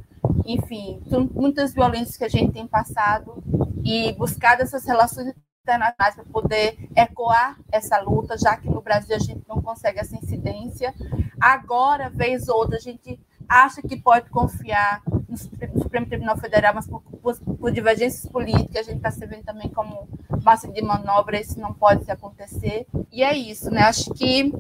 [0.45, 3.43] enfim, são muitas violências que a gente tem passado
[3.85, 5.35] e buscado essas relações
[5.69, 10.17] internacionais para poder ecoar essa luta, já que no Brasil a gente não consegue essa
[10.17, 10.95] incidência.
[11.41, 16.87] Agora, vez ou outra, a gente acha que pode confiar no Supremo Tribunal Federal, mas
[16.87, 20.09] por, por, por divergências políticas, a gente está servindo também como
[20.43, 22.87] massa de manobra, isso não pode acontecer.
[23.13, 23.83] E é isso, né?
[23.83, 24.53] Acho que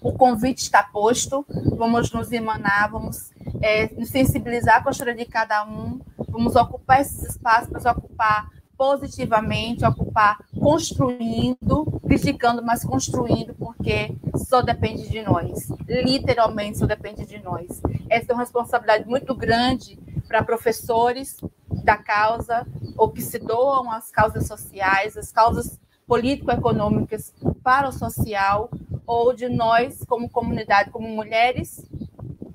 [0.00, 1.44] o convite está posto,
[1.76, 3.30] vamos nos emanar, vamos
[3.60, 8.48] é, nos sensibilizar com a história de cada um, vamos ocupar esses espaços, vamos ocupar
[8.78, 15.68] positivamente, ocupar construindo, criticando, mas construindo, porque só depende de nós.
[15.88, 17.82] Literalmente só depende de nós.
[18.08, 19.98] Essa é uma responsabilidade muito grande
[20.28, 21.36] para professores
[21.82, 28.70] da causa, ou que se doam às causas sociais, às causas político-econômicas para o social,
[29.06, 31.84] ou de nós, como comunidade, como mulheres,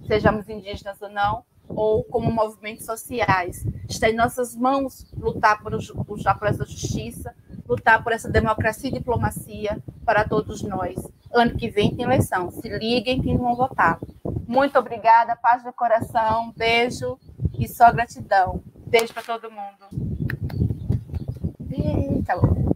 [0.07, 3.65] sejamos indígenas ou não, ou como movimentos sociais.
[3.89, 5.73] Está em nossas mãos lutar por,
[6.07, 7.33] lutar por essa justiça,
[7.67, 10.95] lutar por essa democracia e diplomacia para todos nós.
[11.33, 12.51] Ano que vem tem eleição.
[12.51, 13.99] Se liguem que vão votar.
[14.47, 17.17] Muito obrigada, paz do coração, beijo
[17.57, 18.61] e só gratidão.
[18.85, 20.13] Beijo para todo mundo.
[21.71, 22.72] Eita, bom.